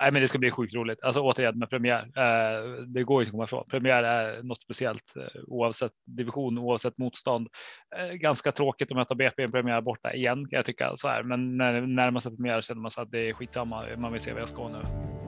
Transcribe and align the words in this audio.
Nej, 0.00 0.12
men 0.12 0.22
det 0.22 0.28
ska 0.28 0.38
bli 0.38 0.50
sjukt 0.50 0.74
roligt. 0.74 1.02
Alltså 1.02 1.20
återigen 1.20 1.58
med 1.58 1.70
premiär. 1.70 2.02
Eh, 2.02 2.64
det 2.86 3.02
går 3.02 3.22
ju 3.22 3.24
inte 3.24 3.28
att 3.28 3.30
komma 3.30 3.44
ifrån. 3.44 3.64
Premiär 3.70 4.02
är 4.02 4.42
något 4.42 4.62
speciellt 4.62 5.16
eh, 5.16 5.40
oavsett 5.46 5.92
division, 6.04 6.58
oavsett 6.58 6.98
motstånd. 6.98 7.48
Eh, 7.96 8.12
ganska 8.12 8.52
tråkigt 8.52 8.90
att 8.90 8.96
möta 8.96 9.14
BP 9.14 9.42
i 9.42 9.44
en 9.44 9.52
premiär 9.52 9.80
borta 9.80 10.14
igen 10.14 10.48
kan 10.48 10.56
jag 10.56 10.66
tycka 10.66 10.96
så 10.96 11.08
här. 11.08 11.22
Men 11.22 11.56
när 11.56 11.72
det 11.72 11.86
närmar 11.86 12.20
sig 12.20 12.36
premiär 12.36 12.62
känner 12.62 12.80
man 12.80 12.90
så 12.90 13.00
att 13.00 13.10
det 13.10 13.28
är 13.28 13.32
skitsamma. 13.32 13.86
Man 13.96 14.12
vill 14.12 14.22
se 14.22 14.32
vad 14.32 14.42
jag 14.42 14.48
ska 14.48 14.68
nu. 14.68 15.21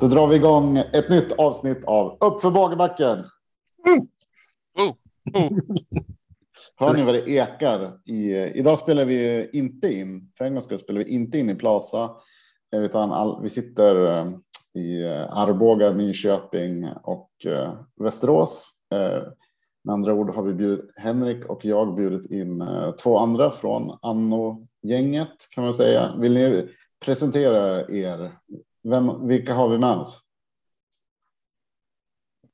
Då 0.00 0.08
drar 0.08 0.26
vi 0.26 0.36
igång 0.36 0.76
ett 0.76 1.10
nytt 1.10 1.32
avsnitt 1.32 1.84
av 1.84 2.16
Uppför 2.20 2.50
Bagerbacken. 2.50 3.24
Mm. 3.86 4.08
Oh. 4.78 4.94
Oh. 5.34 5.58
Hör 6.76 6.94
ni 6.94 7.02
vad 7.02 7.14
det 7.14 7.28
ekar? 7.28 7.98
I, 8.04 8.34
idag 8.34 8.78
spelar 8.78 9.04
vi 9.04 9.50
inte 9.52 9.92
in, 9.92 10.32
för 10.38 10.44
en 10.44 10.52
gångs 10.52 10.64
skull 10.64 10.78
spelar 10.78 10.98
vi 10.98 11.12
inte 11.12 11.38
in 11.38 11.50
i 11.50 11.54
Plaza, 11.54 12.10
utan 12.76 13.12
all, 13.12 13.42
vi 13.42 13.50
sitter 13.50 14.18
eh, 14.18 14.26
i 14.74 15.04
eh, 15.04 15.38
Arboga, 15.38 15.90
Nyköping 15.90 16.88
och 17.02 17.30
uh, 17.46 17.80
Västerås. 18.00 18.70
Uh, 18.94 19.28
med 19.84 19.92
andra 19.92 20.14
ord 20.14 20.34
har 20.34 20.42
vi 20.42 20.54
bjudit, 20.54 20.90
Henrik 20.96 21.44
och 21.44 21.64
jag 21.64 21.94
bjudit 21.94 22.30
in 22.30 22.62
uh, 22.62 22.90
två 22.90 23.18
andra 23.18 23.50
från 23.50 23.98
Anno-gänget 24.02 25.36
kan 25.54 25.64
man 25.64 25.74
säga. 25.74 26.16
Vill 26.18 26.34
ni 26.34 26.68
presentera 27.04 27.88
er 27.88 28.32
vem, 28.82 29.28
vilka 29.28 29.54
har 29.54 29.68
vi 29.68 29.78
med 29.78 29.90
oss? 29.90 30.26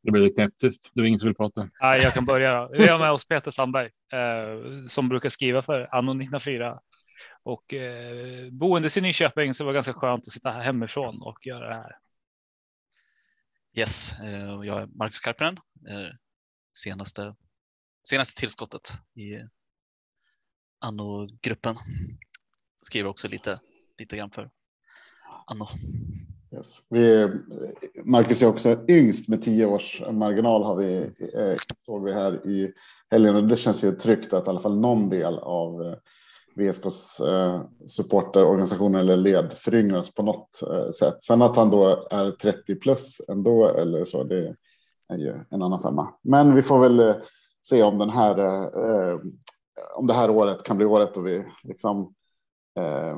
Det 0.03 0.11
blir 0.11 0.35
knäpptyst. 0.35 0.91
Det 0.95 1.01
är 1.01 1.05
ingen 1.05 1.19
som 1.19 1.29
vill 1.29 1.37
prata. 1.37 1.69
Nej, 1.81 2.01
jag 2.03 2.13
kan 2.13 2.25
börja. 2.25 2.69
Vi 2.69 2.89
har 2.89 2.99
med 2.99 3.13
oss 3.13 3.29
Peter 3.29 3.51
Sandberg 3.51 3.91
eh, 4.13 4.87
som 4.87 5.09
brukar 5.09 5.29
skriva 5.29 5.63
för 5.63 5.95
Anno 5.95 6.11
1904 6.11 6.81
och 7.43 7.75
eh, 7.75 8.51
boendes 8.51 8.97
i 8.97 9.01
Nyköping 9.01 9.55
så 9.55 9.63
det 9.63 9.67
var 9.67 9.73
ganska 9.73 9.93
skönt 9.93 10.27
att 10.27 10.33
sitta 10.33 10.51
hemifrån 10.51 11.23
och 11.23 11.47
göra 11.47 11.69
det 11.69 11.75
här. 11.75 11.99
Yes, 13.77 14.19
eh, 14.19 14.61
jag 14.63 14.83
är 14.83 14.87
Marcus 14.87 15.21
Karpinen, 15.21 15.59
eh, 15.89 16.15
senaste, 16.77 17.35
senaste 18.09 18.41
tillskottet 18.41 18.93
i 19.15 19.41
Anno-gruppen. 20.81 21.77
Skriver 22.81 23.09
också 23.09 23.29
lite, 23.29 23.61
lite 23.99 24.17
grann 24.17 24.31
för 24.31 24.51
Anno. 25.47 25.67
Yes. 26.53 26.79
Vi, 26.89 27.31
Marcus 28.05 28.43
är 28.43 28.47
också 28.47 28.77
yngst 28.89 29.29
med 29.29 29.43
tio 29.43 29.67
års 29.67 30.03
marginal 30.13 30.63
har 30.63 30.77
vi, 30.77 30.99
eh, 31.35 31.59
såg 31.81 32.05
vi 32.05 32.13
här 32.13 32.47
i 32.47 32.73
helgen 33.11 33.37
och 33.37 33.45
det 33.45 33.57
känns 33.57 33.85
ju 33.85 33.93
tryggt 33.93 34.33
att 34.33 34.47
i 34.47 34.51
alla 34.51 34.61
fall 34.61 34.81
någon 34.81 35.09
del 35.09 35.39
av 35.39 35.83
eh, 35.83 35.95
VSKs 36.57 37.21
eh, 37.21 37.63
supporterorganisation 37.87 38.95
eller 38.95 39.17
led 39.17 39.53
föryngras 39.57 40.15
på 40.15 40.23
något 40.23 40.63
eh, 40.63 40.91
sätt. 40.91 41.23
Sen 41.23 41.43
att 41.43 41.57
han 41.57 41.71
då 41.71 42.09
är 42.11 42.31
30 42.31 42.75
plus 42.75 43.21
ändå 43.29 43.69
eller 43.69 44.05
så, 44.05 44.25
det 44.25 44.55
är 45.09 45.19
ju 45.19 45.35
en 45.51 45.63
annan 45.63 45.83
femma. 45.83 46.15
Men 46.23 46.55
vi 46.55 46.63
får 46.63 46.79
väl 46.79 47.01
eh, 47.01 47.17
se 47.63 47.83
om 47.83 47.99
den 47.99 48.11
här 48.11 48.39
eh, 48.39 49.21
om 49.97 50.07
det 50.07 50.15
här 50.15 50.31
året 50.31 50.63
kan 50.63 50.77
bli 50.77 50.87
året 50.87 51.15
då 51.15 51.21
vi 51.21 51.45
liksom 51.63 52.15
eh, 52.79 53.17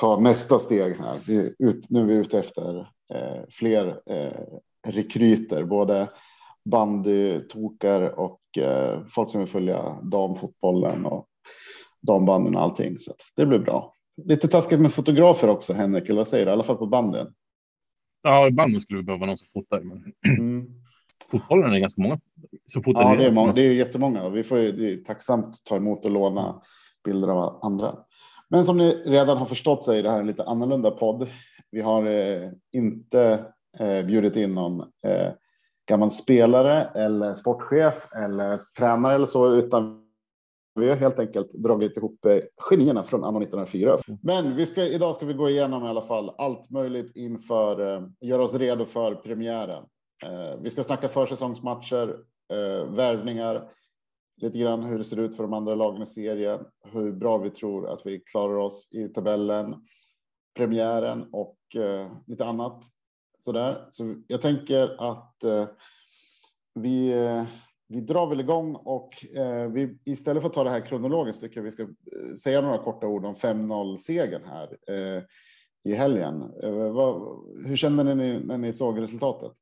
ta 0.00 0.20
nästa 0.20 0.58
steg 0.58 0.96
här. 0.96 1.18
Vi 1.26 1.54
ut, 1.58 1.90
nu 1.90 2.00
är 2.00 2.04
vi 2.04 2.14
ute 2.14 2.38
efter 2.38 2.78
eh, 3.14 3.42
fler 3.50 4.00
eh, 4.10 4.40
rekryter, 4.88 5.64
både 5.64 6.08
bandytokar 6.64 8.02
och 8.02 8.40
eh, 8.58 9.00
folk 9.08 9.30
som 9.30 9.40
vill 9.40 9.48
följa 9.48 10.00
damfotbollen 10.02 11.06
och 11.06 11.26
dambanden 12.02 12.56
och 12.56 12.62
allting. 12.62 12.98
Så 12.98 13.12
det 13.36 13.46
blir 13.46 13.58
bra. 13.58 13.92
Lite 14.24 14.48
taskigt 14.48 14.80
med 14.80 14.92
fotografer 14.92 15.48
också, 15.48 15.72
Henrik, 15.72 16.04
eller 16.04 16.16
vad 16.16 16.28
säger 16.28 16.44
du? 16.46 16.50
I 16.50 16.52
alla 16.52 16.62
fall 16.62 16.76
på 16.76 16.86
banden. 16.86 17.34
Ja, 18.22 18.46
i 18.46 18.50
banden 18.50 18.80
skulle 18.80 18.98
vi 18.98 19.04
behöva 19.04 19.26
någon 19.26 19.38
som 19.38 19.48
fotar. 19.52 19.80
Men... 19.80 20.12
Mm. 20.38 20.66
Fotbollen 21.30 21.72
är 21.72 21.78
ganska 21.78 22.02
många. 22.02 22.20
Så 22.66 22.82
ja, 22.86 23.16
det 23.16 23.26
är, 23.26 23.32
många, 23.32 23.52
det 23.52 23.62
är 23.62 23.72
jättemånga. 23.72 24.28
Vi 24.28 24.42
får 24.42 24.58
ju 24.58 24.96
tacksamt 24.96 25.64
ta 25.64 25.76
emot 25.76 26.04
och 26.04 26.10
låna 26.10 26.62
bilder 27.04 27.28
av 27.28 27.60
andra. 27.62 27.96
Men 28.50 28.64
som 28.64 28.76
ni 28.76 29.02
redan 29.04 29.38
har 29.38 29.46
förstått 29.46 29.84
så 29.84 29.92
är 29.92 30.02
det 30.02 30.10
här 30.10 30.20
en 30.20 30.26
lite 30.26 30.44
annorlunda 30.44 30.90
podd. 30.90 31.28
Vi 31.70 31.80
har 31.80 32.06
eh, 32.06 32.50
inte 32.72 33.44
eh, 33.78 34.06
bjudit 34.06 34.36
in 34.36 34.54
någon 34.54 34.80
eh, 34.80 35.32
gammal 35.88 36.10
spelare 36.10 36.84
eller 36.94 37.34
sportchef 37.34 38.12
eller 38.14 38.60
tränare 38.78 39.14
eller 39.14 39.26
så, 39.26 39.54
utan 39.54 40.04
vi 40.74 40.88
har 40.88 40.96
helt 40.96 41.18
enkelt 41.18 41.52
dragit 41.52 41.96
ihop 41.96 42.24
eh, 42.24 42.38
genierna 42.56 43.02
från 43.02 43.24
anno 43.24 43.38
1904. 43.42 43.98
Men 44.22 44.56
vi 44.56 44.66
ska, 44.66 44.82
idag 44.82 45.14
ska 45.14 45.26
vi 45.26 45.34
gå 45.34 45.48
igenom 45.48 45.84
i 45.84 45.88
alla 45.88 46.02
fall 46.02 46.34
allt 46.38 46.70
möjligt 46.70 47.16
inför, 47.16 47.96
eh, 47.96 48.02
göra 48.20 48.42
oss 48.42 48.54
redo 48.54 48.84
för 48.84 49.14
premiären. 49.14 49.84
Eh, 50.26 50.60
vi 50.62 50.70
ska 50.70 50.84
snacka 50.84 51.08
försäsongsmatcher, 51.08 52.16
värvningar, 52.96 53.68
lite 54.40 54.58
grann 54.58 54.84
hur 54.84 54.98
det 54.98 55.04
ser 55.04 55.20
ut 55.20 55.36
för 55.36 55.42
de 55.42 55.52
andra 55.52 55.74
lagen 55.74 56.02
i 56.02 56.06
serien, 56.06 56.60
hur 56.92 57.12
bra 57.12 57.38
vi 57.38 57.50
tror 57.50 57.88
att 57.88 58.06
vi 58.06 58.20
klarar 58.20 58.56
oss 58.56 58.88
i 58.92 59.08
tabellen, 59.08 59.74
premiären 60.56 61.28
och 61.32 61.58
eh, 61.76 62.12
lite 62.26 62.44
annat 62.44 62.84
sådär. 63.38 63.86
Så 63.90 64.14
jag 64.26 64.42
tänker 64.42 65.10
att 65.10 65.44
eh, 65.44 65.68
vi, 66.74 67.08
eh, 67.12 67.44
vi 67.88 68.00
drar 68.00 68.26
väl 68.26 68.40
igång 68.40 68.74
och 68.74 69.36
eh, 69.36 69.70
vi, 69.70 69.98
istället 70.04 70.42
för 70.42 70.48
att 70.48 70.54
ta 70.54 70.64
det 70.64 70.70
här 70.70 70.86
kronologiskt 70.86 71.42
tycker 71.42 71.56
jag 71.56 71.64
vi 71.64 71.70
ska 71.70 71.82
eh, 71.82 72.34
säga 72.42 72.60
några 72.60 72.78
korta 72.78 73.06
ord 73.06 73.24
om 73.24 73.34
5-0 73.34 73.96
segern 73.96 74.42
här 74.44 74.76
eh, 74.88 75.22
i 75.84 75.94
helgen. 75.94 76.40
Vad, 76.92 77.38
hur 77.66 77.76
kände 77.76 78.14
ni 78.14 78.40
när 78.44 78.58
ni 78.58 78.72
såg 78.72 79.00
resultatet? 79.00 79.52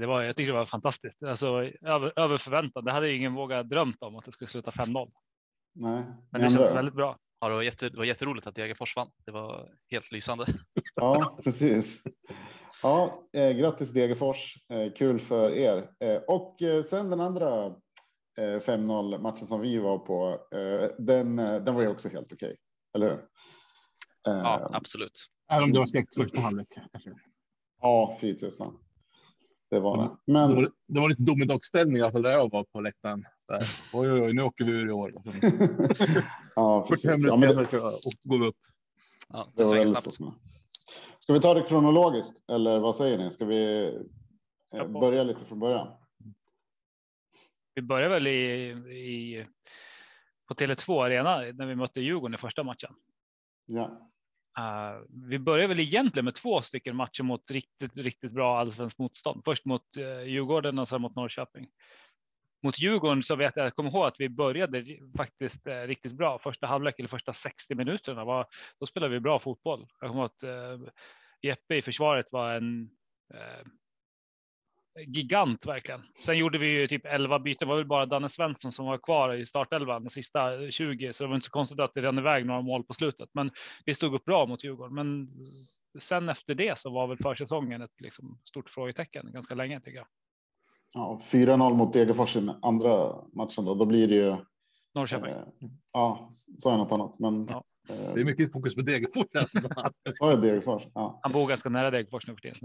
Det 0.00 0.06
var, 0.06 0.22
jag 0.22 0.36
tyckte 0.36 0.52
det 0.52 0.58
var 0.58 0.66
fantastiskt. 0.66 1.22
Alltså, 1.22 1.46
över, 1.82 2.12
över 2.16 2.38
förväntan. 2.38 2.84
Det 2.84 2.92
hade 2.92 3.08
ju 3.08 3.16
ingen 3.16 3.34
vågat 3.34 3.68
drömt 3.68 4.02
om 4.02 4.16
att 4.16 4.24
det 4.24 4.32
skulle 4.32 4.48
sluta 4.48 4.70
5-0. 4.70 5.12
Nej, 5.74 6.04
men 6.30 6.40
det 6.40 6.50
känns 6.50 6.76
väldigt 6.76 6.94
bra. 6.94 7.18
Ja, 7.40 7.48
det 7.48 7.54
var, 7.54 7.62
jätte, 7.62 7.88
det 7.88 7.96
var 7.98 8.04
jätteroligt 8.04 8.46
att 8.46 8.54
Degerfors 8.54 8.96
vann. 8.96 9.08
Det 9.26 9.32
var 9.32 9.68
helt 9.90 10.12
lysande. 10.12 10.46
Ja, 10.94 11.38
precis. 11.44 12.02
Ja, 12.82 13.28
eh, 13.36 13.56
grattis 13.56 13.90
Degerfors. 13.90 14.56
Eh, 14.72 14.92
kul 14.92 15.20
för 15.20 15.50
er. 15.50 15.90
Eh, 16.04 16.16
och 16.28 16.62
eh, 16.62 16.84
sen 16.84 17.10
den 17.10 17.20
andra 17.20 17.66
eh, 18.38 18.60
5-0 18.60 19.18
matchen 19.18 19.46
som 19.46 19.60
vi 19.60 19.78
var 19.78 19.98
på. 19.98 20.46
Eh, 20.56 20.90
den, 20.98 21.38
eh, 21.38 21.64
den 21.64 21.74
var 21.74 21.82
ju 21.82 21.88
också 21.88 22.08
helt 22.08 22.32
okej, 22.32 22.46
okay, 22.46 22.56
eller 22.96 23.10
hur? 23.10 23.24
ja, 24.24 24.70
absolut. 24.72 25.26
Även 25.50 25.64
om 25.64 25.72
det 25.72 25.78
var 25.78 25.86
segt 25.86 26.14
första 26.16 26.40
halvlek. 26.40 26.68
Ja, 27.80 28.18
fy 28.20 28.34
tusan. 28.34 28.78
Det 29.72 29.80
var 29.80 29.96
det. 29.96 30.32
Men... 30.32 30.50
Det 30.50 30.56
var, 30.56 30.70
det 30.88 31.00
var 31.00 31.08
lite 31.08 31.22
domedagsställning 31.22 31.96
i 31.96 32.00
alla 32.00 32.12
fall 32.12 32.22
där 32.22 32.30
jag 32.30 32.50
var 32.50 32.64
på 32.64 32.80
läktaren. 32.80 33.24
Oj, 33.92 34.12
oj, 34.12 34.22
oj, 34.22 34.32
nu 34.32 34.42
åker 34.42 34.64
vi 34.64 34.72
ur 34.72 34.88
i 34.88 34.92
år. 34.92 35.12
ja, 36.54 36.86
precis. 36.88 37.10
45 37.10 37.28
ja, 37.28 37.36
men... 37.36 37.58
och 37.58 37.66
går 38.24 38.38
vi 38.38 38.46
upp. 38.46 38.56
Ja, 39.28 39.44
det, 39.46 39.62
det 39.62 39.64
svänger 39.64 39.86
snabbt. 39.86 40.12
Ska 41.20 41.32
vi 41.32 41.40
ta 41.40 41.54
det 41.54 41.62
kronologiskt 41.62 42.50
eller 42.50 42.78
vad 42.78 42.96
säger 42.96 43.18
ni? 43.18 43.30
Ska 43.30 43.44
vi 43.44 43.92
eh, 44.74 44.86
börja 44.88 45.22
lite 45.22 45.44
från 45.44 45.60
början? 45.60 45.88
Vi 47.74 47.82
börjar 47.82 48.08
väl 48.08 48.26
i, 48.26 48.70
i 48.90 49.46
på 50.48 50.54
Tele2 50.54 51.04
Arena 51.04 51.36
när 51.36 51.66
vi 51.66 51.74
mötte 51.74 52.00
Djurgården 52.00 52.34
i 52.34 52.38
första 52.38 52.62
matchen. 52.62 52.94
Ja. 53.66 54.11
Uh, 54.58 55.02
vi 55.28 55.38
börjar 55.38 55.68
väl 55.68 55.80
egentligen 55.80 56.24
med 56.24 56.34
två 56.34 56.62
stycken 56.62 56.96
matcher 56.96 57.22
mot 57.22 57.50
riktigt, 57.50 57.96
riktigt 57.96 58.32
bra 58.32 58.58
allsvenskt 58.58 58.98
motstånd. 58.98 59.42
Först 59.44 59.64
mot 59.64 59.96
uh, 59.98 60.22
Djurgården 60.22 60.78
och 60.78 60.88
sen 60.88 61.02
mot 61.02 61.16
Norrköping. 61.16 61.68
Mot 62.62 62.78
Djurgården 62.78 63.22
så 63.22 63.36
vet 63.36 63.56
jag, 63.56 63.66
jag 63.66 63.74
kommer 63.74 63.90
ihåg 63.90 64.06
att 64.06 64.20
vi 64.20 64.28
började 64.28 64.84
faktiskt 65.16 65.66
uh, 65.66 65.72
riktigt 65.72 66.12
bra. 66.12 66.38
Första 66.38 66.66
halvlek 66.66 66.98
eller 66.98 67.08
första 67.08 67.32
60 67.32 67.74
minuterna 67.74 68.24
var, 68.24 68.46
då 68.80 68.86
spelade 68.86 69.12
vi 69.12 69.20
bra 69.20 69.38
fotboll. 69.38 69.86
Jag 70.00 70.10
kommer 70.10 70.22
ihåg 70.22 70.30
att 70.30 70.92
Jeppe 71.42 71.76
i 71.76 71.82
försvaret 71.82 72.26
var 72.32 72.54
en 72.54 72.90
gigant 75.06 75.66
verkligen. 75.66 76.02
Sen 76.24 76.38
gjorde 76.38 76.58
vi 76.58 76.66
ju 76.66 76.88
typ 76.88 77.06
11 77.06 77.38
byten. 77.38 77.68
Det 77.68 77.70
var 77.70 77.76
väl 77.76 77.86
bara 77.86 78.06
Danne 78.06 78.28
Svensson 78.28 78.72
som 78.72 78.86
var 78.86 78.98
kvar 78.98 79.34
i 79.34 79.46
startelvan 79.46 80.04
de 80.04 80.10
sista 80.10 80.70
20, 80.70 81.12
så 81.12 81.24
det 81.24 81.28
var 81.28 81.36
inte 81.36 81.46
så 81.46 81.50
konstigt 81.50 81.80
att 81.80 81.94
det 81.94 82.02
rann 82.02 82.18
iväg 82.18 82.46
några 82.46 82.62
mål 82.62 82.84
på 82.84 82.94
slutet. 82.94 83.28
Men 83.32 83.50
vi 83.84 83.94
stod 83.94 84.14
upp 84.14 84.24
bra 84.24 84.46
mot 84.46 84.64
Djurgården. 84.64 84.94
Men 84.94 85.28
sen 86.00 86.28
efter 86.28 86.54
det 86.54 86.78
så 86.78 86.90
var 86.90 87.06
väl 87.06 87.18
försäsongen 87.18 87.82
ett 87.82 88.00
liksom 88.00 88.38
stort 88.44 88.70
frågetecken 88.70 89.32
ganska 89.32 89.54
länge 89.54 89.80
tycker 89.80 89.98
jag. 89.98 90.06
Ja, 90.94 91.20
4-0 91.24 91.74
mot 91.74 91.92
Degerfors 91.92 92.36
i 92.36 92.50
andra 92.62 93.14
matchen 93.32 93.64
då, 93.64 93.74
då 93.74 93.84
blir 93.84 94.08
det 94.08 94.14
ju. 94.14 94.36
Norrköping. 94.94 95.32
Eh, 95.32 95.42
ja, 95.92 96.30
sa 96.58 96.70
jag 96.70 96.78
något 96.78 96.92
annat, 96.92 97.18
men. 97.18 97.46
Ja. 97.50 97.64
Det 97.88 98.20
är 98.20 98.24
mycket 98.24 98.52
fokus 98.52 98.74
på 98.74 98.82
Degerfors. 98.82 99.26
Ja. 100.94 101.20
Han 101.22 101.32
bor 101.32 101.48
ganska 101.48 101.68
nära 101.68 101.90
Degerfors 101.90 102.28
nu 102.28 102.34
för 102.34 102.40
tiden. 102.40 102.58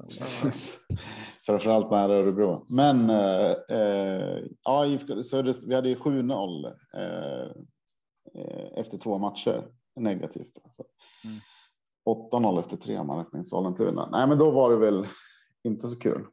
Framförallt 1.46 1.92
nära 1.92 2.14
Örebro. 2.14 2.66
Men 2.70 3.10
eh, 3.10 3.52
eh, 3.70 4.40
ja, 4.64 4.86
vi 5.66 5.76
hade 5.76 5.90
ju 5.90 5.96
7-0 5.96 6.66
eh, 6.94 7.02
eh, 8.36 8.80
efter 8.80 8.98
två 8.98 9.18
matcher 9.18 9.68
negativt. 9.96 10.58
Alltså. 10.64 10.84
Mm. 11.24 11.38
8-0 12.32 12.60
efter 12.60 12.78
tre 12.78 12.98
om 12.98 13.08
man 13.08 13.18
räknar 13.18 13.40
in 13.40 13.46
Sollentuna. 13.46 14.10
Nej, 14.12 14.28
men 14.28 14.38
då 14.38 14.52
var 14.52 14.72
det 14.72 14.78
väl 14.78 15.08
inte 15.64 15.88
så 15.88 16.00
kul. 16.00 16.26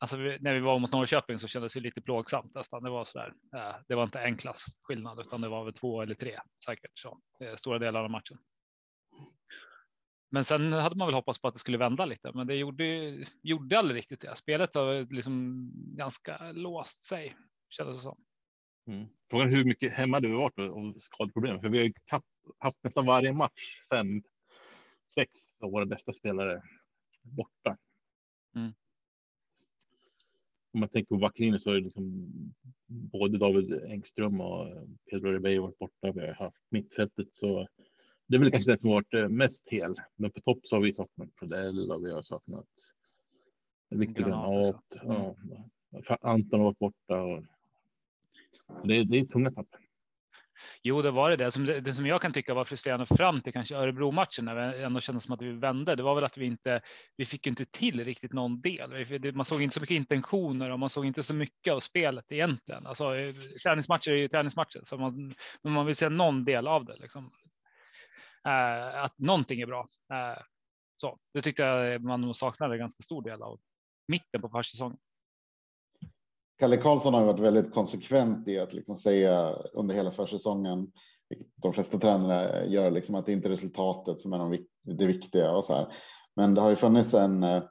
Alltså 0.00 0.16
när 0.16 0.54
vi 0.54 0.60
var 0.60 0.78
mot 0.78 0.92
Norrköping 0.92 1.38
så 1.38 1.48
kändes 1.48 1.72
det 1.72 1.80
lite 1.80 2.00
plågsamt 2.00 2.54
nästan. 2.54 2.82
Det 2.82 2.90
var 2.90 3.04
så 3.04 3.18
där. 3.18 3.34
Eh, 3.56 3.76
det 3.88 3.94
var 3.94 4.04
inte 4.04 4.20
en 4.20 4.36
klassskillnad 4.36 5.20
utan 5.20 5.40
det 5.40 5.48
var 5.48 5.64
väl 5.64 5.74
två 5.74 6.02
eller 6.02 6.14
tre 6.14 6.40
säkert 6.64 6.98
så 6.98 7.20
eh, 7.40 7.56
stora 7.56 7.78
delar 7.78 8.04
av 8.04 8.10
matchen. 8.10 8.38
Men 10.30 10.44
sen 10.44 10.72
hade 10.72 10.96
man 10.96 11.06
väl 11.06 11.14
hoppats 11.14 11.38
på 11.38 11.48
att 11.48 11.54
det 11.54 11.60
skulle 11.60 11.78
vända 11.78 12.04
lite, 12.04 12.32
men 12.34 12.46
det 12.46 12.54
gjorde 12.54 13.16
gjorde 13.42 13.78
aldrig 13.78 13.98
riktigt 13.98 14.20
det. 14.20 14.36
Spelet 14.36 14.74
har 14.74 15.14
liksom 15.14 15.70
ganska 15.96 16.52
låst 16.52 17.04
sig 17.04 17.36
kändes 17.70 17.96
det 17.96 18.02
som. 18.02 18.24
Mm. 18.86 19.06
Frågan 19.30 19.48
hur 19.48 19.64
mycket 19.64 19.92
hemma 19.92 20.20
du 20.20 20.32
varit 20.32 20.58
av 20.58 20.94
skadeproblem, 20.98 21.60
för 21.60 21.68
vi 21.68 21.78
har 21.78 21.84
ju 21.84 21.92
haft, 22.06 22.26
haft 22.58 22.78
nästan 22.84 23.06
varje 23.06 23.32
match 23.32 23.82
fem, 23.90 24.22
sex 25.14 25.30
av 25.60 25.70
våra 25.70 25.86
bästa 25.86 26.12
spelare 26.12 26.62
borta. 27.22 27.76
Mm. 28.56 28.72
Om 30.72 30.80
man 30.80 30.88
tänker 30.88 31.08
på 31.08 31.20
backlinjen 31.20 31.60
så 31.60 31.70
är 31.70 31.74
det 31.74 31.80
liksom 31.80 32.32
både 32.86 33.38
David 33.38 33.84
Engström 33.84 34.40
och 34.40 34.66
Pedro 35.10 35.32
Ribeiro 35.32 35.62
varit 35.62 35.78
borta. 35.78 36.12
Vi 36.12 36.26
har 36.26 36.34
haft 36.34 36.66
mittfältet 36.70 37.28
så 37.32 37.68
det 38.26 38.36
är 38.36 38.40
väl 38.40 38.50
kanske 38.50 38.70
det 38.70 38.78
som 38.78 38.90
varit 38.90 39.14
eh, 39.14 39.28
mest 39.28 39.68
hel. 39.68 39.94
Men 40.16 40.30
på 40.30 40.40
topp 40.40 40.58
så 40.62 40.76
har 40.76 40.80
vi 40.80 40.92
saknat 40.92 41.34
Prodell 41.34 41.90
och 41.90 42.04
vi 42.04 42.12
har 42.12 42.22
saknat 42.22 42.66
Viktor 43.90 44.24
Granat 44.24 44.74
också. 44.74 45.34
Ja. 45.90 46.18
Anton 46.20 46.60
har 46.60 46.66
varit 46.66 46.78
borta. 46.78 47.22
Och... 47.22 47.44
Det, 48.84 48.96
är, 48.96 49.04
det 49.04 49.18
är 49.18 49.24
tunga 49.24 49.50
tapp. 49.50 49.68
Jo, 50.82 51.02
det 51.02 51.10
var 51.10 51.30
det. 51.30 51.36
Det 51.36 51.50
som, 51.50 51.66
det 51.66 51.94
som 51.94 52.06
jag 52.06 52.22
kan 52.22 52.32
tycka 52.32 52.54
var 52.54 52.64
frustrerande 52.64 53.06
fram 53.06 53.40
till 53.40 53.52
kanske 53.52 53.76
Örebro 53.76 54.10
matchen 54.10 54.44
när 54.44 54.72
vi 54.72 54.82
ändå 54.82 55.00
kändes 55.00 55.24
som 55.24 55.34
att 55.34 55.42
vi 55.42 55.52
vände. 55.52 55.94
Det 55.94 56.02
var 56.02 56.14
väl 56.14 56.24
att 56.24 56.38
vi 56.38 56.46
inte. 56.46 56.80
Vi 57.16 57.26
fick 57.26 57.46
inte 57.46 57.64
till 57.64 58.04
riktigt 58.04 58.32
någon 58.32 58.60
del. 58.60 59.34
Man 59.34 59.44
såg 59.44 59.62
inte 59.62 59.74
så 59.74 59.80
mycket 59.80 59.94
intentioner 59.94 60.70
och 60.70 60.78
man 60.78 60.90
såg 60.90 61.06
inte 61.06 61.24
så 61.24 61.34
mycket 61.34 61.72
av 61.72 61.80
spelet 61.80 62.32
egentligen. 62.32 62.86
Alltså 62.86 63.16
eh, 63.16 63.34
träningsmatcher 63.62 64.10
är 64.10 64.16
ju 64.16 64.28
träningsmatcher 64.28 64.80
så 64.84 64.98
man, 64.98 65.34
men 65.62 65.72
man 65.72 65.86
vill 65.86 65.96
se 65.96 66.08
någon 66.08 66.44
del 66.44 66.66
av 66.66 66.84
det 66.84 66.96
liksom. 66.96 67.30
Eh, 68.46 69.02
att 69.04 69.18
någonting 69.18 69.60
är 69.60 69.66
bra. 69.66 69.88
Eh, 70.12 70.42
så 70.96 71.18
det 71.34 71.42
tyckte 71.42 71.62
jag 71.62 72.02
man 72.02 72.34
saknade 72.34 72.74
en 72.74 72.78
ganska 72.80 73.02
stor 73.02 73.22
del 73.22 73.42
av 73.42 73.60
mitten 74.08 74.40
på 74.40 74.48
försäsongen. 74.48 74.98
Kalle 76.58 76.76
Karlsson 76.76 77.14
har 77.14 77.24
varit 77.24 77.40
väldigt 77.40 77.74
konsekvent 77.74 78.48
i 78.48 78.58
att 78.58 78.72
liksom 78.72 78.96
säga 78.96 79.52
under 79.72 79.94
hela 79.94 80.10
försäsongen, 80.10 80.92
vilket 81.28 81.48
de 81.56 81.72
flesta 81.72 81.98
tränare 81.98 82.66
gör, 82.66 82.90
liksom 82.90 83.14
att 83.14 83.26
det 83.26 83.32
inte 83.32 83.48
är 83.48 83.50
resultatet 83.50 84.20
som 84.20 84.32
är 84.32 84.58
det 84.82 85.06
viktiga 85.06 85.50
och 85.52 85.64
så 85.64 85.74
här. 85.74 85.86
Men 86.36 86.54
det 86.54 86.60
har 86.60 86.70
ju 86.70 86.76
funnits 86.76 87.14
en 87.14 87.42
eh, 87.42 87.62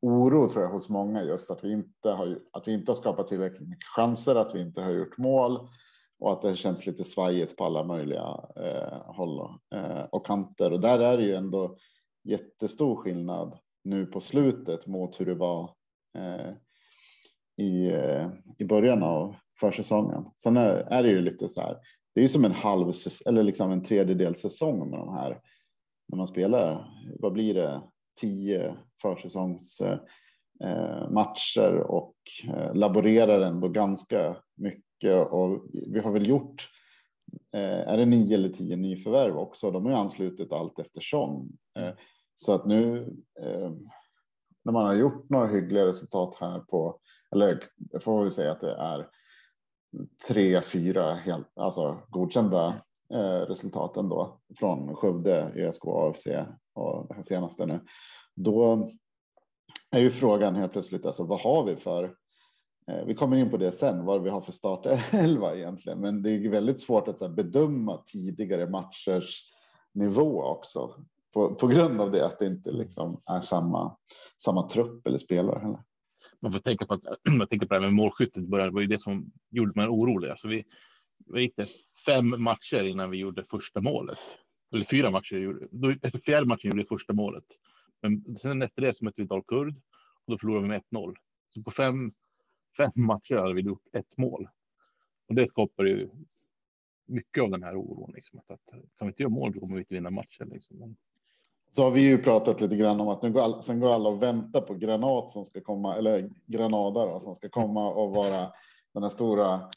oro 0.00 0.48
tror 0.48 0.64
jag 0.64 0.70
hos 0.70 0.88
många 0.88 1.22
just 1.22 1.50
att 1.50 1.64
vi 1.64 1.72
inte 1.72 2.10
har 2.10 2.38
att 2.52 2.68
vi 2.68 2.72
inte 2.72 2.90
har 2.90 2.96
skapat 2.96 3.28
tillräckligt 3.28 3.68
mycket 3.68 3.88
chanser, 3.96 4.34
att 4.34 4.54
vi 4.54 4.60
inte 4.60 4.80
har 4.80 4.90
gjort 4.90 5.18
mål 5.18 5.68
och 6.18 6.32
att 6.32 6.42
det 6.42 6.56
känns 6.56 6.86
lite 6.86 7.04
svajigt 7.04 7.56
på 7.56 7.64
alla 7.64 7.84
möjliga 7.84 8.40
eh, 8.56 9.02
håll 9.06 9.40
och, 9.40 9.78
eh, 9.78 10.04
och 10.12 10.26
kanter. 10.26 10.72
Och 10.72 10.80
där 10.80 10.98
är 10.98 11.16
det 11.16 11.24
ju 11.24 11.34
ändå 11.34 11.76
jättestor 12.24 12.96
skillnad 12.96 13.58
nu 13.84 14.06
på 14.06 14.20
slutet 14.20 14.86
mot 14.86 15.20
hur 15.20 15.26
det 15.26 15.34
var 15.34 15.70
Eh, 16.14 16.52
i, 17.56 17.90
eh, 17.90 18.28
i 18.58 18.64
början 18.64 19.02
av 19.02 19.36
försäsongen. 19.60 20.24
Sen 20.36 20.56
är, 20.56 20.70
är 20.70 21.02
det 21.02 21.08
ju 21.08 21.20
lite 21.20 21.48
så 21.48 21.60
här. 21.60 21.76
Det 22.14 22.20
är 22.20 22.22
ju 22.22 22.28
som 22.28 22.44
en 22.44 22.52
halv 22.52 22.92
eller 23.26 23.42
liksom 23.42 23.70
en 23.70 23.82
tredjedel 23.82 24.34
säsong 24.34 24.90
med 24.90 24.98
de 24.98 25.14
här 25.14 25.40
när 26.08 26.16
man 26.16 26.26
spelar. 26.26 26.88
Vad 27.20 27.32
blir 27.32 27.54
det? 27.54 27.80
Tio 28.20 28.76
försäsongsmatcher. 29.02 30.00
eh, 31.58 31.64
eh 31.64 31.80
och 31.80 32.14
eh, 32.44 32.74
laborerar 32.74 33.40
ändå 33.40 33.68
ganska 33.68 34.36
mycket 34.54 35.26
och 35.30 35.64
vi 35.72 36.00
har 36.00 36.12
väl 36.12 36.28
gjort 36.28 36.68
eh, 37.52 37.88
är 37.88 37.96
det 37.96 38.06
nio 38.06 38.34
eller 38.34 38.48
tio 38.48 38.76
nyförvärv 38.76 39.36
också. 39.36 39.70
De 39.70 39.84
har 39.84 39.92
ju 39.92 39.98
anslutit 39.98 40.52
allt 40.52 40.78
eftersom. 40.78 41.56
Eh, 41.78 41.90
så 42.34 42.52
att 42.52 42.66
nu 42.66 42.98
eh, 43.40 43.72
när 44.64 44.72
man 44.72 44.86
har 44.86 44.94
gjort 44.94 45.30
några 45.30 45.46
hyggliga 45.46 45.86
resultat 45.86 46.36
här 46.40 46.58
på, 46.58 47.00
eller 47.32 47.62
jag 47.90 48.02
får 48.02 48.24
vi 48.24 48.30
säga 48.30 48.52
att 48.52 48.60
det 48.60 48.74
är 48.74 49.08
tre, 50.28 50.60
fyra 50.60 51.14
helt, 51.14 51.58
alltså 51.58 52.02
godkända 52.08 52.82
eh, 53.14 53.40
resultat 53.40 53.96
ändå 53.96 54.40
från 54.58 54.96
Skövde, 54.96 55.52
ÖSK, 55.54 55.82
AFC 55.86 56.26
och 56.74 57.08
det 57.08 57.14
här 57.14 57.22
senaste 57.22 57.66
nu. 57.66 57.80
Då 58.34 58.90
är 59.90 60.00
ju 60.00 60.10
frågan 60.10 60.54
helt 60.54 60.72
plötsligt, 60.72 61.06
alltså 61.06 61.24
vad 61.24 61.40
har 61.40 61.64
vi 61.64 61.76
för 61.76 62.04
eh, 62.90 63.04
vi 63.06 63.14
kommer 63.14 63.36
in 63.36 63.50
på 63.50 63.56
det 63.56 63.72
sen, 63.72 64.04
vad 64.04 64.22
vi 64.22 64.30
har 64.30 64.40
för 64.40 64.52
startelva 64.52 65.54
egentligen, 65.56 66.00
men 66.00 66.22
det 66.22 66.30
är 66.30 66.48
väldigt 66.48 66.80
svårt 66.80 67.08
att 67.08 67.18
så 67.18 67.26
här, 67.26 67.34
bedöma 67.34 68.02
tidigare 68.06 68.70
matchers 68.70 69.42
nivå 69.92 70.42
också 70.44 71.04
på, 71.34 71.54
på 71.54 71.66
grund 71.66 72.00
av 72.00 72.10
det 72.10 72.26
att 72.26 72.38
det 72.38 72.46
inte 72.46 72.72
liksom 72.72 73.20
är 73.26 73.40
samma, 73.40 73.96
samma 74.36 74.68
trupp 74.68 75.06
eller 75.06 75.18
spelare 75.18 75.58
heller. 75.58 75.82
Man 76.40 76.52
får 76.52 76.58
tänka 76.58 76.86
på 76.86 76.94
att 76.94 77.04
jag 77.22 77.50
tänker 77.50 77.66
på 77.66 77.74
det 77.74 77.80
här 77.80 77.86
med 77.86 77.94
målskyttet 77.94 78.42
i 78.42 78.46
början. 78.46 78.68
Det 78.68 78.74
var 78.74 78.80
ju 78.80 78.86
det 78.86 78.98
som 78.98 79.32
gjorde 79.50 79.72
mig 79.74 79.88
orolig. 79.88 80.28
Alltså 80.28 80.48
vi, 80.48 80.64
vi 81.26 81.40
gick 81.40 81.56
det 81.56 81.68
fem 82.06 82.42
matcher 82.42 82.82
innan 82.82 83.10
vi 83.10 83.18
gjorde 83.18 83.44
första 83.44 83.80
målet. 83.80 84.18
Eller 84.72 84.84
fyra 84.84 85.10
matcher. 85.10 85.68
Då, 85.70 85.90
efter 86.02 86.18
fjärde 86.18 86.46
matchen 86.46 86.70
gjorde 86.70 86.82
vi 86.82 86.88
första 86.88 87.12
målet. 87.12 87.44
Men 88.02 88.38
sen 88.38 88.62
efter 88.62 88.82
det 88.82 88.94
så 88.94 89.04
mötte 89.04 89.20
vi 89.20 89.26
Dalkurd 89.26 89.74
och 90.24 90.32
då 90.32 90.38
förlorade 90.38 90.62
vi 90.62 90.68
med 90.68 90.82
1-0. 90.90 91.16
Så 91.54 91.62
på 91.62 91.70
fem, 91.70 92.12
fem 92.76 92.92
matcher 92.94 93.36
hade 93.36 93.54
vi 93.54 93.60
gjort 93.60 93.86
ett 93.92 94.16
mål. 94.16 94.48
Och 95.28 95.34
det 95.34 95.48
skapar 95.48 95.84
ju 95.84 96.10
mycket 97.06 97.42
av 97.42 97.50
den 97.50 97.62
här 97.62 97.76
oron. 97.76 98.12
Liksom, 98.14 98.38
att, 98.38 98.50
att, 98.50 98.70
kan 98.70 98.82
vi 98.98 99.06
inte 99.06 99.22
göra 99.22 99.30
mål 99.30 99.54
så 99.54 99.60
kommer 99.60 99.74
vi 99.74 99.80
inte 99.80 99.94
vinna 99.94 100.10
matchen. 100.10 100.48
Liksom. 100.48 100.96
Så 101.76 101.82
har 101.82 101.90
vi 101.90 102.00
ju 102.00 102.18
pratat 102.18 102.60
lite 102.60 102.76
grann 102.76 103.00
om 103.00 103.08
att 103.08 103.22
nu 103.22 103.32
går 103.32 103.40
alla, 103.40 103.62
sen 103.62 103.80
går 103.80 103.94
alla 103.94 104.08
och 104.08 104.22
väntar 104.22 104.60
på 104.60 104.74
Granat 104.74 105.30
som 105.30 105.44
ska 105.44 105.60
komma, 105.60 105.96
eller 105.96 106.30
Granada 106.46 107.06
då, 107.06 107.20
som 107.20 107.34
ska 107.34 107.48
komma 107.48 107.90
och 107.90 108.10
vara 108.14 108.52
den 108.94 109.02
här 109.02 109.10
stora 109.10 109.70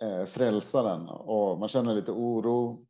eh, 0.00 0.24
frälsaren. 0.24 1.08
Och 1.08 1.58
man 1.58 1.68
känner 1.68 1.94
lite 1.94 2.12
oro. 2.12 2.86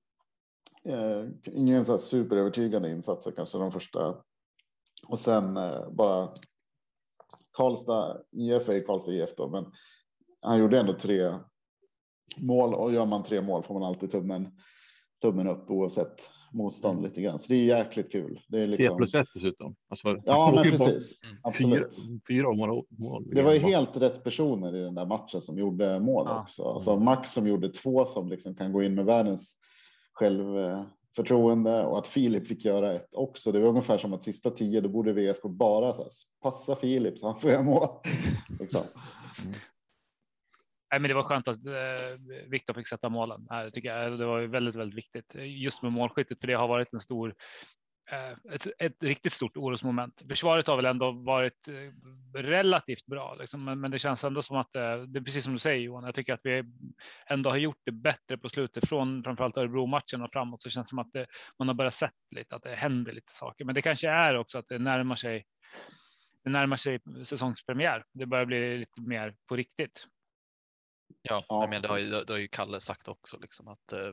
Eh, 0.85 1.25
ingen 1.45 1.85
så 1.85 1.93
här 1.93 1.99
superövertygande 1.99 2.91
insatser 2.91 3.31
kanske 3.31 3.59
de 3.59 3.73
första. 3.73 4.17
Och 5.09 5.19
sen 5.19 5.57
eh, 5.57 5.91
bara 5.91 6.29
Karlstad 7.53 8.19
IF 8.31 8.69
är 8.69 8.87
Karlstad 8.87 9.13
IF 9.13 9.37
då, 9.37 9.49
men 9.49 9.67
han 10.41 10.59
gjorde 10.59 10.81
ändå 10.81 10.93
tre 10.93 11.39
mål 12.37 12.75
och 12.75 12.93
gör 12.93 13.07
man 13.07 13.23
tre 13.23 13.41
mål 13.41 13.63
får 13.63 13.75
man 13.75 13.83
alltid 13.83 14.11
tummen, 14.11 14.59
tummen 15.23 15.47
upp 15.47 15.71
oavsett 15.71 16.31
motstånd 16.53 17.03
lite 17.03 17.23
grann. 17.23 17.39
Så 17.39 17.47
det 17.49 17.55
är 17.55 17.79
jäkligt 17.79 18.13
kul. 18.13 18.41
Det 18.49 18.61
är 18.61 18.67
liksom, 18.67 18.97
plus 18.97 19.15
ett 19.15 19.27
dessutom. 19.35 19.75
Alltså, 19.89 20.17
ja, 20.25 20.53
men 20.55 20.63
precis. 20.65 21.21
Fyra, 21.21 21.39
Absolut. 21.43 21.97
fyra 22.29 22.47
våra 22.47 22.83
mål. 22.99 23.29
Det 23.35 23.43
var 23.43 23.53
ju 23.53 23.59
helt 23.59 23.97
rätt 23.97 24.25
personer 24.25 24.77
i 24.77 24.81
den 24.81 24.95
där 24.95 25.07
matchen 25.07 25.43
som 25.43 25.59
gjorde 25.59 26.01
mål 26.01 26.27
Ja. 26.29 26.43
också. 26.43 26.63
Alltså 26.63 26.97
Max 26.97 27.33
som 27.33 27.47
gjorde 27.47 27.69
två 27.69 28.05
som 28.07 28.29
liksom 28.29 28.55
kan 28.55 28.73
gå 28.73 28.83
in 28.83 28.95
med 28.95 29.05
världens 29.05 29.57
självförtroende 30.13 31.85
och 31.85 31.99
att 31.99 32.07
Filip 32.07 32.47
fick 32.47 32.65
göra 32.65 32.93
ett 32.93 33.09
också. 33.15 33.53
Det 33.53 33.61
var 33.61 33.69
ungefär 33.69 33.99
som 33.99 34.13
att 34.13 34.25
sista 34.25 34.51
tio, 34.51 34.81
då 34.81 34.89
borde 34.89 35.13
VSK 35.13 35.43
bara 35.43 35.93
så 35.93 36.03
här, 36.03 36.11
passa 36.43 36.77
Filip 36.77 37.19
så 37.19 37.27
han 37.29 37.39
får 37.41 37.51
göra 37.51 37.63
mål. 37.63 37.89
liksom. 38.61 38.81
Nej, 40.93 41.01
men 41.01 41.09
det 41.09 41.15
var 41.15 41.23
skönt 41.23 41.49
att 41.49 41.67
eh, 41.67 42.49
Viktor 42.49 42.75
fick 42.75 42.89
sätta 42.89 43.09
målen. 43.09 43.47
Här, 43.51 43.71
tycker 43.71 43.97
jag. 43.97 44.19
Det 44.19 44.27
var 44.27 44.39
ju 44.39 44.47
väldigt, 44.47 44.77
väldigt 44.77 44.99
viktigt 44.99 45.35
just 45.35 45.83
med 45.83 45.93
målskyttet, 45.93 46.41
för 46.41 46.47
det 46.47 46.55
har 46.55 46.69
varit 46.69 46.93
en 46.93 47.01
stor 47.01 47.35
eh, 48.11 48.55
ett, 48.55 48.67
ett 48.79 49.03
riktigt 49.03 49.33
stort 49.33 49.57
orosmoment. 49.57 50.23
Försvaret 50.29 50.67
har 50.67 50.77
väl 50.77 50.87
ändå 50.87 51.13
varit 51.13 51.69
eh, 51.69 52.39
relativt 52.41 53.07
bra, 53.07 53.35
liksom, 53.35 53.65
men, 53.65 53.81
men 53.81 53.91
det 53.91 53.99
känns 53.99 54.25
ändå 54.25 54.43
som 54.43 54.57
att 54.57 54.77
eh, 54.77 54.97
det 54.97 55.19
är 55.19 55.25
precis 55.25 55.45
som 55.45 55.53
du 55.53 55.59
säger 55.59 55.81
Johan. 55.81 56.05
Jag 56.05 56.15
tycker 56.15 56.35
att 56.35 56.41
vi 56.45 56.65
ändå 57.27 57.51
har 57.51 57.57
gjort 57.57 57.81
det 57.85 57.93
bättre 57.93 58.39
på 58.39 58.49
slutet 58.49 58.89
från 58.89 59.25
framförallt 59.25 59.57
Örebro 59.57 59.87
matchen 59.87 60.23
och 60.23 60.33
framåt. 60.33 60.63
Så 60.63 60.69
det 60.69 60.73
känns 60.73 60.89
som 60.89 60.99
att 60.99 61.13
det, 61.13 61.27
man 61.59 61.69
har 61.69 61.75
börjat 61.75 61.95
sett 61.95 62.13
lite 62.37 62.57
att 62.57 62.63
det 62.63 62.75
händer 62.75 63.13
lite 63.13 63.33
saker, 63.33 63.65
men 63.65 63.75
det 63.75 63.83
kanske 63.83 64.09
är 64.09 64.37
också 64.37 64.59
att 64.59 64.69
det 64.69 64.79
närmar 64.79 65.17
sig 65.17 65.45
det 66.45 66.51
närmar 66.51 66.77
sig 66.77 67.01
säsongspremiär. 67.25 68.05
Det 68.13 68.27
börjar 68.27 68.45
bli 68.45 68.79
lite 68.79 69.01
mer 69.01 69.35
på 69.49 69.57
riktigt. 69.57 70.07
Ja, 71.23 71.45
ja 71.49 71.67
men 71.71 71.83
det 71.83 71.89
har, 71.89 71.99
ju, 71.99 72.11
det 72.11 72.33
har 72.33 72.39
ju 72.39 72.49
Kalle 72.49 72.81
sagt 72.81 73.09
också, 73.09 73.39
liksom, 73.41 73.69
att, 73.69 73.93
eh, 73.93 74.09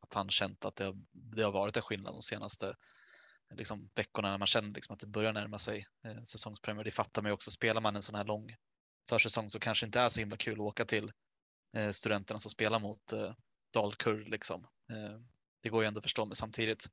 att 0.00 0.14
han 0.14 0.30
känt 0.30 0.64
att 0.64 0.76
det 0.76 0.84
har, 0.84 0.96
det 1.12 1.42
har 1.42 1.52
varit 1.52 1.76
en 1.76 1.82
skillnad 1.82 2.14
de 2.14 2.22
senaste 2.22 2.76
liksom, 3.54 3.90
veckorna 3.94 4.30
när 4.30 4.38
man 4.38 4.46
känner 4.46 4.68
liksom, 4.68 4.94
att 4.94 5.00
det 5.00 5.06
börjar 5.06 5.32
närma 5.32 5.58
sig 5.58 5.86
eh, 6.04 6.22
säsongspremiär. 6.22 6.84
Det 6.84 6.90
fattar 6.90 7.22
man 7.22 7.28
ju 7.28 7.34
också. 7.34 7.50
Spelar 7.50 7.80
man 7.80 7.96
en 7.96 8.02
sån 8.02 8.14
här 8.14 8.24
lång 8.24 8.56
försäsong 9.08 9.50
så 9.50 9.60
kanske 9.60 9.86
inte 9.86 10.00
är 10.00 10.08
så 10.08 10.20
himla 10.20 10.36
kul 10.36 10.54
att 10.54 10.58
åka 10.58 10.84
till 10.84 11.12
eh, 11.76 11.90
studenterna 11.90 12.40
som 12.40 12.50
spelar 12.50 12.78
mot 12.78 13.12
eh, 13.12 13.34
Dalkurd. 13.72 14.28
Liksom. 14.28 14.64
Eh, 14.64 15.20
det 15.62 15.68
går 15.68 15.82
ju 15.82 15.86
ändå 15.86 15.98
att 15.98 16.04
förstå, 16.04 16.24
men 16.24 16.34
samtidigt 16.34 16.86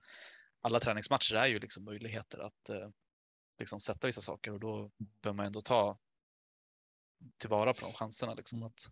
alla 0.62 0.80
träningsmatcher 0.80 1.36
är 1.36 1.48
ju 1.48 1.60
liksom 1.60 1.84
möjligheter 1.84 2.40
att 2.40 2.70
eh, 2.70 2.90
liksom 3.60 3.80
sätta 3.80 4.08
vissa 4.08 4.22
saker 4.22 4.52
och 4.52 4.60
då 4.60 4.92
bör 5.22 5.34
man 5.34 5.46
ändå 5.46 5.62
ta 5.62 6.00
tillvara 7.38 7.74
på 7.74 7.86
de 7.86 7.94
chanserna 7.94 8.34
liksom 8.34 8.64
att 8.64 8.92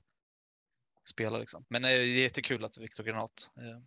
spela. 1.08 1.38
Liksom. 1.38 1.66
Men 1.70 1.82
det 1.82 1.90
är 1.90 2.04
jättekul 2.04 2.66
att 2.66 2.78
Viktor 2.78 3.04
Granat 3.04 3.52
eh, 3.58 3.82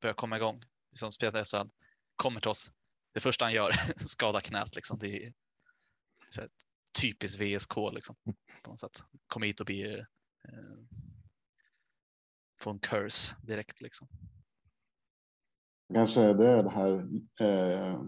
börjar 0.00 0.14
komma 0.14 0.36
igång. 0.36 0.62
Liksom 0.90 1.12
spelat 1.12 1.34
efter 1.34 1.58
han 1.58 1.70
kommer 2.16 2.40
till 2.40 2.50
oss. 2.50 2.72
Det 3.14 3.20
första 3.20 3.44
han 3.44 3.52
gör, 3.52 3.72
skada 3.96 4.40
knät. 4.40 4.74
Liksom. 4.74 4.98
Det 4.98 5.24
är 5.24 5.32
så 6.28 6.40
här, 6.40 6.50
typiskt 7.00 7.40
VSK 7.40 7.76
liksom, 7.92 8.16
på 8.62 8.70
något 8.70 8.80
sätt. 8.80 9.02
Kom 9.26 9.42
hit 9.42 9.60
och 9.60 9.66
bli 9.66 9.94
eh, 9.94 10.04
få 12.60 12.70
en 12.70 12.78
curse 12.78 13.36
direkt 13.42 13.80
liksom. 13.80 14.08
Kanske 15.94 16.32
det 16.32 16.46
är 16.46 16.62
det 16.62 16.70
här 16.70 17.08
eh, 17.40 18.02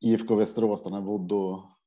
IFK 0.00 0.36
Västerås, 0.36 0.82
den 0.82 0.92
här 0.92 1.00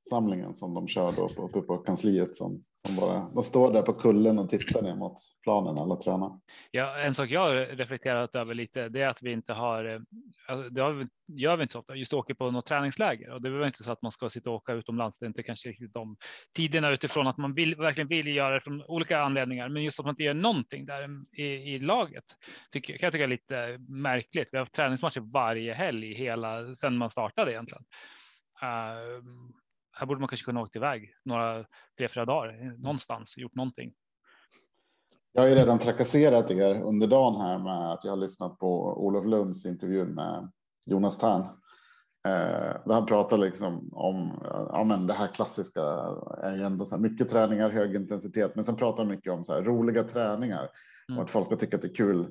samlingen 0.10 0.56
som 0.56 0.74
de 0.74 0.88
kör 0.88 1.12
då 1.12 1.44
uppe 1.44 1.62
på 1.62 1.78
kansliet 1.78 2.36
som 2.36 2.62
som 2.86 2.96
bara, 2.96 3.30
de 3.36 3.44
står 3.44 3.74
där 3.74 3.82
på 3.82 3.94
kullen 3.94 4.40
och 4.40 4.50
tittar 4.50 4.82
ner 4.82 4.96
mot 4.96 5.18
planen 5.44 5.78
alla 5.78 5.96
tränar. 5.96 6.40
Ja, 6.72 6.98
en 7.00 7.14
sak 7.14 7.30
jag 7.30 7.42
har 7.42 7.56
reflekterat 7.56 8.36
över 8.36 8.54
lite, 8.54 8.90
det 8.90 9.02
är 9.02 9.08
att 9.08 9.22
vi 9.22 9.32
inte 9.32 9.54
har, 9.54 9.86
eh, 9.86 10.00
alltså, 10.48 10.70
det 10.70 10.82
har, 10.82 11.08
gör 11.28 11.58
vi 11.58 11.62
inte 11.62 11.72
så 11.72 11.80
ofta, 11.80 11.96
just 11.96 12.14
åker 12.14 12.34
på 12.34 12.52
något 12.52 12.66
träningsläger 12.66 13.32
och 13.32 13.42
det 13.42 13.50
är 13.50 13.66
inte 13.66 13.84
så 13.84 13.92
att 13.92 14.02
man 14.02 14.12
ska 14.12 14.30
sitta 14.30 14.50
och 14.50 14.56
åka 14.56 14.74
utomlands. 14.74 15.20
Det 15.20 15.26
är 15.26 15.28
inte 15.28 15.44
kanske 15.44 15.70
riktigt 15.70 15.94
de 15.94 16.18
tiderna 16.56 16.90
utifrån 16.90 17.28
att 17.28 17.38
man 17.38 17.54
vill, 17.54 17.76
verkligen 17.76 18.08
vill 18.08 18.28
göra 18.28 18.54
det 18.54 18.62
från 18.62 18.84
olika 18.84 19.22
anledningar, 19.22 19.70
men 19.70 19.84
just 19.84 20.00
att 20.00 20.06
man 20.06 20.14
inte 20.14 20.24
gör 20.24 20.34
någonting 20.34 20.86
där 20.86 21.10
i, 21.32 21.44
i 21.44 21.80
laget 21.80 22.26
tycker, 22.72 22.98
kan 22.98 23.08
jag 23.08 23.14
tycka 23.14 23.24
är 23.24 23.28
lite 23.28 23.78
märkligt. 23.90 24.50
Vi 24.52 24.58
har 24.58 24.66
haft 24.66 24.76
träningsmatcher 24.76 25.32
varje 25.34 25.74
helg 25.74 26.14
hela 26.14 26.76
sedan 26.76 26.98
man 26.98 27.12
startade 27.12 27.52
egentligen. 27.52 27.84
Uh, 28.64 29.24
här 29.96 30.06
borde 30.06 30.20
man 30.20 30.28
kanske 30.28 30.46
kunna 30.46 30.62
åkt 30.62 30.76
iväg 30.76 31.14
några 31.26 31.66
tre, 31.98 32.08
fyra 32.08 32.26
dagar 32.26 32.78
någonstans 32.78 33.38
gjort 33.38 33.56
någonting. 33.56 33.94
Jag 35.34 35.42
har 35.42 35.50
ju 35.50 35.56
redan 35.56 35.80
trakasserat 35.80 36.52
er 36.52 36.82
under 36.82 37.08
dagen 37.08 37.42
här 37.42 37.58
med 37.58 37.92
att 37.92 38.04
jag 38.04 38.12
har 38.12 38.18
lyssnat 38.18 38.60
på 38.60 38.98
Olof 39.06 39.26
Lunds 39.26 39.66
intervju 39.66 40.06
med 40.06 40.52
Jonas 40.86 41.18
Tern. 41.18 41.42
Eh, 42.26 42.82
där 42.86 42.94
han 42.94 43.06
pratar 43.06 43.38
liksom 43.38 43.90
om 43.94 44.40
ja, 44.72 44.84
men 44.84 45.08
det 45.08 45.14
här 45.14 45.28
klassiska 45.28 45.82
är 46.44 46.56
ju 46.56 46.64
ändå 46.64 46.86
så 46.86 46.96
här 46.96 47.02
mycket 47.02 47.30
träningar, 47.30 47.70
hög 47.70 47.96
intensitet, 47.96 48.56
men 48.56 48.66
sen 48.66 48.76
pratar 48.76 49.04
han 49.04 49.12
mycket 49.12 49.34
om 49.34 49.44
så 49.44 49.54
här 49.54 49.62
roliga 49.62 50.04
träningar 50.04 50.70
mm. 51.10 51.18
och 51.18 51.24
att 51.24 51.32
folk 51.32 51.50
har 51.50 51.58
tyckt 51.58 51.74
att 51.74 51.82
det 51.82 51.88
är 51.88 51.96
kul 51.96 52.28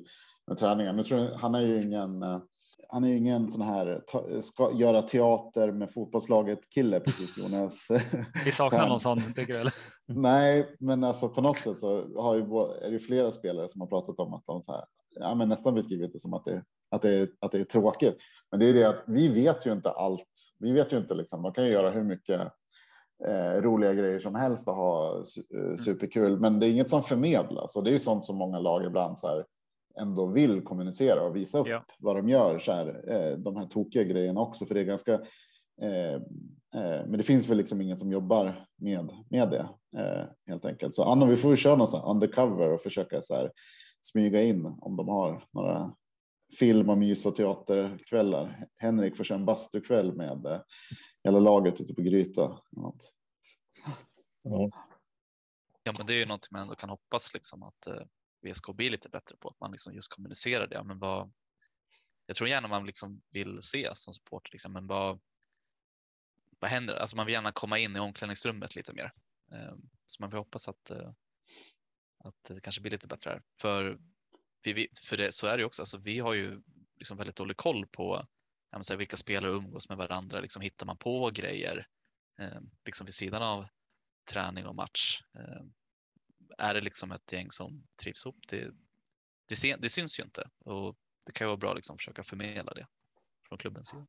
med 0.47 0.57
träningar. 0.57 0.93
Nu 0.93 1.03
tror 1.03 1.19
jag, 1.19 1.31
han 1.31 1.55
är 1.55 1.61
ju 1.61 1.81
ingen 1.81 2.23
eh, 2.23 2.39
han 2.89 3.03
är 3.03 3.07
ju 3.07 3.17
ingen 3.17 3.49
sån 3.49 3.61
här 3.61 4.03
ta, 4.07 4.41
ska 4.41 4.71
göra 4.73 5.01
teater 5.01 5.71
med 5.71 5.93
fotbollslaget 5.93 6.69
kille 6.69 6.99
precis 6.99 7.37
Jonas. 7.37 7.87
Vi 8.45 8.51
saknar 8.51 8.89
någon 8.89 8.99
sån 8.99 9.21
tycker 9.35 9.53
du? 9.53 9.59
Eller? 9.59 9.73
Nej, 10.07 10.75
men 10.79 11.03
alltså 11.03 11.29
på 11.29 11.41
något 11.41 11.57
sätt 11.57 11.79
så 11.79 12.21
har 12.21 12.35
ju, 12.35 12.41
är 12.87 12.91
det 12.91 12.99
flera 12.99 13.31
spelare 13.31 13.69
som 13.69 13.81
har 13.81 13.87
pratat 13.87 14.19
om 14.19 14.33
att 14.33 14.45
de 14.45 14.61
så 14.61 14.71
här, 14.71 14.83
ja, 15.19 15.35
men 15.35 15.49
nästan 15.49 15.75
beskrivit 15.75 16.13
det 16.13 16.19
som 16.19 16.33
att 16.33 16.45
det, 16.45 16.63
att 16.91 17.01
det, 17.01 17.29
att 17.39 17.51
det 17.51 17.59
är 17.59 17.63
tråkigt. 17.63 18.17
Men 18.51 18.59
det 18.59 18.69
är 18.69 18.73
det 18.73 18.89
att 18.89 19.03
vi 19.07 19.27
vet 19.27 19.65
ju 19.65 19.71
inte 19.71 19.91
allt. 19.91 20.51
Vi 20.59 20.71
vet 20.71 20.93
ju 20.93 20.97
inte 20.97 21.13
liksom, 21.13 21.41
man 21.41 21.53
kan 21.53 21.65
ju 21.65 21.71
göra 21.71 21.89
hur 21.89 22.03
mycket 22.03 22.41
eh, 23.27 23.61
roliga 23.61 23.93
grejer 23.93 24.19
som 24.19 24.35
helst 24.35 24.67
och 24.67 24.75
ha 24.75 25.17
eh, 25.17 25.75
superkul, 25.77 26.39
men 26.39 26.59
det 26.59 26.67
är 26.67 26.71
inget 26.71 26.89
som 26.89 27.03
förmedlas 27.03 27.75
och 27.75 27.83
det 27.83 27.89
är 27.89 27.93
ju 27.93 27.99
sånt 27.99 28.25
som 28.25 28.35
många 28.35 28.59
lag 28.59 28.85
ibland 28.85 29.19
så 29.19 29.27
här 29.27 29.45
ändå 30.01 30.25
vill 30.25 30.61
kommunicera 30.61 31.21
och 31.21 31.35
visa 31.35 31.57
upp 31.57 31.67
ja. 31.67 31.85
vad 31.99 32.15
de 32.15 32.29
gör. 32.29 32.59
Så 32.59 32.71
här, 32.71 33.11
eh, 33.11 33.37
de 33.37 33.55
här 33.55 33.65
tokiga 33.65 34.03
grejerna 34.03 34.41
också, 34.41 34.65
för 34.65 34.75
det 34.75 34.81
är 34.81 34.85
ganska. 34.85 35.13
Eh, 35.81 36.13
eh, 36.13 37.05
men 37.07 37.17
det 37.17 37.23
finns 37.23 37.49
väl 37.49 37.57
liksom 37.57 37.81
ingen 37.81 37.97
som 37.97 38.11
jobbar 38.11 38.65
med 38.75 39.11
med 39.29 39.49
det 39.49 39.67
eh, 40.01 40.23
helt 40.47 40.65
enkelt. 40.65 40.95
Så 40.95 41.03
Anna, 41.03 41.25
vi 41.25 41.37
får 41.37 41.51
ju 41.51 41.57
köra 41.57 41.75
någon 41.75 42.01
undercover 42.15 42.71
och 42.71 42.81
försöka 42.81 43.21
så 43.21 43.35
här 43.35 43.51
smyga 44.01 44.41
in 44.41 44.65
om 44.65 44.95
de 44.95 45.07
har 45.07 45.43
några 45.51 45.93
film 46.59 46.89
och 46.89 46.97
mys 46.97 47.25
och 47.25 47.35
teaterkvällar. 47.35 48.67
Henrik 48.77 49.17
får 49.17 49.23
köra 49.23 49.37
en 49.37 49.45
bastukväll 49.45 50.15
med 50.15 50.45
eh, 50.45 50.59
hela 51.23 51.39
laget 51.39 51.81
ute 51.81 51.93
på 51.93 52.01
Gryta. 52.01 52.59
Ja. 52.71 52.93
ja, 55.83 55.93
men 55.97 56.07
det 56.07 56.13
är 56.13 56.19
ju 56.19 56.25
någonting 56.25 56.49
man 56.51 56.61
ändå 56.61 56.75
kan 56.75 56.89
hoppas 56.89 57.33
liksom 57.33 57.63
att 57.63 57.87
eh, 57.87 58.03
VSK 58.51 58.73
blir 58.73 58.89
lite 58.89 59.09
bättre 59.09 59.37
på, 59.37 59.49
att 59.49 59.59
man 59.59 59.71
liksom 59.71 59.93
just 59.93 60.13
kommunicerar 60.13 60.67
det. 60.67 60.83
Men 60.83 60.99
vad, 60.99 61.33
jag 62.25 62.35
tror 62.35 62.49
gärna 62.49 62.67
man 62.67 62.85
liksom 62.85 63.21
vill 63.29 63.61
se 63.61 63.89
som 63.93 64.13
supporter, 64.13 64.51
liksom, 64.51 64.73
men 64.73 64.87
vad, 64.87 65.21
vad 66.59 66.71
händer? 66.71 66.95
Alltså 66.95 67.15
man 67.15 67.25
vill 67.25 67.33
gärna 67.33 67.51
komma 67.51 67.79
in 67.79 67.95
i 67.95 67.99
omklädningsrummet 67.99 68.75
lite 68.75 68.93
mer. 68.93 69.11
Ehm, 69.51 69.89
så 70.05 70.23
man 70.23 70.29
vill 70.29 70.39
hoppas 70.39 70.67
att, 70.67 70.91
eh, 70.91 71.11
att 72.23 72.43
det 72.43 72.59
kanske 72.59 72.81
blir 72.81 72.91
lite 72.91 73.07
bättre 73.07 73.29
här. 73.29 73.41
För, 73.61 73.99
vi, 74.63 74.87
för 75.07 75.17
det, 75.17 75.31
så 75.33 75.47
är 75.47 75.57
det 75.57 75.61
ju 75.61 75.65
också, 75.65 75.81
alltså 75.81 75.97
vi 75.97 76.19
har 76.19 76.33
ju 76.33 76.61
liksom 76.97 77.17
väldigt 77.17 77.35
dålig 77.35 77.57
koll 77.57 77.87
på 77.87 78.27
säga, 78.81 78.97
vilka 78.97 79.17
spelare 79.17 79.51
umgås 79.51 79.89
med 79.89 79.97
varandra. 79.97 80.39
Liksom 80.39 80.61
hittar 80.61 80.85
man 80.85 80.97
på 80.97 81.31
grejer 81.33 81.85
ehm, 82.39 82.69
liksom 82.85 83.05
vid 83.05 83.13
sidan 83.13 83.43
av 83.43 83.67
träning 84.31 84.65
och 84.65 84.75
match. 84.75 85.21
Ehm, 85.33 85.73
är 86.57 86.73
det 86.73 86.81
liksom 86.81 87.11
ett 87.11 87.33
gäng 87.33 87.51
som 87.51 87.83
trivs 88.03 88.25
ihop. 88.25 88.37
Det, 88.49 88.71
det, 89.49 89.75
det 89.81 89.89
syns 89.89 90.19
ju 90.19 90.23
inte 90.23 90.49
och 90.65 90.95
det 91.25 91.31
kan 91.31 91.45
ju 91.45 91.47
vara 91.47 91.57
bra 91.57 91.69
att 91.69 91.75
liksom 91.75 91.97
försöka 91.97 92.23
förmedla 92.23 92.73
det 92.73 92.87
från 93.49 93.57
klubbens 93.57 93.87
sida. 93.87 94.05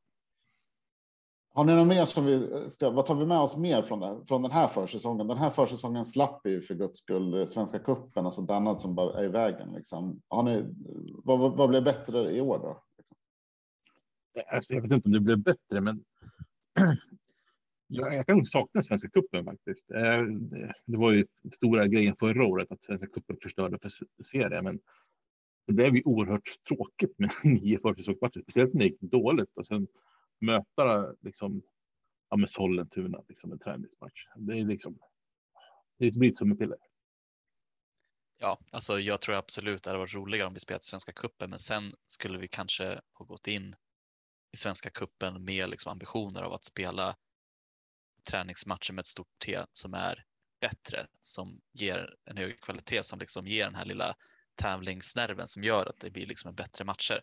Har 1.53 1.63
ni 1.63 1.75
något 1.75 1.87
mer 1.87 2.05
som 2.05 2.25
vi 2.25 2.65
ska, 2.69 2.89
vad 2.89 3.05
tar 3.05 3.15
vi 3.15 3.25
med 3.25 3.39
oss 3.39 3.57
mer 3.57 3.81
från, 3.81 3.99
det, 3.99 4.25
från 4.27 4.41
den 4.41 4.51
här 4.51 4.67
försäsongen? 4.67 5.27
Den 5.27 5.37
här 5.37 5.49
försäsongen 5.49 6.05
slapp 6.05 6.47
ju 6.47 6.61
för 6.61 6.75
guds 6.75 6.99
skull 6.99 7.47
Svenska 7.47 7.79
cupen 7.79 8.25
och 8.25 8.33
sånt 8.33 8.49
annat 8.49 8.81
som 8.81 8.95
bara 8.95 9.19
är 9.19 9.25
i 9.25 9.27
vägen. 9.27 9.73
Liksom. 9.73 10.21
Har 10.27 10.43
ni, 10.43 10.65
vad, 11.23 11.39
vad, 11.39 11.57
vad 11.57 11.69
blev 11.69 11.83
bättre 11.83 12.35
i 12.35 12.41
år 12.41 12.59
då? 12.59 12.83
Alltså, 14.51 14.73
jag 14.73 14.81
vet 14.81 14.91
inte 14.91 15.05
om 15.05 15.11
det 15.11 15.19
blev 15.19 15.37
bättre, 15.37 15.81
men 15.81 16.03
Jag, 17.87 18.15
jag 18.15 18.25
kan 18.25 18.45
sakna 18.45 18.83
Svenska 18.83 19.09
cupen 19.09 19.45
faktiskt. 19.45 19.91
Eh, 19.91 20.23
det 20.85 20.97
var 20.97 21.11
ju 21.11 21.25
stora 21.51 21.87
grejen 21.87 22.15
förra 22.15 22.45
året 22.45 22.71
att 22.71 22.83
Svenska 22.83 23.07
cupen 23.07 23.37
förstörde 23.41 23.79
för 23.79 23.91
serien, 24.23 24.63
men 24.63 24.79
det 25.67 25.73
blev 25.73 25.95
ju 25.95 26.01
oerhört 26.05 26.63
tråkigt 26.67 27.19
med 27.19 27.31
nio 27.43 27.79
försäsongsmatcher, 27.79 28.41
speciellt 28.41 28.73
när 28.73 28.79
det 28.79 28.85
gick 28.85 29.01
dåligt 29.01 29.51
och 29.55 29.67
sen 29.67 29.87
möta 30.39 31.13
liksom 31.21 31.61
ja, 32.29 32.37
med 32.37 32.49
Sollentuna, 32.49 33.23
liksom 33.27 33.51
en 33.51 33.59
träningsmatch. 33.59 34.25
Det 34.35 34.59
är 34.59 34.65
liksom. 34.65 34.99
Det 35.99 36.11
blir 36.15 36.33
som 36.33 36.51
en 36.51 36.57
piller. 36.57 36.77
Ja, 38.39 38.59
alltså 38.71 38.99
jag 38.99 39.21
tror 39.21 39.35
absolut 39.35 39.83
det 39.83 39.89
hade 39.89 39.99
varit 39.99 40.15
roligare 40.15 40.47
om 40.47 40.53
vi 40.53 40.59
spelat 40.59 40.83
Svenska 40.83 41.11
cupen, 41.11 41.49
men 41.49 41.59
sen 41.59 41.93
skulle 42.07 42.37
vi 42.37 42.47
kanske 42.47 42.99
ha 43.13 43.25
gått 43.25 43.47
in 43.47 43.75
i 44.53 44.57
Svenska 44.57 44.89
cupen 44.89 45.45
med 45.45 45.69
liksom 45.69 45.91
ambitioner 45.91 46.41
av 46.41 46.53
att 46.53 46.65
spela 46.65 47.15
träningsmatcher 48.29 48.93
med 48.93 48.99
ett 48.99 49.07
stort 49.07 49.39
T 49.45 49.59
som 49.71 49.93
är 49.93 50.23
bättre, 50.61 51.05
som 51.21 51.61
ger 51.73 52.15
en 52.25 52.37
högre 52.37 52.57
kvalitet, 52.57 53.03
som 53.03 53.19
liksom 53.19 53.47
ger 53.47 53.65
den 53.65 53.75
här 53.75 53.85
lilla 53.85 54.15
tävlingsnerven 54.61 55.47
som 55.47 55.63
gör 55.63 55.85
att 55.85 55.99
det 55.99 56.11
blir 56.11 56.25
liksom 56.25 56.49
en 56.49 56.55
bättre 56.55 56.85
matcher. 56.85 57.21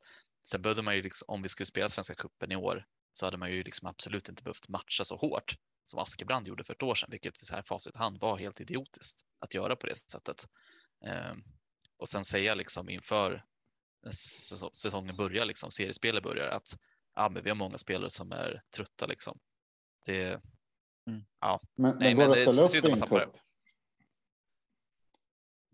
Sen 0.48 0.62
behövde 0.62 0.82
man 0.82 0.96
ju, 0.96 1.02
liksom, 1.02 1.24
om 1.28 1.42
vi 1.42 1.48
skulle 1.48 1.66
spela 1.66 1.88
Svenska 1.88 2.14
cupen 2.14 2.52
i 2.52 2.56
år, 2.56 2.86
så 3.12 3.26
hade 3.26 3.36
man 3.36 3.52
ju 3.52 3.62
liksom 3.62 3.88
absolut 3.88 4.28
inte 4.28 4.42
behövt 4.42 4.68
matcha 4.68 5.04
så 5.04 5.16
hårt 5.16 5.56
som 5.84 5.98
Askebrand 5.98 6.46
gjorde 6.48 6.64
för 6.64 6.74
ett 6.74 6.82
år 6.82 6.94
sedan, 6.94 7.10
vilket 7.10 7.42
i 7.42 7.44
så 7.44 7.54
här 7.54 7.62
facit 7.62 7.96
hand 7.96 8.20
var 8.20 8.36
helt 8.36 8.60
idiotiskt 8.60 9.22
att 9.38 9.54
göra 9.54 9.76
på 9.76 9.86
det 9.86 9.94
sättet. 9.96 10.48
Ehm, 11.06 11.44
och 11.96 12.08
sen 12.08 12.24
säga 12.24 12.54
liksom 12.54 12.88
inför 12.88 13.44
säsongen 14.72 15.16
börjar, 15.16 15.44
liksom, 15.44 15.70
seriespelet 15.70 16.22
börjar, 16.22 16.48
att 16.48 16.78
ah, 17.14 17.28
men 17.28 17.42
vi 17.42 17.50
har 17.50 17.56
många 17.56 17.78
spelare 17.78 18.10
som 18.10 18.32
är 18.32 18.62
trötta. 18.76 19.06
Liksom. 19.06 19.38
Det, 20.04 20.40
Mm. 21.06 21.24
Ja. 21.40 21.60
Men, 21.74 21.96
Nej, 21.98 22.14
men 22.14 22.26
går 22.26 22.34
det 22.34 22.42
att 22.46 22.54
ställa 22.54 22.68
upp 22.68 22.84
i 22.88 22.90
en 22.90 23.08
cup? 23.08 23.36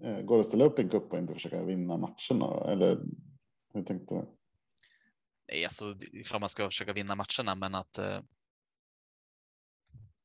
Eh, 0.03 0.21
går 0.23 0.37
det 0.37 0.41
att 0.41 0.47
ställa 0.47 0.65
upp 0.65 0.79
i 0.79 0.83
en 0.83 0.89
cup 0.89 1.13
och 1.13 1.19
inte 1.19 1.35
försöka 1.35 1.63
vinna 1.63 1.97
matcherna? 1.97 2.71
Eller 2.73 3.01
hur 3.75 3.83
tänkte 3.85 4.15
du? 4.15 4.37
Nej, 5.49 5.65
alltså, 5.65 5.93
det 5.93 6.23
klart 6.23 6.41
man 6.41 6.49
ska 6.49 6.67
försöka 6.67 6.93
vinna 6.93 7.15
matcherna, 7.15 7.55
men 7.55 7.75
att. 7.75 7.99
Eh, 7.99 8.21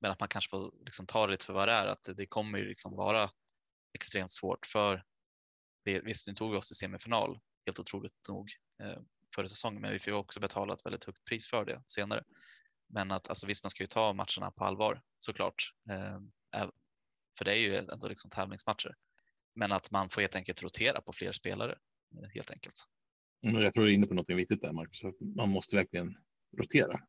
men 0.01 0.11
att 0.11 0.19
man 0.19 0.29
kanske 0.29 0.49
får 0.49 0.71
liksom 0.85 1.05
ta 1.05 1.25
det 1.25 1.31
lite 1.31 1.45
för 1.45 1.53
vad 1.53 1.67
det 1.67 1.71
är, 1.71 1.87
att 1.87 2.09
det 2.17 2.25
kommer 2.25 2.57
ju 2.57 2.65
liksom 2.65 2.95
vara 2.95 3.31
extremt 3.93 4.31
svårt 4.31 4.65
för 4.65 5.03
Visst, 5.85 6.27
nu 6.27 6.33
tog 6.33 6.51
vi 6.51 6.57
oss 6.57 6.67
till 6.67 6.75
semifinal, 6.75 7.39
helt 7.65 7.79
otroligt 7.79 8.27
nog, 8.29 8.51
eh, 8.83 9.01
förra 9.35 9.47
säsongen, 9.47 9.81
men 9.81 9.91
vi 9.91 9.99
fick 9.99 10.13
också 10.13 10.39
betala 10.39 10.73
ett 10.73 10.85
väldigt 10.85 11.03
högt 11.03 11.25
pris 11.25 11.47
för 11.47 11.65
det 11.65 11.83
senare. 11.85 12.23
Men 12.87 13.11
att 13.11 13.29
alltså, 13.29 13.47
visst, 13.47 13.63
man 13.63 13.69
ska 13.69 13.83
ju 13.83 13.87
ta 13.87 14.13
matcherna 14.13 14.51
på 14.51 14.65
allvar 14.65 15.01
såklart, 15.19 15.73
eh, 15.89 16.69
för 17.37 17.45
det 17.45 17.51
är 17.51 17.59
ju 17.59 17.75
ändå 17.75 18.07
liksom 18.07 18.29
tävlingsmatcher. 18.29 18.95
Men 19.55 19.71
att 19.71 19.91
man 19.91 20.09
får 20.09 20.21
helt 20.21 20.35
enkelt 20.35 20.63
rotera 20.63 21.01
på 21.01 21.13
fler 21.13 21.31
spelare 21.31 21.77
eh, 22.15 22.29
helt 22.33 22.51
enkelt. 22.51 22.75
Mm, 23.47 23.61
jag 23.61 23.73
tror 23.73 23.83
du 23.83 23.91
är 23.91 23.95
inne 23.95 24.07
på 24.07 24.13
något 24.13 24.29
viktigt 24.29 24.61
där, 24.61 24.71
Marcus. 24.71 25.01
Man 25.35 25.49
måste 25.49 25.75
verkligen 25.75 26.17
rotera. 26.57 27.01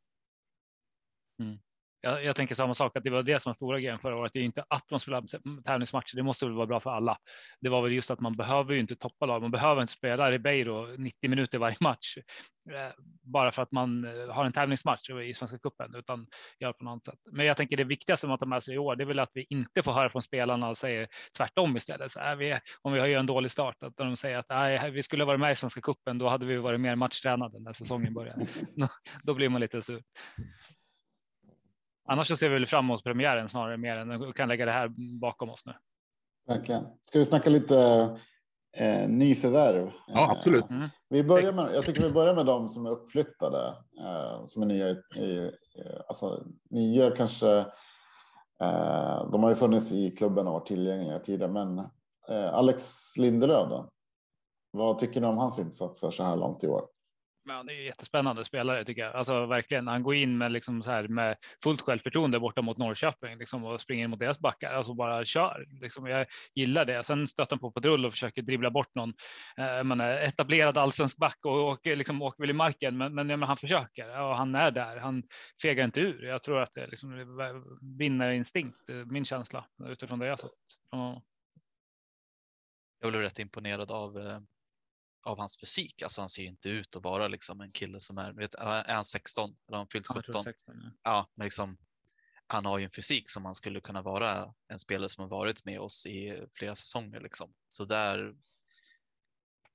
Mm 1.43 1.59
jag, 2.07 2.25
jag, 2.25 2.37
tänker 2.37 2.55
samma 2.55 2.75
sak, 2.75 2.97
att 2.97 3.05
det 3.05 3.11
var 3.11 3.23
det 3.23 3.43
som 3.43 3.51
var 3.51 3.55
stora 3.55 3.81
grejen 3.81 3.99
förra 3.99 4.17
året. 4.17 4.33
Det 4.35 4.41
är 4.41 4.45
inte 4.45 4.65
att 4.69 4.91
man 4.91 5.01
spelar 5.01 5.25
tävlingsmatcher, 5.63 6.17
det 6.17 6.23
måste 6.23 6.45
väl 6.45 6.55
vara 6.55 6.67
bra 6.67 6.81
för 6.81 6.91
alla. 6.91 7.19
Det 7.61 7.69
var 7.69 7.83
väl 7.83 7.93
just 7.93 8.11
att 8.11 8.21
man 8.21 8.37
behöver 8.37 8.75
ju 8.75 8.81
inte 8.81 8.97
toppa 8.97 9.27
lag, 9.27 9.43
man 9.43 9.51
behöver 9.51 9.83
inte 9.83 9.93
spela 9.93 10.31
Ribeiro 10.31 10.97
90 10.97 11.31
minuter 11.31 11.59
varje 11.59 11.77
match 11.81 12.17
eh, 12.71 12.93
bara 13.23 13.53
för 13.53 13.63
att 13.63 13.73
man 13.73 14.05
eh, 14.05 14.35
har 14.35 14.45
en 14.45 14.53
tävlingsmatch 14.53 15.11
i 15.11 15.35
Svenska 15.35 15.59
cupen, 15.59 15.95
utan 15.95 16.27
gör 16.61 16.73
på 16.73 16.85
något 16.85 16.91
annat 16.91 17.05
sätt. 17.05 17.33
Men 17.33 17.47
jag 17.47 17.57
tänker 17.57 17.77
det 17.77 17.85
viktigaste 17.85 18.27
man 18.27 18.39
tar 18.39 18.47
med 18.47 18.65
sig 18.65 18.75
i 18.75 18.79
år, 18.79 18.97
det 18.97 19.05
är 19.05 19.07
väl 19.07 19.19
att 19.19 19.31
vi 19.35 19.47
inte 19.51 19.83
får 19.83 19.93
höra 19.93 20.11
från 20.11 20.23
spelarna 20.23 20.69
och 20.69 20.79
säger 20.79 21.09
tvärtom 21.37 21.77
istället. 21.77 22.13
Så 22.13 22.21
är 22.21 22.37
vi, 22.37 22.59
om 22.83 22.93
vi 22.93 23.01
har 23.01 23.09
en 23.09 23.27
dålig 23.27 23.51
start, 23.51 23.77
att 23.81 23.97
de 23.97 24.17
säger 24.17 24.39
att 24.39 24.49
nej, 24.49 24.91
vi 24.91 25.03
skulle 25.03 25.25
varit 25.25 25.41
med 25.41 25.53
i 25.53 25.55
Svenska 25.55 25.81
cupen, 25.81 26.19
då 26.19 26.29
hade 26.29 26.47
vi 26.47 26.57
varit 26.57 26.81
mer 26.81 26.97
matchtränade 26.97 27.61
när 27.61 27.73
säsongen 27.73 28.15
började. 28.15 28.47
då 29.23 29.35
blir 29.35 29.49
man 29.49 29.61
lite 29.61 29.83
sur. 29.83 30.03
Annars 32.07 32.29
så 32.29 32.37
ser 32.37 32.49
vi 32.49 32.55
väl 32.55 32.67
fram 32.67 32.85
emot 32.85 33.05
premiären 33.05 33.49
snarare 33.49 33.77
mer 33.77 33.97
än 33.97 34.33
kan 34.33 34.49
lägga 34.49 34.67
det 34.67 34.73
här 34.73 35.19
bakom 35.21 35.51
oss 35.51 35.67
nu. 35.67 35.73
Verkligen. 36.47 36.85
Ska 37.03 37.19
vi 37.19 37.25
snacka 37.25 37.51
lite 37.51 38.09
eh, 38.77 39.09
nyförvärv? 39.09 39.91
Ja, 40.07 40.31
absolut. 40.37 40.71
Mm. 40.71 40.89
Vi 41.09 41.25
börjar 41.25 41.53
med, 41.53 41.75
jag 41.75 41.85
tycker 41.85 42.03
vi 42.03 42.11
börjar 42.11 42.35
med 42.35 42.47
de 42.47 42.69
som 42.69 42.87
är 42.87 42.91
uppflyttade, 42.91 43.75
eh, 44.01 44.47
som 44.47 44.63
är 44.63 44.67
nya. 44.67 44.89
I, 44.91 45.51
alltså, 46.09 46.45
nya 46.71 47.11
kanske. 47.11 47.59
Eh, 48.61 49.31
de 49.31 49.43
har 49.43 49.49
ju 49.49 49.57
funnits 49.57 49.93
i 49.93 50.11
klubben 50.11 50.47
och 50.47 50.53
varit 50.53 50.67
tillgängliga 50.67 51.19
tidigare, 51.19 51.53
men 51.53 51.79
eh, 52.29 52.55
Alex 52.55 52.83
Lindelöf 53.17 53.69
då? 53.69 53.91
Vad 54.71 54.99
tycker 54.99 55.21
ni 55.21 55.27
om 55.27 55.39
hans 55.39 55.59
insatser 55.59 56.11
så 56.11 56.23
här 56.23 56.37
långt 56.37 56.65
i 56.65 56.69
år? 56.69 56.87
Men 57.47 57.57
han 57.57 57.69
är 57.69 57.73
jättespännande 57.73 58.45
spelare 58.45 58.85
tycker 58.85 59.03
jag. 59.03 59.15
Alltså 59.15 59.47
verkligen. 59.47 59.87
Han 59.89 60.03
går 60.03 60.15
in 60.15 60.39
med 60.39 60.53
liksom 60.53 60.83
så 60.83 60.91
här 60.91 61.09
med 61.09 61.37
fullt 61.63 61.81
självförtroende 61.81 62.41
borta 62.41 62.63
mot 62.63 62.79
Norrköping 62.79 63.39
liksom, 63.39 63.65
och 63.65 63.81
springer 63.81 64.09
mot 64.09 64.19
deras 64.19 64.39
backar. 64.39 64.73
Alltså 64.73 64.95
bara 64.95 65.25
kör. 65.25 65.67
Liksom, 65.81 66.07
jag 66.07 66.27
gillar 66.55 66.85
det. 66.85 67.05
Sen 67.05 67.29
stöter 67.29 67.51
han 67.51 67.59
på 67.59 67.71
patrull 67.71 68.07
och 68.07 68.13
försöker 68.13 68.43
dribbla 68.43 68.71
bort 68.71 68.95
någon 68.95 69.15
eh, 69.59 69.83
man 69.83 70.01
är 70.01 70.23
eh, 70.23 70.29
etablerad 70.29 70.79
allsvensk 70.79 71.17
back 71.17 71.39
och, 71.45 71.73
och 71.73 71.87
liksom 71.87 72.23
åker 72.23 72.43
väl 72.43 72.51
i 72.51 72.53
marken. 72.53 72.97
Men, 72.97 73.15
men, 73.15 73.31
ja, 73.31 73.37
men 73.37 73.49
han 73.49 73.57
försöker 73.57 74.21
och 74.21 74.37
han 74.37 74.55
är 74.55 74.71
där. 74.71 74.97
Han 74.97 75.23
fegar 75.63 75.85
inte 75.85 76.01
ur. 76.01 76.25
Jag 76.25 76.43
tror 76.43 76.63
att 76.63 76.75
det 76.75 76.83
är 76.83 76.89
liksom 76.89 77.29
vinnarinstinkt, 77.99 78.89
eh, 78.89 78.97
min 78.97 79.25
känsla 79.25 79.67
utifrån 79.85 80.19
det 80.19 80.27
jag 80.27 80.41
sett. 80.41 80.51
Jag 83.01 83.11
blev 83.11 83.23
rätt 83.23 83.39
imponerad 83.39 83.91
av 83.91 84.19
eh, 84.19 84.39
av 85.27 85.39
hans 85.39 85.61
fysik. 85.61 86.03
Alltså 86.03 86.23
han 86.23 86.29
ser 86.29 86.45
inte 86.45 86.69
ut 86.69 86.97
att 86.97 87.03
vara 87.03 87.29
liksom 87.29 87.61
en 87.61 87.73
kille 87.73 88.01
som 88.01 88.19
är, 88.19 88.33
vet, 88.33 88.55
är 88.55 88.95
han 88.95 89.05
16 89.05 89.51
eller 89.51 89.77
har 89.77 89.79
han 89.79 89.89
fyllt 89.89 90.07
17? 90.07 90.45
16, 90.45 90.75
ja. 90.77 90.91
ja, 91.03 91.31
men 91.35 91.45
liksom 91.45 91.77
han 92.47 92.65
har 92.65 92.79
ju 92.79 92.85
en 92.85 92.91
fysik 92.91 93.31
som 93.31 93.45
han 93.45 93.55
skulle 93.55 93.81
kunna 93.81 94.03
vara 94.03 94.55
en 94.69 94.79
spelare 94.79 95.09
som 95.09 95.23
har 95.23 95.29
varit 95.29 95.65
med 95.65 95.81
oss 95.81 96.07
i 96.07 96.47
flera 96.53 96.75
säsonger 96.75 97.21
liksom. 97.21 97.55
Så 97.69 97.85
där 97.85 98.37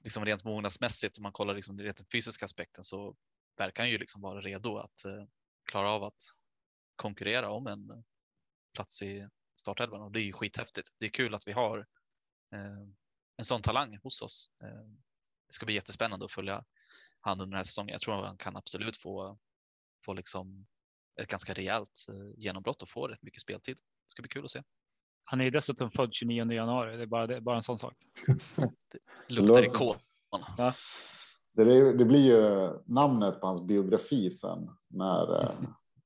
liksom 0.04 0.26
rent 0.26 0.44
mognadsmässigt 0.44 1.18
om 1.18 1.24
man 1.24 1.32
kollar 1.32 1.54
liksom 1.54 1.78
den 1.78 1.94
fysiska 2.12 2.46
aspekten 2.46 2.84
så 2.84 3.16
verkar 3.58 3.84
han 3.84 3.90
ju 3.90 3.98
liksom 3.98 4.22
vara 4.22 4.42
redo 4.42 4.78
att 4.78 5.06
eh, 5.06 5.26
klara 5.66 5.90
av 5.90 6.04
att 6.04 6.24
konkurrera 6.96 7.50
om 7.50 7.68
en 7.68 8.04
plats 8.74 9.02
i 9.02 9.28
startelvan 9.60 10.02
och 10.02 10.12
det 10.12 10.20
är 10.20 10.24
ju 10.24 10.34
skithäftigt. 10.34 10.90
Det 11.00 11.06
är 11.06 11.10
kul 11.10 11.36
att 11.36 11.48
vi 11.48 11.52
har 11.52 11.80
eh, 12.54 12.88
en 13.38 13.46
sån 13.46 13.62
talang 13.62 13.98
hos 14.04 14.22
oss. 14.22 14.50
Eh, 14.64 15.11
det 15.52 15.56
ska 15.56 15.66
bli 15.66 15.76
jättespännande 15.76 16.26
att 16.26 16.32
följa 16.32 16.64
han 17.22 17.34
under 17.34 17.46
den 17.46 17.56
här 17.56 17.64
säsongen. 17.64 17.92
Jag 17.92 18.02
tror 18.02 18.14
han 18.14 18.38
kan 18.38 18.58
absolut 18.58 18.98
få, 18.98 19.38
få 20.06 20.14
liksom 20.14 20.66
ett 21.22 21.28
ganska 21.28 21.54
rejält 21.54 22.06
eh, 22.10 22.40
genombrott 22.40 22.82
och 22.82 22.90
få 22.90 23.08
rätt 23.08 23.24
mycket 23.24 23.42
speltid. 23.42 23.76
Det 23.78 24.12
ska 24.12 24.22
bli 24.22 24.30
kul 24.30 24.46
att 24.46 24.52
se. 24.52 24.62
Han 25.24 25.42
är 25.42 25.46
ju 25.46 25.52
dessutom 25.52 25.92
född 25.92 26.14
29 26.14 26.52
januari. 26.52 26.98
Det 26.98 27.04
är 27.04 27.08
bara, 27.08 27.28
det 27.28 27.36
är 27.36 27.42
bara 27.42 27.58
en 27.58 27.64
sån 27.64 27.80
sak. 27.80 27.94
det 29.28 29.34
luktar 29.34 29.64
ikon. 29.64 29.96
Ja. 30.58 30.74
Det, 31.54 31.94
det, 31.98 32.06
blir 32.06 32.26
ju 32.26 32.74
namnet 32.86 33.42
på 33.42 33.48
hans 33.48 33.62
biografi 33.62 34.32
sen 34.32 34.70
när 34.88 35.42
eh, 35.42 35.56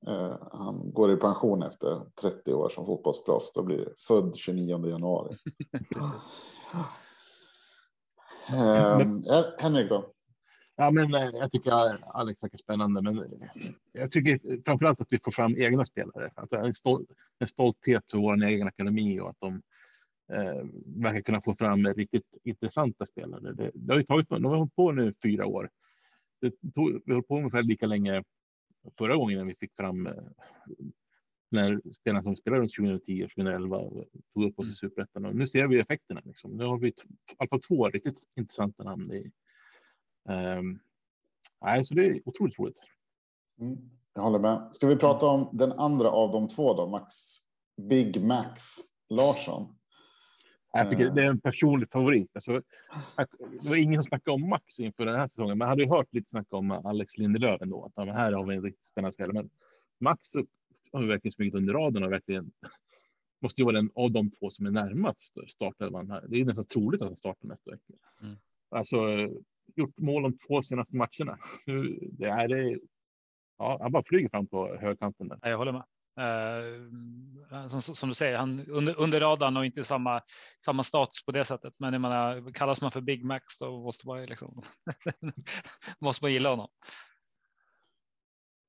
eh 0.08 0.38
han 0.52 0.94
går 0.94 1.12
i 1.12 1.16
pension 1.16 1.64
efter 1.64 2.02
30 2.22 2.54
år 2.54 2.70
som 2.70 2.86
fotbollsproffs. 2.86 3.52
Då 3.54 3.64
blir 3.64 3.78
det 3.78 3.94
född 3.98 4.36
29 4.36 4.88
januari. 4.88 5.38
Um, 8.54 9.24
Henrik 9.60 9.90
då? 9.90 10.12
Ja, 10.76 10.92
men 10.92 11.14
eh, 11.14 11.30
jag 11.34 11.52
tycker 11.52 11.72
Alex 12.18 12.44
verkar 12.44 12.58
spännande, 12.58 13.02
men 13.02 13.18
eh, 13.20 13.50
jag 13.92 14.12
tycker 14.12 14.64
framförallt 14.66 15.02
att 15.02 15.14
vi 15.14 15.20
får 15.24 15.32
fram 15.32 15.56
egna 15.58 15.86
spelare. 15.86 16.32
Att 16.36 16.54
en, 16.54 16.74
stol, 16.74 17.06
en 17.40 17.48
stolthet 17.48 18.04
för 18.12 18.18
vår 18.18 18.44
egen 18.44 18.68
akademi 18.68 19.20
och 19.20 19.30
att 19.30 19.40
de 19.40 19.62
eh, 20.34 20.66
verkar 20.86 21.22
kunna 21.22 21.42
få 21.42 21.56
fram 21.56 21.88
riktigt 21.88 22.34
intressanta 22.44 23.06
spelare. 23.06 23.54
Det, 23.54 23.72
det 23.74 23.94
har 23.94 24.00
ju 24.00 24.06
tagit, 24.06 24.30
de 24.30 24.46
har 24.46 24.58
hållit 24.58 24.76
på 24.76 24.92
nu 24.92 25.14
fyra 25.24 25.46
år. 25.46 25.70
Tog, 26.76 27.02
vi 27.06 27.14
höll 27.14 27.24
på 27.24 27.38
ungefär 27.38 27.64
lika 27.64 27.88
länge 27.88 28.24
förra 28.98 29.16
gången 29.16 29.38
när 29.38 29.46
vi 29.46 29.56
fick 29.56 29.76
fram 29.76 30.08
eh, 30.08 30.14
när 31.50 31.82
spelarna 31.94 32.24
som 32.24 32.36
spelade 32.36 32.62
runt 32.62 32.76
2010 32.76 33.24
och 33.24 33.30
2011 33.30 33.78
tog 34.34 34.44
upp 34.44 34.60
oss 34.60 34.66
i 34.66 34.68
mm. 34.68 34.76
superettan. 34.76 35.26
Och 35.26 35.36
nu 35.36 35.48
ser 35.48 35.68
vi 35.68 35.80
effekterna. 35.80 36.22
Liksom. 36.26 36.52
Nu 36.52 36.66
har 36.66 36.78
vi 36.78 36.88
i 36.88 36.94
alla 37.38 37.50
fall 37.50 37.62
två 37.62 37.90
riktigt 37.90 38.24
intressanta 38.36 38.84
namn. 38.84 39.12
I, 39.12 39.32
um, 40.30 40.80
nej, 41.62 41.86
så 41.86 41.94
det 41.94 42.06
är 42.06 42.22
otroligt 42.26 42.60
roligt. 42.60 42.80
Mm, 43.60 43.78
jag 44.14 44.22
håller 44.22 44.40
med. 44.40 44.70
Ska 44.72 44.88
vi 44.88 44.96
prata 44.96 45.26
om 45.26 45.50
den 45.54 45.72
andra 45.72 46.10
av 46.10 46.32
de 46.32 46.48
två 46.48 46.74
då? 46.74 46.88
Max 46.88 47.16
Big 47.78 48.24
Max 48.24 48.62
Larsson. 49.10 49.76
Jag 50.72 50.90
tycker 50.90 51.10
det 51.10 51.24
är 51.24 51.28
en 51.28 51.42
personlig 51.42 51.92
favorit. 51.92 52.32
Alltså, 52.34 52.62
det 53.62 53.70
var 53.70 53.76
ingen 53.76 54.04
som 54.04 54.08
snackade 54.08 54.36
om 54.36 54.50
Max 54.50 54.80
inför 54.80 55.06
den 55.06 55.16
här 55.16 55.28
säsongen, 55.28 55.58
men 55.58 55.66
jag 55.66 55.70
hade 55.70 55.84
ju 55.84 55.90
hört 55.90 56.14
lite 56.14 56.30
snack 56.30 56.48
om 56.50 56.72
Alex 56.72 57.18
Lindelöf 57.18 57.62
ändå. 57.62 57.92
Att 57.96 58.08
här 58.08 58.32
har 58.32 58.46
vi 58.46 58.56
en 58.56 58.64
riktigt 58.64 58.86
spännande 58.86 59.14
spelare. 59.14 59.34
Men 59.34 59.50
Max 60.00 60.28
har 60.96 61.06
verkligen 61.06 61.32
smugit 61.32 61.56
under 61.56 61.74
raden 61.74 62.04
och 62.04 62.12
verkligen 62.12 62.52
måste 63.42 63.62
ju 63.62 63.66
vara 63.66 63.76
den 63.76 63.92
av 63.96 64.12
de 64.12 64.32
två 64.32 64.50
som 64.50 64.66
är 64.66 64.72
närmast 64.72 65.34
startelvan 65.48 66.12
här. 66.12 66.26
Det 66.28 66.42
är 66.42 66.46
nästan 66.46 66.66
troligt 66.66 67.02
att 67.02 67.08
han 67.08 67.18
startar 67.18 67.48
nästa 67.48 67.72
vecka. 67.72 67.94
Mm. 68.22 68.36
Alltså 68.70 68.98
gjort 69.76 69.98
mål 69.98 70.24
de 70.24 70.38
två 70.38 70.62
senaste 70.62 70.96
matcherna. 70.96 71.38
Det 72.12 72.26
är 72.26 72.48
det. 72.48 72.80
Ja, 73.58 73.78
han 73.82 73.92
bara 73.92 74.04
flyger 74.04 74.30
fram 74.30 74.48
på 74.48 74.76
högkanten. 74.76 75.28
Där. 75.28 75.40
Jag 75.42 75.58
håller 75.58 75.72
med. 75.72 75.84
Uh, 76.20 77.68
som, 77.68 77.82
som, 77.82 78.10
du 78.10 78.16
säger, 78.16 78.38
han 78.38 78.66
under, 78.68 79.00
under 79.00 79.20
radarn 79.20 79.58
och 79.58 79.66
inte 79.66 79.86
samma, 79.86 80.22
samma 80.66 80.84
status 80.84 81.26
på 81.26 81.32
det 81.32 81.46
sättet. 81.46 81.74
Men 81.78 81.94
jag 81.94 82.02
menar, 82.02 82.54
kallas 82.54 82.82
man 82.82 82.92
för 82.92 83.02
Big 83.02 83.24
Max 83.24 83.44
då 83.60 83.80
måste 83.84 84.08
man 84.08 84.22
ju 84.22 84.28
liksom 84.28 84.64
måste 86.00 86.24
man 86.24 86.34
gilla 86.34 86.50
honom. 86.50 86.68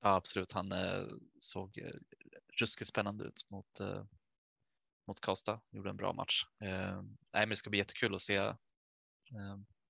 Ja, 0.06 0.14
absolut. 0.14 0.52
Han 0.52 0.72
eh, 0.72 1.04
såg 1.38 1.78
eh, 1.78 1.94
ruskigt 2.60 2.88
spännande 2.88 3.24
ut 3.24 3.50
mot, 3.50 3.80
eh, 3.80 4.04
mot 5.06 5.20
Karlstad. 5.20 5.60
Gjorde 5.70 5.90
en 5.90 5.96
bra 5.96 6.12
match. 6.12 6.46
Eh, 6.60 7.02
nej, 7.02 7.12
men 7.32 7.48
det 7.48 7.56
ska 7.56 7.70
bli 7.70 7.78
jättekul 7.78 8.14
att 8.14 8.20
se 8.20 8.36
eh, 8.36 8.54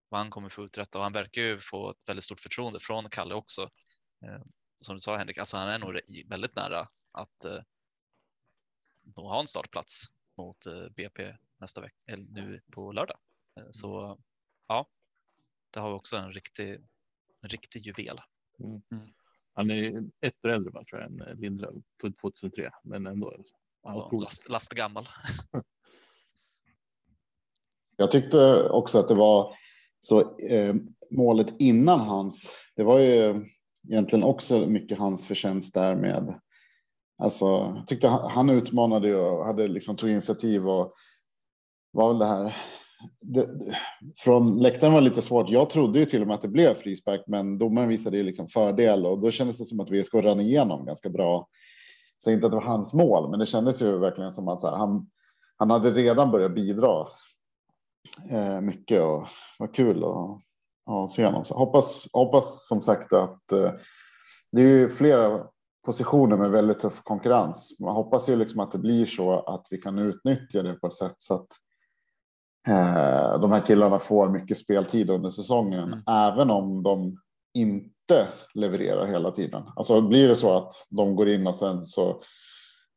vad 0.08 0.20
han 0.20 0.30
kommer 0.30 0.48
få 0.48 0.64
uträtta 0.64 0.98
och 0.98 1.04
han 1.04 1.12
verkar 1.12 1.42
ju 1.42 1.58
få 1.58 1.90
ett 1.90 2.08
väldigt 2.08 2.24
stort 2.24 2.40
förtroende 2.40 2.78
från 2.80 3.10
Kalle 3.10 3.34
också. 3.34 3.62
Eh, 4.22 4.42
som 4.80 4.96
du 4.96 5.00
sa 5.00 5.16
Henrik, 5.16 5.38
alltså 5.38 5.56
han 5.56 5.68
är 5.68 5.78
nog 5.78 6.00
väldigt 6.26 6.56
nära 6.56 6.88
att 7.12 7.44
eh, 7.44 7.62
ha 9.16 9.40
en 9.40 9.46
startplats 9.46 10.04
mot 10.36 10.66
eh, 10.66 10.88
BP 10.96 11.36
nästa 11.58 11.80
vecka, 11.80 11.96
eller 12.06 12.24
nu 12.24 12.60
på 12.70 12.92
lördag. 12.92 13.18
Eh, 13.56 13.68
så 13.70 14.18
ja, 14.66 14.90
det 15.70 15.80
har 15.80 15.88
vi 15.88 15.94
också 15.94 16.16
en 16.16 16.32
riktig, 16.32 16.74
en 17.40 17.48
riktig 17.48 17.86
juvel. 17.86 18.20
Mm. 18.58 18.82
Han 19.56 19.70
är 19.70 20.04
ett 20.20 20.44
år 20.44 20.48
äldre 20.48 20.70
bara, 20.70 20.84
tror 20.84 21.00
jag, 21.00 21.10
än 21.10 21.40
Lindelöf, 21.40 21.74
född 22.00 22.18
2003, 22.18 22.70
men 22.84 23.06
ändå. 23.06 23.36
Ja, 23.82 24.10
last, 24.12 24.48
last 24.48 24.74
gammal. 24.74 25.08
jag 27.96 28.10
tyckte 28.10 28.68
också 28.68 28.98
att 28.98 29.08
det 29.08 29.14
var 29.14 29.54
så 30.00 30.38
eh, 30.38 30.74
målet 31.10 31.54
innan 31.58 32.00
hans. 32.00 32.52
Det 32.76 32.84
var 32.84 32.98
ju 32.98 33.44
egentligen 33.88 34.24
också 34.24 34.66
mycket 34.66 34.98
hans 34.98 35.26
förtjänst 35.26 35.74
där 35.74 35.96
med 35.96 36.40
Alltså, 37.18 37.44
jag 37.76 37.86
tyckte 37.86 38.08
han, 38.08 38.30
han 38.30 38.50
utmanade 38.50 39.16
och 39.16 39.44
hade 39.44 39.68
liksom 39.68 39.96
tog 39.96 40.10
initiativ 40.10 40.68
och 40.68 40.94
var 41.90 42.08
väl 42.08 42.18
det 42.18 42.26
här. 42.26 42.56
Det, 43.20 43.48
från 44.16 44.58
läktaren 44.58 44.92
var 44.92 45.00
lite 45.00 45.22
svårt. 45.22 45.50
Jag 45.50 45.70
trodde 45.70 45.98
ju 45.98 46.04
till 46.04 46.22
och 46.22 46.26
med 46.26 46.34
att 46.34 46.42
det 46.42 46.48
blev 46.48 46.74
frispark, 46.74 47.24
men 47.26 47.58
domaren 47.58 47.88
visade 47.88 48.16
ju 48.16 48.22
liksom 48.22 48.48
fördel 48.48 49.06
och 49.06 49.18
då 49.18 49.30
kändes 49.30 49.58
det 49.58 49.64
som 49.64 49.80
att 49.80 49.90
VSK 49.90 50.14
rann 50.14 50.40
igenom 50.40 50.86
ganska 50.86 51.08
bra. 51.08 51.48
Så 52.18 52.30
inte 52.30 52.46
att 52.46 52.52
det 52.52 52.56
var 52.56 52.64
hans 52.64 52.94
mål, 52.94 53.30
men 53.30 53.38
det 53.38 53.46
kändes 53.46 53.82
ju 53.82 53.98
verkligen 53.98 54.32
som 54.32 54.48
att 54.48 54.62
här, 54.62 54.76
han, 54.76 55.10
han 55.56 55.70
hade 55.70 55.90
redan 55.90 56.30
börjat 56.30 56.54
bidra 56.54 57.06
eh, 58.30 58.60
mycket 58.60 59.02
och 59.02 59.26
var 59.58 59.74
kul 59.74 60.04
att, 60.04 60.40
att 60.94 61.10
se 61.10 61.24
honom. 61.24 61.44
Så 61.44 61.54
hoppas, 61.54 62.08
hoppas 62.12 62.68
som 62.68 62.80
sagt 62.80 63.12
att 63.12 63.52
eh, 63.52 63.72
det 64.52 64.62
är 64.62 64.66
ju 64.66 64.90
flera 64.90 65.46
positioner 65.84 66.36
med 66.36 66.50
väldigt 66.50 66.80
tuff 66.80 67.02
konkurrens. 67.02 67.76
Man 67.80 67.96
hoppas 67.96 68.28
ju 68.28 68.36
liksom 68.36 68.60
att 68.60 68.72
det 68.72 68.78
blir 68.78 69.06
så 69.06 69.40
att 69.40 69.66
vi 69.70 69.76
kan 69.76 69.98
utnyttja 69.98 70.62
det 70.62 70.74
på 70.74 70.86
ett 70.86 70.94
sätt 70.94 71.14
så 71.18 71.34
att 71.34 71.48
eh, 72.66 73.40
de 73.40 73.52
här 73.52 73.66
killarna 73.66 73.98
får 73.98 74.28
mycket 74.28 74.58
speltid 74.58 75.10
under 75.10 75.30
säsongen, 75.30 75.92
mm. 75.92 76.02
även 76.08 76.50
om 76.50 76.82
de 76.82 77.16
inte 77.54 78.28
levererar 78.54 79.06
hela 79.06 79.30
tiden. 79.30 79.62
Alltså 79.76 80.00
blir 80.00 80.28
det 80.28 80.36
så 80.36 80.56
att 80.56 80.74
de 80.90 81.16
går 81.16 81.28
in 81.28 81.46
och 81.46 81.56
sen 81.56 81.82
så 81.82 82.22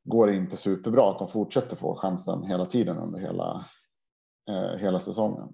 går 0.04 0.28
det 0.28 0.36
inte 0.36 0.58
superbra, 0.58 1.10
att 1.10 1.20
de 1.20 1.30
fortsätter 1.30 1.76
få 1.76 1.96
chansen 1.96 2.44
hela 2.44 2.66
tiden 2.66 2.98
under 2.98 3.20
hela, 3.20 3.66
eh, 4.50 4.80
hela 4.80 5.00
säsongen. 5.00 5.54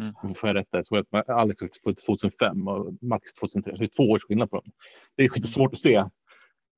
Mm. 0.00 0.34
Får 0.34 0.48
jag 0.48 0.56
rätta, 0.56 0.76
jag 0.76 0.86
tror 0.86 0.98
att 0.98 1.28
Alex 1.28 1.60
född 1.84 1.96
2005 2.06 2.68
och 2.68 2.94
Max 3.00 3.34
2003, 3.34 3.72
så 3.72 3.78
det 3.78 3.84
är 3.84 3.96
två 3.96 4.12
års 4.12 4.24
skillnad 4.24 4.50
på 4.50 4.56
dem. 4.56 4.72
Det 5.16 5.24
är 5.24 5.34
lite 5.34 5.48
svårt 5.48 5.72
att 5.72 5.78
se 5.78 6.04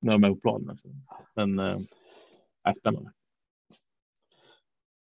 när 0.01 0.13
de 0.13 0.25
är 0.25 0.31
på 0.31 0.41
planen. 0.41 0.79
Men 1.35 1.59
eh, 1.59 1.79
är 2.63 2.73
spännande. 2.73 3.13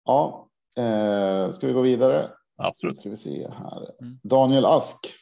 Ja, 0.05 0.47
eh, 0.77 1.51
ska 1.51 1.67
vi 1.67 1.73
gå 1.73 1.81
vidare? 1.81 2.29
Absolut. 2.55 2.95
Ska 2.95 3.09
vi 3.09 3.15
se 3.15 3.47
här. 3.49 4.01
Mm. 4.01 4.19
Daniel 4.23 4.65
Ask. 4.65 5.15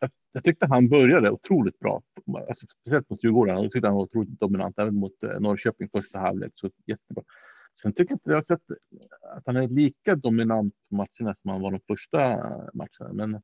Jag, 0.00 0.10
jag, 0.32 0.44
tyckte 0.44 0.66
han 0.66 0.88
började 0.88 1.30
otroligt 1.30 1.78
bra, 1.78 2.02
alltså, 2.48 2.66
speciellt 2.80 3.10
mot 3.10 3.24
Djurgården. 3.24 3.62
Jag 3.62 3.72
tyckte 3.72 3.88
han 3.88 3.96
var 3.96 4.02
otroligt 4.02 4.40
dominant 4.40 4.78
även 4.78 4.94
mot 4.94 5.22
eh, 5.22 5.40
Norrköping 5.40 5.88
första 5.88 6.18
halvlek. 6.18 6.52
Så 6.54 6.70
jättebra. 6.86 7.24
Sen 7.82 7.92
tycker 7.92 8.12
jag 8.12 8.16
inte 8.16 8.30
jag 8.30 8.36
har 8.36 8.42
sett 8.42 8.62
att 9.36 9.42
han 9.46 9.56
är 9.56 9.68
lika 9.68 10.14
dominant 10.14 10.74
på 10.88 10.94
matcherna 10.94 11.34
som 11.42 11.50
han 11.50 11.60
var 11.60 11.70
de 11.70 11.80
första 11.88 12.18
matcherna. 12.72 13.12
Men 13.12 13.42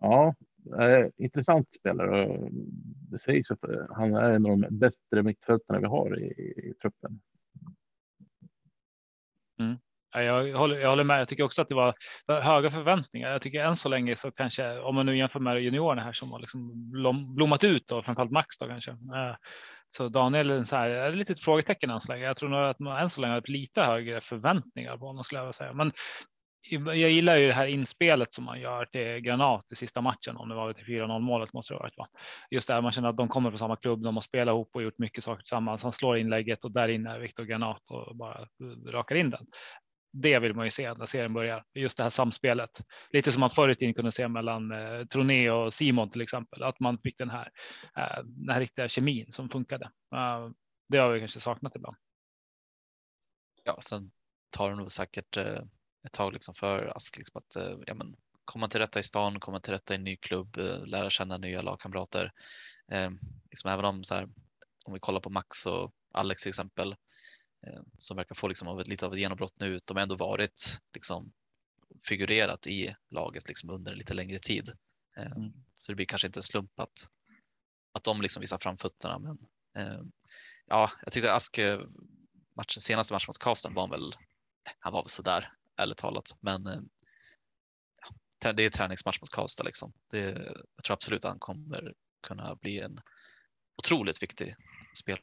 ja, 0.00 0.34
Eh, 0.78 1.06
intressant 1.16 1.74
spelare. 1.74 2.48
Det 3.10 3.18
sägs 3.18 3.50
att 3.50 3.64
eh, 3.64 3.86
han 3.90 4.14
är 4.14 4.30
en 4.30 4.46
av 4.46 4.58
de 4.58 4.66
bättre 4.70 5.22
mittfältarna 5.22 5.80
vi 5.80 5.86
har 5.86 6.20
i, 6.20 6.24
i 6.68 6.74
truppen. 6.82 7.20
Mm. 9.62 9.78
Jag 10.14 10.52
håller, 10.52 10.76
jag 10.78 10.88
håller 10.88 11.04
med. 11.04 11.20
Jag 11.20 11.28
tycker 11.28 11.44
också 11.44 11.62
att 11.62 11.68
det 11.68 11.74
var 11.74 11.94
höga 12.28 12.70
förväntningar. 12.70 13.30
Jag 13.30 13.42
tycker 13.42 13.64
än 13.64 13.76
så 13.76 13.88
länge 13.88 14.16
så 14.16 14.30
kanske 14.30 14.78
om 14.78 14.94
man 14.94 15.06
nu 15.06 15.16
jämför 15.16 15.40
med 15.40 15.62
juniorerna 15.62 16.02
här 16.02 16.12
som 16.12 16.32
har 16.32 16.40
liksom 16.40 16.90
blommat 17.34 17.64
ut 17.64 17.92
och 17.92 18.04
framförallt 18.04 18.30
Max 18.30 18.58
då 18.58 18.66
kanske. 18.66 18.90
Eh, 18.90 19.36
så 19.90 20.08
Daniel 20.08 20.50
är 20.50 20.64
så 20.64 20.76
här, 20.76 20.90
är 20.90 21.30
ett 21.30 21.40
frågetecken 21.40 21.90
än 21.90 22.00
så 22.00 22.12
länge. 22.12 22.24
Jag 22.24 22.36
tror 22.36 22.48
nog 22.48 22.60
att 22.60 22.78
man 22.78 23.02
än 23.02 23.10
så 23.10 23.20
länge 23.20 23.34
har 23.34 23.42
lite 23.46 23.82
högre 23.82 24.20
förväntningar 24.20 24.96
på 24.96 25.06
honom 25.06 25.24
skulle 25.24 25.38
jag 25.38 25.44
vilja 25.44 25.52
säga. 25.52 25.72
Men 25.72 25.92
jag 26.70 27.10
gillar 27.10 27.36
ju 27.36 27.46
det 27.46 27.52
här 27.52 27.66
inspelet 27.66 28.34
som 28.34 28.44
man 28.44 28.60
gör 28.60 28.84
till 28.84 29.20
Granat 29.20 29.72
i 29.72 29.76
sista 29.76 30.00
matchen, 30.00 30.36
om 30.36 30.48
det 30.48 30.54
var 30.54 30.72
till 30.72 30.84
4-0 30.84 31.18
målet 31.20 31.52
måste 31.52 31.74
det 31.74 31.78
varit. 31.78 31.96
Va? 31.96 32.08
Just 32.50 32.68
det 32.68 32.74
här, 32.74 32.80
man 32.80 32.92
känner 32.92 33.08
att 33.08 33.16
de 33.16 33.28
kommer 33.28 33.50
från 33.50 33.58
samma 33.58 33.76
klubb, 33.76 34.02
de 34.02 34.16
har 34.16 34.22
spelat 34.22 34.52
ihop 34.52 34.70
och 34.72 34.82
gjort 34.82 34.98
mycket 34.98 35.24
saker 35.24 35.42
tillsammans. 35.42 35.82
Han 35.82 35.92
slår 35.92 36.18
inlägget 36.18 36.64
och 36.64 36.72
där 36.72 36.88
inne 36.88 37.10
är 37.10 37.18
Viktor 37.18 37.44
Granat 37.44 37.90
och 37.90 38.16
bara 38.16 38.48
rakar 38.86 39.16
in 39.16 39.30
den. 39.30 39.46
Det 40.12 40.38
vill 40.38 40.54
man 40.54 40.64
ju 40.64 40.70
se 40.70 40.94
när 40.94 41.06
serien 41.06 41.32
börjar, 41.32 41.64
just 41.74 41.96
det 41.96 42.02
här 42.02 42.10
samspelet. 42.10 42.70
Lite 43.10 43.32
som 43.32 43.40
man 43.40 43.50
förut 43.50 43.76
i 43.76 43.80
tiden 43.80 43.94
kunde 43.94 44.12
se 44.12 44.28
mellan 44.28 44.72
eh, 44.72 45.06
Troné 45.06 45.50
och 45.50 45.74
Simon 45.74 46.10
till 46.10 46.20
exempel, 46.20 46.62
att 46.62 46.80
man 46.80 46.98
fick 46.98 47.18
den 47.18 47.30
här, 47.30 47.50
eh, 47.96 48.24
den 48.24 48.54
här 48.54 48.60
riktiga 48.60 48.88
kemin 48.88 49.32
som 49.32 49.48
funkade. 49.48 49.84
Eh, 50.14 50.50
det 50.88 50.98
har 50.98 51.10
vi 51.10 51.18
kanske 51.18 51.40
saknat 51.40 51.76
ibland. 51.76 51.96
Ja, 53.64 53.76
sen 53.80 54.10
tar 54.50 54.70
det 54.70 54.76
nog 54.76 54.90
säkert 54.90 55.36
eh 55.36 55.62
ett 56.04 56.12
tag 56.12 56.32
liksom 56.32 56.54
för 56.54 56.96
Ask 56.96 57.18
liksom 57.18 57.38
att 57.38 57.56
eh, 57.56 57.78
ja, 57.86 57.94
men, 57.94 58.16
komma 58.44 58.68
till 58.68 58.80
rätta 58.80 59.00
i 59.00 59.02
stan, 59.02 59.40
komma 59.40 59.60
till 59.60 59.72
rätta 59.72 59.94
i 59.94 59.96
en 59.96 60.04
ny 60.04 60.16
klubb, 60.16 60.58
eh, 60.58 60.86
lära 60.86 61.10
känna 61.10 61.38
nya 61.38 61.62
lagkamrater. 61.62 62.32
Eh, 62.92 63.10
liksom 63.50 63.70
även 63.70 63.84
om 63.84 64.04
så 64.04 64.14
här, 64.14 64.28
om 64.84 64.92
vi 64.92 65.00
kollar 65.00 65.20
på 65.20 65.30
Max 65.30 65.66
och 65.66 65.92
Alex 66.12 66.42
till 66.42 66.48
exempel, 66.48 66.92
eh, 67.66 67.80
som 67.98 68.16
verkar 68.16 68.34
få 68.34 68.48
liksom 68.48 68.68
av 68.68 68.80
ett, 68.80 68.88
lite 68.88 69.06
av 69.06 69.12
ett 69.12 69.18
genombrott 69.18 69.54
nu, 69.56 69.78
de 69.84 69.96
har 69.96 70.02
ändå 70.02 70.16
varit 70.16 70.80
liksom 70.94 71.32
figurerat 72.08 72.66
i 72.66 72.94
laget 73.10 73.48
liksom 73.48 73.70
under 73.70 73.92
en 73.92 73.98
lite 73.98 74.14
längre 74.14 74.38
tid. 74.38 74.72
Eh, 75.16 75.32
mm. 75.32 75.52
Så 75.74 75.92
det 75.92 75.96
blir 75.96 76.06
kanske 76.06 76.26
inte 76.26 76.38
en 76.38 76.42
slump 76.42 76.80
att, 76.80 77.08
att 77.92 78.04
de 78.04 78.22
liksom 78.22 78.40
visar 78.40 78.58
framfötterna. 78.58 79.18
Men 79.18 79.38
eh, 79.76 80.02
ja, 80.66 80.90
jag 81.02 81.12
tyckte 81.12 81.34
Ask 81.34 81.58
matchen, 82.56 82.80
senaste 82.80 83.14
matchen 83.14 83.24
mot 83.28 83.38
Karlstad 83.38 83.70
var 83.70 83.88
väl, 83.88 84.12
han 84.78 84.92
var 84.92 85.02
väl 85.02 85.08
sådär 85.08 85.52
ärligt 85.76 85.98
talat. 85.98 86.36
Men 86.40 86.66
eh, 86.66 86.80
ja, 88.44 88.52
det 88.52 88.64
är 88.64 88.70
träningsmatch 88.70 89.20
mot 89.20 89.30
Karlstad 89.30 89.64
liksom. 89.64 89.92
Det, 90.10 90.20
jag 90.76 90.84
tror 90.84 90.94
absolut 90.94 91.24
att 91.24 91.30
han 91.30 91.38
kommer 91.38 91.94
kunna 92.26 92.54
bli 92.54 92.80
en 92.80 93.00
otroligt 93.78 94.22
viktig 94.22 94.54
spel. 94.98 95.18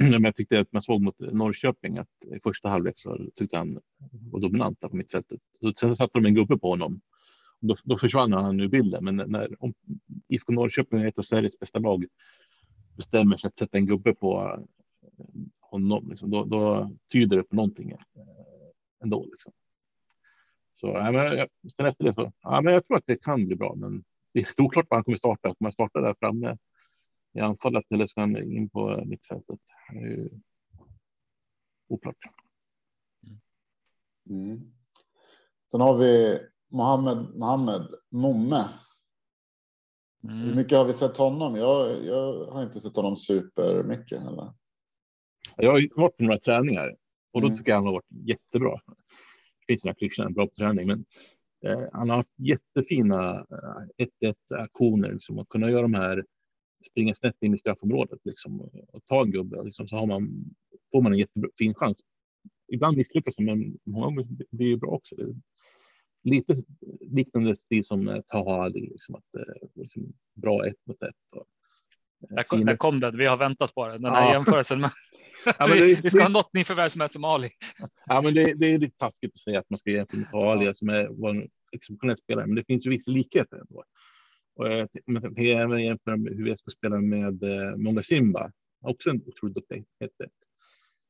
Mm, 0.00 0.24
jag 0.24 0.36
tyckte 0.36 0.60
att 0.60 0.72
man 0.72 0.82
såg 0.82 1.00
mot 1.00 1.18
Norrköping 1.18 1.98
att 1.98 2.08
i 2.36 2.40
första 2.40 2.68
halvlek 2.68 2.94
så 2.98 3.30
tyckte 3.34 3.56
han 3.56 3.80
var 4.10 4.40
dominant 4.40 4.80
på 4.80 4.96
mittfältet. 4.96 5.40
Så 5.60 5.72
sen 5.72 5.96
satte 5.96 6.18
de 6.18 6.26
en 6.26 6.34
gubbe 6.34 6.58
på 6.58 6.68
honom. 6.68 7.00
Då, 7.60 7.76
då 7.84 7.98
försvann 7.98 8.32
han 8.32 8.60
ur 8.60 8.68
bilden. 8.68 9.04
Men 9.04 9.16
när 9.16 9.62
om 9.62 9.74
IFK 10.28 10.52
Norrköping 10.52 11.00
är 11.00 11.06
ett 11.06 11.18
av 11.18 11.22
Sveriges 11.22 11.58
bästa 11.58 11.78
lag 11.78 12.04
bestämmer 12.96 13.36
sig 13.36 13.48
att 13.48 13.58
sätta 13.58 13.78
en 13.78 13.86
gubbe 13.86 14.14
på 14.14 14.58
eh, 15.18 15.24
honom, 15.82 16.10
liksom, 16.10 16.30
då, 16.30 16.44
då, 16.44 16.90
tyder 17.12 17.36
det 17.36 17.42
på 17.42 17.56
någonting 17.56 17.90
eh, 17.90 17.98
ändå. 19.02 19.24
Liksom. 19.24 19.52
Så 20.74 20.86
ja, 20.86 21.12
men, 21.12 21.48
sen 21.76 21.86
efter 21.86 22.04
det 22.04 22.14
så, 22.14 22.32
ja, 22.42 22.60
men 22.60 22.72
jag 22.72 22.86
tror 22.86 22.96
att 22.96 23.06
det 23.06 23.22
kan 23.22 23.46
bli 23.46 23.56
bra, 23.56 23.74
men 23.74 24.04
det 24.32 24.40
är 24.40 24.60
oklart 24.62 24.86
vad 24.90 24.96
han 24.96 25.04
kommer 25.04 25.16
starta. 25.16 25.48
Kommer 25.48 25.66
han 25.66 25.72
starta 25.72 26.00
där 26.00 26.14
framme 26.20 26.56
i 27.32 27.40
anfallet 27.40 27.84
eller 27.90 28.06
ska 28.06 28.20
han 28.20 28.36
in 28.36 28.70
på 28.70 29.04
mittfältet? 29.06 29.60
Det 29.92 29.98
är 29.98 30.02
ju 30.02 30.30
oklart. 31.88 32.16
Mm. 34.30 34.72
Sen 35.70 35.80
har 35.80 35.96
vi 35.96 36.38
Mohammed, 36.68 37.38
Mohammed 37.38 37.86
Momme. 38.10 38.68
Mm. 40.24 40.36
Hur 40.38 40.54
mycket 40.54 40.78
har 40.78 40.84
vi 40.84 40.92
sett 40.92 41.16
honom? 41.16 41.56
Jag, 41.56 42.04
jag 42.04 42.46
har 42.46 42.62
inte 42.62 42.80
sett 42.80 42.96
honom 42.96 43.16
super 43.16 43.82
mycket 43.82 44.22
heller. 44.22 44.52
Jag 45.58 45.72
har 45.72 46.00
varit 46.00 46.16
på 46.16 46.22
några 46.24 46.38
träningar 46.38 46.96
och 47.32 47.40
då 47.40 47.46
mm. 47.46 47.58
tycker 47.58 47.70
jag 47.70 47.76
han 47.76 47.86
har 47.86 47.92
varit 47.92 48.28
jättebra. 48.28 48.80
Det 49.60 49.66
finns 49.66 49.84
några 49.84 49.94
klyschor, 49.94 50.28
bra 50.28 50.46
på 50.46 50.54
träning, 50.54 50.86
men 50.86 51.04
eh, 51.66 51.88
han 51.92 52.10
har 52.10 52.16
haft 52.16 52.34
jättefina 52.36 53.46
1-1 53.98 54.34
eh, 54.54 54.62
aktioner, 54.62 55.12
liksom, 55.12 55.38
att 55.38 55.48
kunna 55.48 55.70
göra 55.70 55.82
de 55.82 55.94
här 55.94 56.24
springa 56.90 57.14
snett 57.14 57.36
in 57.40 57.54
i 57.54 57.58
straffområdet 57.58 58.20
liksom, 58.24 58.60
och 58.88 59.04
ta 59.04 59.22
en 59.22 59.30
gubbe, 59.30 59.64
liksom, 59.64 59.88
så 59.88 59.96
har 59.96 60.06
man, 60.06 60.44
får 60.92 61.02
man 61.02 61.12
en 61.12 61.18
jättefin 61.18 61.74
chans. 61.74 61.98
Ibland 62.72 62.96
misslyckas 62.96 63.38
man, 63.38 63.58
men 63.58 63.78
många 63.84 64.06
gånger 64.06 64.26
blir 64.50 64.70
det 64.70 64.76
bra 64.76 64.90
också. 64.90 65.14
Det 65.16 65.34
lite 66.22 66.54
liknande 67.00 67.56
stil 67.56 67.84
som 67.84 68.08
eh, 68.08 68.20
Taha 68.28 68.62
Ali, 68.62 68.80
liksom, 68.80 69.14
att, 69.14 69.34
eh, 69.34 69.68
liksom, 69.74 70.12
bra 70.34 70.66
ett 70.66 70.86
mot 70.86 71.02
ett. 71.02 71.14
Och, 71.36 71.46
där 72.20 72.42
kom, 72.42 72.64
där 72.64 72.76
kom 72.76 73.00
den. 73.00 73.16
Vi 73.16 73.26
har 73.26 73.36
väntat 73.36 73.74
på 73.74 73.88
den. 73.88 74.02
Den 74.02 74.12
här 74.12 74.22
ja. 74.22 74.32
jämförelsen. 74.32 74.80
Med, 74.80 74.90
ja, 75.44 75.68
vi, 75.72 75.80
det, 75.80 76.00
vi 76.02 76.10
ska 76.10 76.18
det, 76.18 76.24
ha 76.24 76.28
något 76.28 76.54
nyförvärv 76.54 76.88
som 76.88 77.00
är 77.00 77.08
som 77.08 77.24
Ali. 77.24 77.50
Ja, 78.06 78.22
men 78.22 78.34
det, 78.34 78.54
det 78.54 78.66
är 78.66 78.78
lite 78.78 78.96
taskigt 78.96 79.32
att 79.34 79.38
säga 79.38 79.58
att 79.58 79.70
man 79.70 79.78
ska 79.78 79.90
jämföra 79.90 80.20
med 80.20 80.34
Ali 80.34 80.66
ja. 80.66 80.74
som 80.74 80.88
är, 80.88 81.08
var 81.08 81.30
en 81.30 81.48
exceptionell 81.72 82.16
spelare, 82.16 82.46
men 82.46 82.56
det 82.56 82.64
finns 82.64 82.86
ju 82.86 82.90
vissa 82.90 83.10
likheter 83.10 83.56
ändå. 83.56 83.84
Och 84.58 84.68
jag 84.68 85.38
även 85.38 85.84
jämföra 85.84 86.16
med 86.16 86.36
hur 86.36 86.44
vi 86.44 86.56
ska 86.56 86.70
spela 86.70 87.00
med 87.00 87.42
eh, 87.42 87.76
Många 87.76 88.02
Simba, 88.02 88.52
också 88.80 89.10
en 89.10 89.22
otroligt 89.26 89.54
duktig 89.54 89.84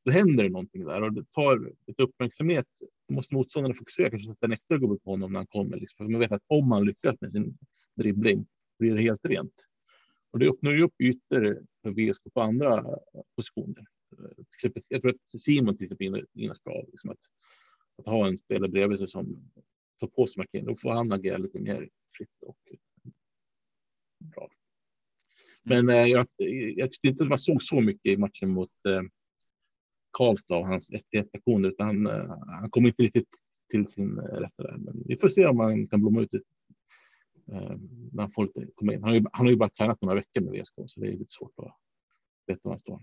Då 0.05 0.11
händer 0.11 0.43
det 0.43 0.49
någonting 0.49 0.85
där 0.85 1.01
och 1.01 1.13
det 1.13 1.31
tar 1.31 1.71
ett 1.87 1.99
uppmärksamhet. 1.99 2.65
Då 3.07 3.13
måste 3.13 3.35
motståndarna 3.35 3.75
fokusera, 3.75 4.09
kanske 4.09 4.29
sätta 4.31 4.45
en 4.45 4.51
extra 4.51 4.77
gubbe 4.77 4.97
på 5.03 5.11
honom 5.11 5.31
när 5.33 5.39
han 5.39 5.47
kommer. 5.47 5.77
Liksom. 5.77 6.05
För 6.05 6.11
man 6.11 6.19
vet 6.19 6.31
att 6.31 6.43
om 6.47 6.71
han 6.71 6.85
lyckas 6.85 7.15
med 7.21 7.31
sin 7.31 7.57
dribbling 7.95 8.45
blir 8.79 8.95
det 8.95 9.01
helt 9.01 9.25
rent. 9.25 9.65
Och 10.31 10.39
det 10.39 10.49
öppnar 10.49 10.71
ju 10.71 10.81
upp 10.81 11.01
ytor 11.01 11.65
för 11.83 11.91
VSK 11.91 12.21
på 12.33 12.41
andra 12.41 12.85
positioner. 13.35 13.85
Jag 14.87 15.01
tror 15.01 15.11
att 15.11 15.41
Simon 15.41 15.77
till 15.77 15.83
exempel 15.83 16.25
inne 16.33 16.53
bra, 16.63 16.83
liksom 16.87 17.09
att, 17.09 17.19
att 17.97 18.05
ha 18.05 18.27
en 18.27 18.37
spelare 18.37 18.71
bredvid 18.71 18.97
sig 18.97 19.07
som 19.07 19.51
tar 19.99 20.07
på 20.07 20.27
sig 20.27 20.37
markeringen. 20.37 20.73
Då 20.73 20.75
får 20.75 20.91
han 20.91 21.11
agera 21.11 21.37
lite 21.37 21.59
mer 21.59 21.89
fritt 22.17 22.43
och 22.45 22.57
bra. 24.19 24.49
Men 25.63 25.89
eh, 25.89 26.05
jag, 26.05 26.27
jag 26.75 26.91
tyckte 26.91 27.07
inte 27.07 27.25
man 27.25 27.39
såg 27.39 27.63
så 27.63 27.81
mycket 27.81 28.11
i 28.11 28.17
matchen 28.17 28.49
mot 28.49 28.85
eh, 28.87 29.01
Karlstad 30.11 30.57
och 30.57 30.67
hans 30.67 30.89
1-1 30.89 31.29
aktioner, 31.33 31.69
utan 31.69 31.87
han, 31.87 32.07
eh, 32.07 32.37
han 32.47 32.69
kom 32.69 32.85
inte 32.85 33.03
riktigt 33.03 33.29
till 33.71 33.87
sin 33.87 34.19
rätta 34.19 34.63
där. 34.63 34.77
Men 34.77 35.03
vi 35.05 35.17
får 35.17 35.27
se 35.27 35.45
om 35.45 35.59
han 35.59 35.87
kan 35.87 36.01
blomma 36.01 36.21
ut. 36.21 36.33
Eh, 37.51 37.77
när 38.11 38.21
han, 38.21 38.31
får 38.31 38.45
lite, 38.45 38.67
komma 38.75 38.93
in. 38.93 39.03
Han, 39.03 39.09
har 39.09 39.15
ju, 39.15 39.25
han 39.31 39.45
har 39.45 39.51
ju 39.51 39.57
bara 39.57 39.69
tränat 39.69 40.01
några 40.01 40.15
veckor 40.15 40.41
med 40.41 40.53
VSK, 40.53 40.73
så 40.87 40.99
det 40.99 41.07
är 41.07 41.11
lite 41.11 41.31
svårt 41.31 41.53
att 41.57 41.73
veta 42.47 42.59
var 42.63 42.71
han 42.71 42.79
står. 42.79 43.01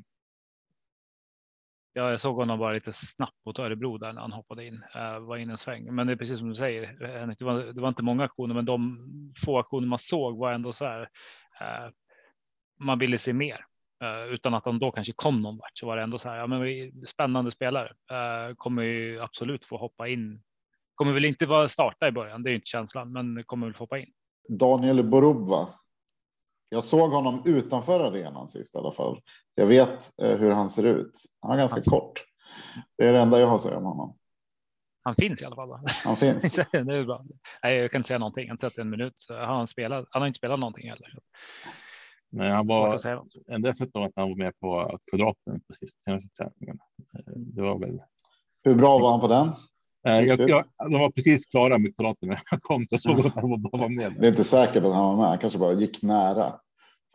Ja, 1.99 2.11
jag 2.11 2.21
såg 2.21 2.37
honom 2.37 2.59
bara 2.59 2.73
lite 2.73 2.93
snabbt 2.93 3.45
mot 3.47 3.59
Örebro 3.59 3.99
där 3.99 4.13
när 4.13 4.21
han 4.21 4.33
hoppade 4.33 4.67
in, 4.67 4.83
eh, 4.95 5.19
var 5.19 5.37
in 5.37 5.51
en 5.51 5.59
sväng. 5.59 5.95
Men 5.95 6.07
det 6.07 6.13
är 6.13 6.17
precis 6.17 6.39
som 6.39 6.49
du 6.49 6.55
säger, 6.55 6.83
eh, 6.83 7.29
det 7.39 7.45
var, 7.45 7.73
det 7.73 7.81
var 7.81 7.89
inte 7.89 8.03
många 8.03 8.25
aktioner, 8.25 8.55
men 8.55 8.65
de 8.65 8.99
få 9.45 9.59
aktioner 9.59 9.87
man 9.87 9.99
såg 9.99 10.39
var 10.39 10.53
ändå 10.53 10.73
så 10.73 10.85
här. 10.85 11.01
Eh, 11.61 11.91
man 12.81 12.99
ville 12.99 13.19
se 13.19 13.33
mer 13.33 13.65
utan 14.29 14.55
att 14.55 14.65
han 14.65 14.79
då 14.79 14.91
kanske 14.91 15.13
kom 15.13 15.41
någon 15.43 15.57
vart 15.57 15.71
så 15.79 15.87
var 15.87 15.97
det 15.97 16.03
ändå 16.03 16.19
så 16.19 16.29
här. 16.29 16.37
Ja, 16.37 16.47
men 16.47 16.61
vi, 16.61 16.93
spännande 17.07 17.51
spelare 17.51 17.93
kommer 18.57 18.83
ju 18.83 19.21
absolut 19.21 19.65
få 19.65 19.77
hoppa 19.77 20.09
in. 20.09 20.43
Kommer 20.95 21.13
väl 21.13 21.25
inte 21.25 21.47
vara 21.47 21.69
starta 21.69 22.09
i 22.09 22.13
början. 22.13 22.43
Det 22.43 22.51
är 22.51 22.55
inte 22.55 22.67
känslan, 22.67 23.13
men 23.13 23.45
kommer 23.45 23.67
väl 23.67 23.75
få 23.75 23.83
hoppa 23.83 23.99
in. 23.99 24.13
Daniel 24.49 25.05
Borubba 25.05 25.69
jag 26.69 26.85
såg 26.85 27.11
honom 27.11 27.43
utanför 27.45 28.01
arenan 28.01 28.49
sist 28.49 28.75
i 28.75 28.79
alla 28.79 28.93
fall. 28.93 29.21
Jag 29.55 29.67
vet 29.67 30.21
eh, 30.23 30.39
hur 30.39 30.51
han 30.51 30.69
ser 30.69 30.85
ut. 30.85 31.23
Han 31.41 31.53
är 31.53 31.57
ganska 31.57 31.77
han... 31.77 31.85
kort. 31.85 32.25
Det 32.99 33.09
är 33.09 33.13
det 33.13 33.21
enda 33.21 33.41
jag 33.41 33.47
har 33.47 33.57
att 33.57 33.63
säga 33.63 33.77
om 33.77 33.85
honom. 33.85 34.17
Han 35.03 35.15
finns 35.15 35.43
i 35.43 35.45
alla 35.45 35.57
fall. 35.57 35.81
Han 36.05 36.17
finns. 36.17 36.55
det 36.73 36.79
är 36.79 37.05
bra. 37.05 37.25
Nej, 37.63 37.77
jag 37.77 37.91
kan 37.91 37.99
inte 37.99 38.09
säga 38.09 38.19
någonting. 38.19 38.51
Inte 38.51 38.71
sett 38.71 38.79
en 38.79 38.91
minut. 38.91 39.27
Har 39.29 39.37
han, 39.37 39.69
spelat? 39.69 40.07
han 40.11 40.23
har 40.23 40.27
inte 40.27 40.39
spelat 40.39 40.61
någonting 40.61 40.91
heller. 40.91 41.19
Nej, 42.31 42.51
han 42.51 42.67
var 42.67 43.07
en 43.47 43.63
dessutom 43.63 44.03
att 44.03 44.13
han 44.17 44.29
var 44.29 44.37
med 44.37 44.59
på 44.61 44.99
kvadraten 45.11 45.61
på 45.67 45.73
sista 45.75 45.99
senaste 46.05 46.29
träningen. 46.37 46.79
Det 47.37 47.63
var 47.63 47.79
väl. 47.79 48.03
Hur 48.65 48.75
bra 48.75 48.99
var 48.99 49.11
han 49.11 49.21
på 49.21 49.29
den? 49.29 49.53
Eh, 50.07 50.21
jag, 50.21 50.49
jag, 50.51 50.65
de 50.79 50.93
var 50.93 51.11
precis 51.11 51.47
klara 51.47 51.79
med 51.79 51.97
kvadraten 51.97 52.29
när 52.29 52.41
jag 52.51 52.63
kom, 52.63 52.87
så 52.87 52.95
jag 52.95 53.01
såg 53.01 53.27
att 53.27 53.35
han 53.35 53.51
var 53.51 53.89
med. 53.89 54.13
Det 54.19 54.27
är 54.27 54.31
inte 54.31 54.45
säkert 54.45 54.85
att 54.85 54.95
han 54.95 55.05
var 55.05 55.17
med, 55.17 55.27
han 55.27 55.39
kanske 55.39 55.59
bara 55.59 55.73
gick 55.73 56.03
nära. 56.03 56.61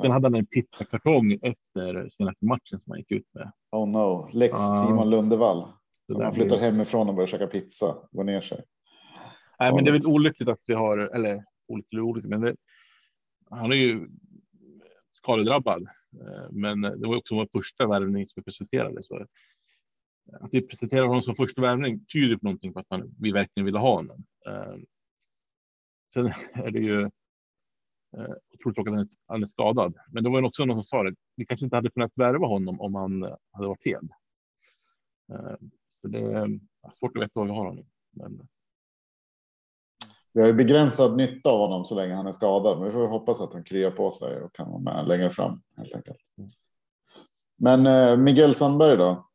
Sen 0.01 0.11
hade 0.11 0.25
han 0.25 0.35
en 0.35 0.45
pizzakartong 0.45 1.39
efter 1.41 2.09
senaste 2.09 2.45
matchen 2.45 2.79
som 2.79 2.83
han 2.87 2.97
gick 2.97 3.11
ut 3.11 3.25
med. 3.33 3.51
Oh 3.71 3.89
no, 3.89 4.29
Lex 4.33 4.59
uh, 4.59 4.87
Simon 4.87 5.09
Lundevall. 5.09 5.67
Han 6.21 6.33
flyttar 6.33 6.57
blir... 6.57 6.71
hemifrån 6.71 7.09
och 7.09 7.15
börjar 7.15 7.27
käka 7.27 7.47
pizza, 7.47 7.95
går 8.11 8.23
ner 8.23 8.41
sig. 8.41 8.63
Nej, 9.59 9.73
men 9.73 9.83
det 9.83 9.89
är 9.89 9.93
väl 9.93 10.05
olyckligt 10.05 10.49
att 10.49 10.61
vi 10.65 10.73
har, 10.73 10.97
eller 10.97 11.43
olyckligt, 11.67 12.01
olyckligt 12.01 12.29
men 12.29 12.41
det, 12.41 12.55
han 13.49 13.71
är 13.71 13.75
ju 13.75 14.07
skadedrabbad. 15.11 15.81
Eh, 16.13 16.51
men 16.51 16.81
det 16.81 17.07
var 17.07 17.17
också 17.17 17.35
vår 17.35 17.47
första 17.51 17.87
värvning 17.87 18.27
som 18.27 18.33
vi 18.35 18.43
presenterade. 18.43 19.03
Så 19.03 19.25
att 20.39 20.53
vi 20.53 20.61
presenterar 20.61 21.05
honom 21.05 21.21
som 21.21 21.35
första 21.35 21.61
värvning 21.61 22.05
tyder 22.05 22.37
på 22.37 22.45
någonting 22.45 22.73
på 22.73 22.79
att 22.79 22.89
man, 22.89 23.15
vi 23.19 23.31
verkligen 23.31 23.65
ville 23.65 23.79
ha 23.79 23.95
honom. 23.95 24.23
Eh, 24.47 24.75
sen 26.13 26.25
är 26.53 26.71
det 26.71 26.79
ju 26.79 27.01
eh, 28.17 28.33
otroligt 28.53 28.75
tråkigt 28.75 28.93
att 28.93 29.07
han 29.27 29.43
är 29.43 29.47
skadad, 29.47 29.93
men 30.07 30.23
det 30.23 30.29
var 30.29 30.39
ju 30.39 30.45
också 30.45 30.65
någon 30.65 30.77
som 30.77 30.83
sa 30.83 31.03
det. 31.03 31.15
Vi 31.35 31.45
kanske 31.45 31.65
inte 31.65 31.75
hade 31.75 31.89
kunnat 31.89 32.11
värva 32.15 32.47
honom 32.47 32.81
om 32.81 32.95
han 32.95 33.23
hade 33.51 33.67
varit 33.67 33.85
hel. 33.85 34.07
Eh, 35.31 35.55
så 36.01 36.07
det 36.07 36.19
är 36.19 36.59
svårt 36.99 37.17
att 37.17 37.23
veta 37.23 37.31
vad 37.33 37.47
vi 37.47 37.53
har 37.53 37.65
honom. 37.65 37.85
Men... 38.11 38.47
Vi 40.33 40.41
har 40.41 40.47
ju 40.47 40.53
begränsad 40.53 41.17
nytta 41.17 41.49
av 41.49 41.59
honom 41.59 41.85
så 41.85 41.95
länge 41.95 42.13
han 42.13 42.27
är 42.27 42.31
skadad, 42.31 42.77
men 42.77 42.87
vi 42.87 42.93
får 42.93 43.07
hoppas 43.07 43.41
att 43.41 43.53
han 43.53 43.63
kryar 43.63 43.91
på 43.91 44.11
sig 44.11 44.41
och 44.41 44.55
kan 44.55 44.69
vara 44.69 44.79
med 44.79 45.07
längre 45.07 45.29
fram 45.29 45.61
helt 45.77 45.95
enkelt. 45.95 46.17
Men 47.57 47.87
eh, 47.87 48.17
Miguel 48.17 48.55
Sandberg 48.55 48.97
då? 48.97 49.30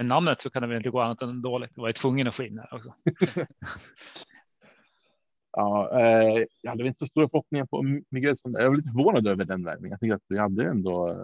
Med 0.00 0.06
namnet 0.06 0.40
så 0.40 0.50
kan 0.50 0.62
det 0.62 0.68
väl 0.68 0.76
inte 0.76 0.90
gå 0.90 1.00
annat 1.00 1.22
än 1.22 1.42
dåligt. 1.42 1.74
Det 1.74 1.80
var 1.80 1.88
ju 1.88 1.92
tvungen 1.92 2.26
att 2.26 2.34
få 2.34 2.42
in 2.42 2.60
också. 2.70 2.94
ja, 5.52 6.00
eh, 6.00 6.44
jag 6.62 6.70
hade 6.70 6.86
inte 6.86 6.98
så 6.98 7.06
stora 7.06 7.28
förhoppningar 7.28 7.66
på 7.66 7.82
Miguel. 8.08 8.36
Som, 8.36 8.52
jag 8.52 8.68
var 8.68 8.76
lite 8.76 8.90
förvånad 8.90 9.26
över 9.26 9.44
den 9.44 9.64
värvningen. 9.64 9.90
Jag 9.90 10.00
tänkte 10.00 10.14
att 10.14 10.22
vi 10.28 10.38
hade 10.38 10.64
ändå 10.64 11.10
eh, 11.10 11.16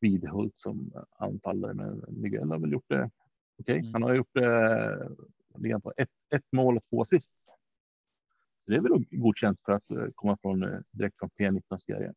Vidhult 0.00 0.52
som 0.56 0.92
anfallare, 1.18 1.74
men 1.74 2.04
Miguel 2.08 2.50
har 2.50 2.58
väl 2.58 2.72
gjort 2.72 2.88
det 2.88 3.10
okej. 3.58 3.74
Okay. 3.74 3.78
Mm. 3.78 3.92
Han 3.92 4.02
har 4.02 4.14
gjort 4.14 4.36
eh, 4.36 5.78
på 5.78 5.92
ett, 5.96 6.08
ett 6.34 6.52
mål 6.52 6.76
och 6.76 6.84
två 6.84 7.02
assist. 7.02 7.36
Så 8.64 8.70
det 8.70 8.76
är 8.76 8.80
väl 8.80 9.04
godkänt 9.10 9.60
för 9.64 9.72
att 9.72 9.90
eh, 9.90 10.06
komma 10.14 10.38
från 10.42 10.62
eh, 10.62 10.78
direkt 10.90 11.18
från 11.18 11.30
P19 11.30 11.78
serien. 11.78 12.14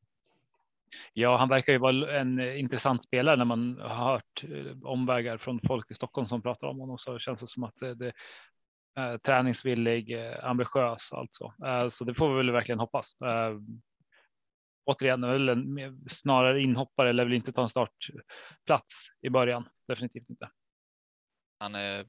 Ja, 1.14 1.38
han 1.38 1.50
verkar 1.50 1.74
ju 1.74 1.80
vara 1.80 2.20
en 2.20 2.40
eh, 2.40 2.60
intressant 2.60 3.06
spelare 3.06 3.36
när 3.36 3.46
man 3.46 3.80
har 3.80 4.12
hört 4.12 4.44
eh, 4.44 4.84
omvägar 4.84 5.38
från 5.38 5.60
folk 5.68 5.92
i 5.92 5.96
Stockholm 5.96 6.28
som 6.28 6.42
pratar 6.42 6.68
om 6.68 6.80
honom 6.80 6.98
så 6.98 7.20
känns 7.20 7.42
det 7.42 7.48
som 7.48 7.64
att 7.64 7.82
eh, 7.82 7.92
det, 7.92 8.14
är 8.96 9.18
träningsvillig, 9.18 10.14
ambitiös 10.44 11.10
alltså. 11.12 11.54
Så 11.92 12.04
det 12.04 12.14
får 12.14 12.30
vi 12.30 12.36
väl 12.38 12.52
verkligen 12.52 12.80
hoppas. 12.80 13.16
Återigen, 14.86 15.22
väl 15.22 15.50
en, 15.50 16.00
snarare 16.10 16.62
inhoppare 16.62 17.10
eller 17.10 17.26
vill 17.26 17.34
inte 17.34 17.52
ta 17.52 17.64
en 17.64 17.70
startplats 17.70 19.08
i 19.22 19.30
början. 19.30 19.70
Definitivt 19.88 20.30
inte. 20.30 20.50
Han 21.60 21.76
är 21.76 22.06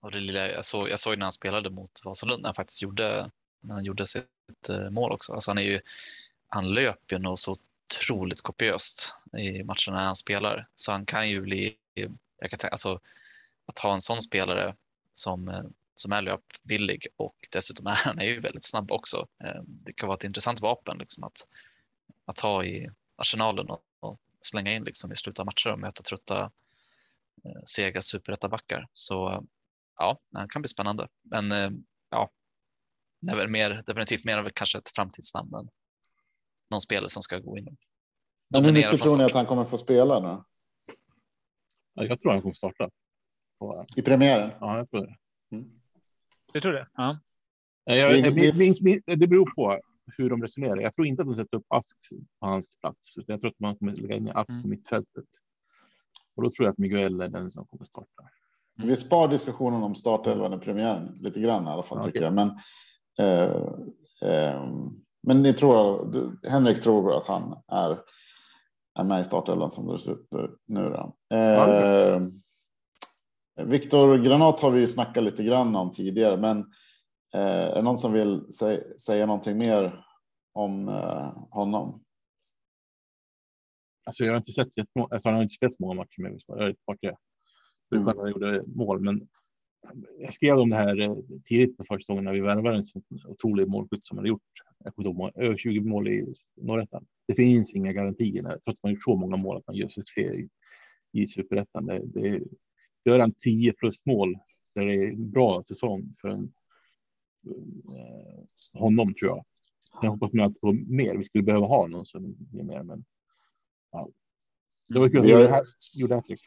och 0.00 0.10
det 0.10 0.20
lilla 0.20 0.48
jag 0.48 0.64
såg. 0.64 0.88
Jag 0.88 0.98
såg 0.98 1.18
när 1.18 1.26
han 1.26 1.32
spelade 1.32 1.70
mot 1.70 1.90
Vasalund 2.04 2.42
när 2.42 2.48
han 2.48 2.54
faktiskt 2.54 2.82
gjorde 2.82 3.30
när 3.60 3.74
han 3.74 3.84
gjorde 3.84 4.06
sitt 4.06 4.70
mål 4.90 5.12
också. 5.12 5.32
Alltså 5.32 5.50
han 5.50 5.58
är 5.58 5.62
ju. 5.62 5.80
Han 6.48 6.74
löper 6.74 7.16
ju 7.16 7.18
nog 7.18 7.38
så 7.38 7.54
otroligt 7.90 8.40
kopiöst 8.40 9.14
i 9.38 9.64
matcherna 9.64 9.98
när 9.98 10.04
han 10.04 10.16
spelar. 10.16 10.68
Så 10.74 10.92
han 10.92 11.06
kan 11.06 11.28
ju 11.28 11.40
bli, 11.40 11.76
jag 12.38 12.50
kan 12.50 12.58
tänka, 12.58 12.68
alltså, 12.68 13.00
att 13.66 13.78
ha 13.78 13.94
en 13.94 14.00
sån 14.00 14.20
spelare 14.20 14.76
som, 15.12 15.48
eh, 15.48 15.64
som 15.94 16.12
är 16.12 16.22
löpvillig 16.22 17.06
och 17.16 17.36
dessutom 17.52 17.86
är 17.86 17.94
han 18.04 18.18
är 18.18 18.26
ju 18.26 18.40
väldigt 18.40 18.64
snabb 18.64 18.92
också. 18.92 19.28
Eh, 19.44 19.62
det 19.66 19.92
kan 19.92 20.06
vara 20.06 20.16
ett 20.16 20.24
intressant 20.24 20.60
vapen 20.60 20.98
liksom, 20.98 21.24
att, 21.24 21.48
att 22.24 22.40
ha 22.40 22.64
i 22.64 22.90
arsenalen 23.16 23.70
och, 23.70 23.82
och 24.00 24.20
slänga 24.40 24.72
in 24.72 24.84
liksom, 24.84 25.12
i 25.12 25.16
slutet 25.16 25.40
av 25.40 25.46
matcher 25.46 25.72
och 25.72 25.78
möta 25.78 26.02
trötta 26.02 26.50
eh, 27.44 27.62
sega 27.64 28.02
superettabackar. 28.02 28.88
Så 28.92 29.46
ja, 29.98 30.18
han 30.32 30.48
kan 30.48 30.62
bli 30.62 30.68
spännande. 30.68 31.08
Men 31.22 31.50
ja, 32.10 32.30
det 33.20 33.32
är 33.32 33.36
väl 33.36 33.48
mer, 33.48 33.82
definitivt 33.86 34.24
mer 34.24 34.38
av 34.38 34.50
kanske 34.54 34.78
ett 34.78 34.90
framtidsnamn 34.94 35.54
än 35.54 35.68
någon 36.70 36.80
spelare 36.80 37.08
som 37.08 37.22
ska 37.22 37.38
gå 37.38 37.58
in. 37.58 37.76
Men 38.50 38.64
hur 38.64 38.72
mycket 38.72 39.00
tror 39.00 39.18
ni 39.18 39.24
att 39.24 39.32
han 39.32 39.46
kommer 39.46 39.64
få 39.64 39.78
spela 39.78 40.20
nu? 40.20 40.42
Ja, 41.94 42.04
jag 42.04 42.20
tror 42.20 42.32
han 42.32 42.42
kommer 42.42 42.54
starta. 42.54 42.90
I 43.96 44.02
premiären? 44.02 44.50
Ja, 44.60 44.76
jag 44.76 44.90
tror 44.90 45.00
det. 45.00 45.16
Mm. 45.56 45.70
Du 46.52 46.60
tror 46.60 46.72
det? 46.72 46.88
Ja. 46.94 47.18
Jag, 47.84 47.96
jag, 47.96 48.10
jag, 48.16 49.18
det 49.18 49.26
beror 49.26 49.54
på 49.54 49.80
hur 50.16 50.30
de 50.30 50.42
resonerar. 50.42 50.76
Jag 50.76 50.94
tror 50.94 51.06
inte 51.06 51.22
att 51.22 51.28
de 51.28 51.34
sätter 51.34 51.56
upp 51.56 51.66
Ask 51.68 51.96
på 52.40 52.46
hans 52.46 52.66
plats. 52.80 53.14
Jag 53.26 53.40
tror 53.40 53.50
att 53.50 53.60
man 53.60 53.76
kommer 53.76 53.92
lägga 53.92 54.16
in 54.16 54.28
Ask 54.28 54.46
på 54.46 54.52
mm. 54.52 54.70
mittfältet. 54.70 55.24
Och 56.34 56.42
då 56.42 56.50
tror 56.50 56.66
jag 56.66 56.72
att 56.72 56.78
Miguel 56.78 57.20
är 57.20 57.28
den 57.28 57.50
som 57.50 57.66
kommer 57.66 57.84
starta. 57.84 58.22
Vi 58.76 58.96
spar 58.96 59.28
diskussionen 59.28 59.82
om 59.82 59.94
startelvan 59.94 60.52
i 60.52 60.58
premiären 60.58 61.18
lite 61.20 61.40
grann 61.40 61.66
i 61.66 61.70
alla 61.70 61.82
fall 61.82 61.98
okay. 61.98 62.12
tycker 62.12 62.24
jag. 62.24 62.34
Men 62.34 62.50
eh, 63.18 63.50
eh, 64.30 64.64
men 65.22 65.42
ni 65.42 65.52
tror, 65.52 66.48
Henrik 66.48 66.80
tror 66.80 67.16
att 67.16 67.26
han 67.26 67.62
är, 67.68 67.98
är 68.98 69.04
med 69.04 69.20
i 69.20 69.24
startelvan 69.24 69.70
som 69.70 69.88
det 69.88 70.00
ser 70.00 70.12
ut 70.12 70.28
nu. 70.66 70.82
Då. 70.82 71.36
Eh, 71.36 72.22
Viktor 73.66 74.18
Granat 74.18 74.60
har 74.60 74.70
vi 74.70 74.80
ju 74.80 74.86
snackat 74.86 75.24
lite 75.24 75.44
grann 75.44 75.76
om 75.76 75.90
tidigare, 75.90 76.36
men 76.36 76.58
eh, 77.34 77.70
är 77.70 77.74
det 77.74 77.82
någon 77.82 77.98
som 77.98 78.12
vill 78.12 78.52
säga, 78.52 78.98
säga 78.98 79.26
någonting 79.26 79.58
mer 79.58 80.04
om 80.52 80.88
eh, 80.88 81.32
honom? 81.50 82.04
Alltså 84.04 84.24
jag 84.24 84.32
har 84.32 84.38
inte 84.38 84.52
sett 84.52 84.76
jättemånga, 84.76 85.14
alltså 85.14 85.28
han 85.28 85.34
har 85.34 85.42
inte 85.42 85.54
spelat 85.54 85.74
så 85.74 85.82
många 85.82 85.94
matcher 85.94 86.22
med 86.22 86.32
Elfsborg. 86.32 86.98
Jag 87.00 87.10
vet 87.10 87.16
inte 87.94 88.10
mm. 88.10 88.18
han 88.18 88.30
gjorde 88.30 88.64
mål, 88.66 89.00
men 89.00 89.28
jag 90.18 90.34
skrev 90.34 90.58
om 90.58 90.70
det 90.70 90.76
här 90.76 91.00
eh, 91.00 91.16
tidigt 91.44 91.76
på 91.76 91.84
försäsongen 91.84 92.24
när 92.24 92.32
vi 92.32 92.40
värvade 92.40 92.76
en 92.76 92.82
så 92.82 93.02
otrolig 93.24 93.68
målskytt 93.68 94.06
som 94.06 94.18
han 94.18 94.26
gjort. 94.26 94.42
Jag 94.84 94.94
kommer 94.94 95.10
ihåg, 95.10 95.30
över 95.34 95.56
20 95.56 95.80
mål 95.80 96.08
i 96.08 96.34
norrettan. 96.56 97.06
Det 97.28 97.34
finns 97.34 97.74
inga 97.74 97.92
garantier 97.92 98.42
trots 98.42 98.66
att 98.66 98.82
man 98.82 98.92
gjort 98.92 99.04
så 99.04 99.16
många 99.16 99.36
mål 99.36 99.56
att 99.56 99.66
man 99.66 99.76
gör 99.76 99.88
succé 99.88 100.20
i, 100.20 100.48
i 101.12 101.26
superettan. 101.26 101.86
Det, 101.86 102.02
det, 102.04 102.42
gör 103.04 103.18
han 103.18 103.32
10 103.32 103.72
plus 103.72 103.94
mål 104.04 104.38
så 104.72 104.80
är 104.80 104.86
det 104.86 105.08
en 105.08 105.30
bra 105.30 105.62
säsong 105.68 106.14
för 106.20 106.28
en, 106.28 106.52
eh, 107.46 108.80
honom 108.80 109.14
tror 109.14 109.30
jag. 109.30 109.44
Jag 110.02 110.10
hoppas 110.10 110.32
nu 110.32 110.42
att 110.42 110.60
få 110.60 110.72
mer. 110.72 111.14
Vi 111.14 111.24
skulle 111.24 111.44
behöva 111.44 111.66
ha 111.66 111.86
någon 111.86 112.06
som 112.06 112.36
ger 112.52 112.62
mer, 112.62 112.82
men 112.82 113.04
ja. 113.92 114.08
Det 114.88 114.98
var 114.98 115.08
kul. 115.08 115.28
Jag 115.28 115.64
gjorde 115.96 116.14
hattrick 116.14 116.40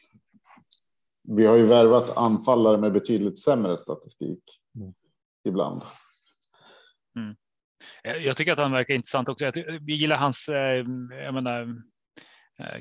vi 1.24 1.46
har 1.46 1.58
ju 1.58 1.66
värvat 1.66 2.18
anfallare 2.18 2.78
med 2.78 2.94
betydligt 2.94 3.40
sämre 3.40 3.78
statistik 3.78 4.44
mm. 4.76 4.94
ibland. 5.48 5.82
Mm. 7.16 7.36
Jag 8.24 8.38
tycker 8.38 8.52
att 8.52 8.58
han 8.58 8.72
verkar 8.72 8.94
intressant 8.94 9.30
också. 9.30 9.46
Jag 9.46 9.90
gillar 9.90 10.16
hans, 10.16 10.46
jag 11.26 11.34
menar, 11.34 11.82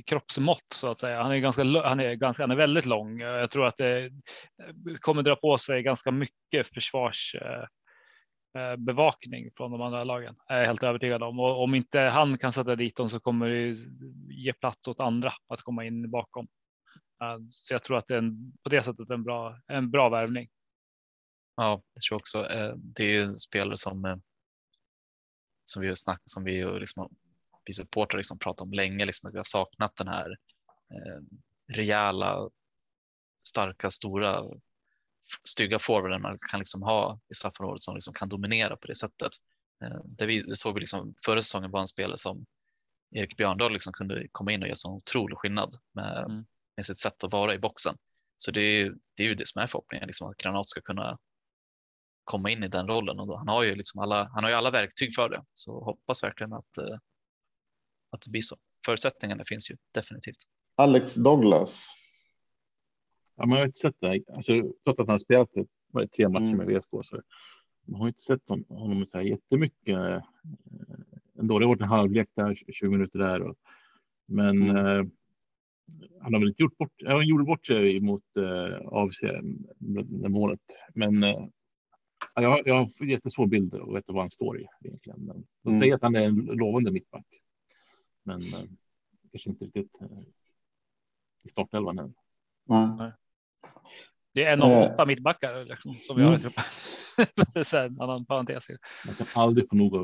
kroppsmått 0.06 0.72
så 0.74 0.86
att 0.86 0.98
säga. 0.98 1.22
Han 1.22 1.32
är 1.32 1.38
ganska, 1.38 1.62
han 1.62 2.00
är 2.00 2.14
ganska, 2.14 2.42
han 2.42 2.50
är 2.50 2.56
väldigt 2.56 2.86
lång. 2.86 3.20
Jag 3.20 3.50
tror 3.50 3.66
att 3.66 3.76
det 3.76 4.10
kommer 5.00 5.22
dra 5.22 5.36
på 5.36 5.58
sig 5.58 5.82
ganska 5.82 6.10
mycket 6.10 6.66
försvars 6.74 7.36
Eh, 8.58 8.76
bevakning 8.76 9.50
från 9.56 9.70
de 9.70 9.82
andra 9.82 10.04
lagen. 10.04 10.34
Jag 10.48 10.60
är 10.60 10.66
helt 10.66 10.82
övertygad 10.82 11.22
om. 11.22 11.40
Och 11.40 11.62
om 11.62 11.74
inte 11.74 12.00
han 12.00 12.38
kan 12.38 12.52
sätta 12.52 12.76
dit 12.76 12.96
dem 12.96 13.08
så 13.10 13.20
kommer 13.20 13.48
det 13.48 13.76
ge 14.34 14.52
plats 14.52 14.88
åt 14.88 15.00
andra 15.00 15.32
att 15.48 15.62
komma 15.62 15.84
in 15.84 16.10
bakom. 16.10 16.46
Eh, 17.22 17.38
så 17.50 17.74
jag 17.74 17.84
tror 17.84 17.98
att 17.98 18.08
det 18.08 18.14
är 18.14 18.18
en, 18.18 18.52
på 18.62 18.68
det 18.68 18.84
sättet 18.84 19.10
en 19.10 19.22
bra, 19.22 19.60
en 19.66 19.90
bra 19.90 20.08
värvning. 20.08 20.48
Ja, 21.56 21.82
det 21.94 22.00
tror 22.00 22.14
jag 22.14 22.20
också. 22.20 22.50
Eh, 22.50 22.74
det 22.76 23.16
är 23.16 23.22
en 23.22 23.34
spelare 23.34 23.76
som 23.76 24.22
som 25.64 25.82
vi 25.82 25.88
har 25.88 25.94
snackat 25.94 26.30
som 26.30 26.44
vi 26.44 26.64
liksom, 26.64 27.16
vi 27.64 27.72
supportrar 27.72 28.18
liksom 28.18 28.38
pratat 28.38 28.62
om 28.62 28.72
länge, 28.72 29.06
liksom 29.06 29.28
att 29.28 29.34
vi 29.34 29.38
har 29.38 29.44
saknat 29.44 29.96
den 29.96 30.08
här 30.08 30.30
eh, 30.90 31.22
rejäla, 31.72 32.50
starka, 33.46 33.90
stora 33.90 34.42
stygga 35.44 35.78
forwarden 35.78 36.22
man 36.22 36.38
kan 36.50 36.58
liksom 36.58 36.82
ha 36.82 37.20
i 37.28 37.34
straffområdet 37.34 37.82
som 37.82 37.94
liksom 37.94 38.14
kan 38.14 38.28
dominera 38.28 38.76
på 38.76 38.86
det 38.86 38.94
sättet. 38.94 39.30
Eh, 39.84 40.00
det, 40.04 40.26
vi, 40.26 40.38
det 40.38 40.56
såg 40.56 40.74
vi 40.74 40.80
liksom 40.80 41.14
förra 41.24 41.40
säsongen 41.40 41.70
var 41.70 41.80
en 41.80 41.86
spelare 41.86 42.18
som 42.18 42.46
Erik 43.10 43.36
Björndal 43.36 43.72
liksom 43.72 43.92
kunde 43.92 44.28
komma 44.32 44.52
in 44.52 44.62
och 44.62 44.68
göra 44.68 44.76
så 44.76 44.90
otrolig 44.90 45.38
skillnad 45.38 45.74
med, 45.92 46.18
mm. 46.18 46.44
Med 46.76 46.86
sitt 46.86 46.98
sätt 46.98 47.24
att 47.24 47.32
vara 47.32 47.54
i 47.54 47.58
boxen. 47.58 47.96
Så 48.36 48.50
det 48.50 48.60
är, 48.60 48.94
det 49.16 49.22
är 49.22 49.28
ju 49.28 49.34
det 49.34 49.46
som 49.46 49.62
är 49.62 49.66
förhoppningen, 49.66 50.06
liksom 50.06 50.30
att 50.30 50.36
Granat 50.36 50.68
ska 50.68 50.80
kunna 50.80 51.18
komma 52.24 52.50
in 52.50 52.64
i 52.64 52.68
den 52.68 52.86
rollen 52.86 53.20
och 53.20 53.26
då, 53.26 53.36
han 53.36 53.48
har 53.48 53.62
ju 53.62 53.74
liksom 53.74 54.00
alla, 54.00 54.28
han 54.34 54.44
har 54.44 54.50
ju 54.50 54.56
alla 54.56 54.70
verktyg 54.70 55.14
för 55.14 55.28
det. 55.28 55.44
Så 55.52 55.84
hoppas 55.84 56.22
verkligen 56.22 56.52
att, 56.52 56.78
eh, 56.78 56.98
att 58.10 58.20
det 58.20 58.30
blir 58.30 58.40
så. 58.40 58.56
Förutsättningarna 58.86 59.44
finns 59.46 59.70
ju 59.70 59.76
definitivt. 59.94 60.36
Alex 60.76 61.14
Douglas 61.14 61.88
Ja, 63.36 63.46
man 63.46 63.58
har 63.58 63.66
inte 63.66 63.78
sett 63.78 63.96
det. 64.00 64.24
Alltså, 64.34 64.52
trots 64.84 64.98
att 64.98 65.06
han 65.06 65.14
har 65.14 65.18
spelat 65.18 65.48
tre 66.16 66.28
matcher 66.28 66.44
mm. 66.44 66.56
med 66.56 66.66
VSK 66.66 66.90
så 67.02 67.22
man 67.84 68.00
har 68.00 68.08
inte 68.08 68.22
sett 68.22 68.48
honom, 68.48 69.06
så 69.06 69.18
här 69.18 69.24
jättemycket. 69.24 69.96
Eh, 69.96 70.22
ändå. 71.38 71.58
Det 71.58 71.64
har 71.64 71.68
varit 71.68 71.80
en 71.80 71.88
halvlek 71.88 72.28
där, 72.34 72.54
20 72.72 72.88
minuter 72.88 73.18
där. 73.18 73.42
Och, 73.42 73.56
men 74.26 74.70
mm. 74.70 75.10
Eh, 76.02 76.22
han 76.22 76.32
har 76.32 76.40
väl 76.40 76.48
inte 76.48 76.62
gjort 76.62 76.78
bort, 76.78 76.92
han 77.06 77.26
gjorde 77.26 77.44
bort 77.44 77.66
sig 77.66 78.00
mot 78.00 78.24
eh, 78.36 78.86
AFC 78.86 79.22
med 79.78 80.30
målet. 80.30 80.60
Men 80.94 81.22
eh, 81.22 81.46
jag, 82.34 82.66
jag 82.66 82.74
har 82.74 83.06
jättesvår 83.06 83.46
bild 83.46 83.74
och 83.74 83.96
vet 83.96 84.04
vad 84.06 84.22
han 84.22 84.30
står 84.30 84.60
i 84.60 84.66
egentligen. 84.84 85.20
Men 85.20 85.44
de 85.62 85.68
mm. 85.68 85.80
säger 85.80 85.94
att 85.94 86.02
han 86.02 86.16
är 86.16 86.26
en 86.26 86.36
lovande 86.36 86.90
mittback. 86.92 87.26
Men 88.22 88.40
eh, 88.40 88.68
kanske 89.30 89.50
inte 89.50 89.64
riktigt 89.64 90.00
eh, 90.00 90.18
i 91.44 91.48
startelvan 91.48 91.98
än. 91.98 92.14
Nej. 92.64 93.12
Det 94.34 94.44
är 94.44 94.52
en 94.52 94.62
av 94.62 94.92
åtta 94.92 95.06
mittbackar 95.06 95.64
liksom, 95.64 95.92
som 95.92 96.16
vi 96.16 96.22
har 96.22 96.30
i 96.30 96.34
mm. 96.34 96.40
truppen. 96.40 96.64
en 97.94 98.00
annan 98.00 98.26
parentes. 98.26 98.66
Man 99.06 99.14
kan 99.14 99.26
aldrig 99.34 99.68
få 99.68 99.76
nog 99.76 99.96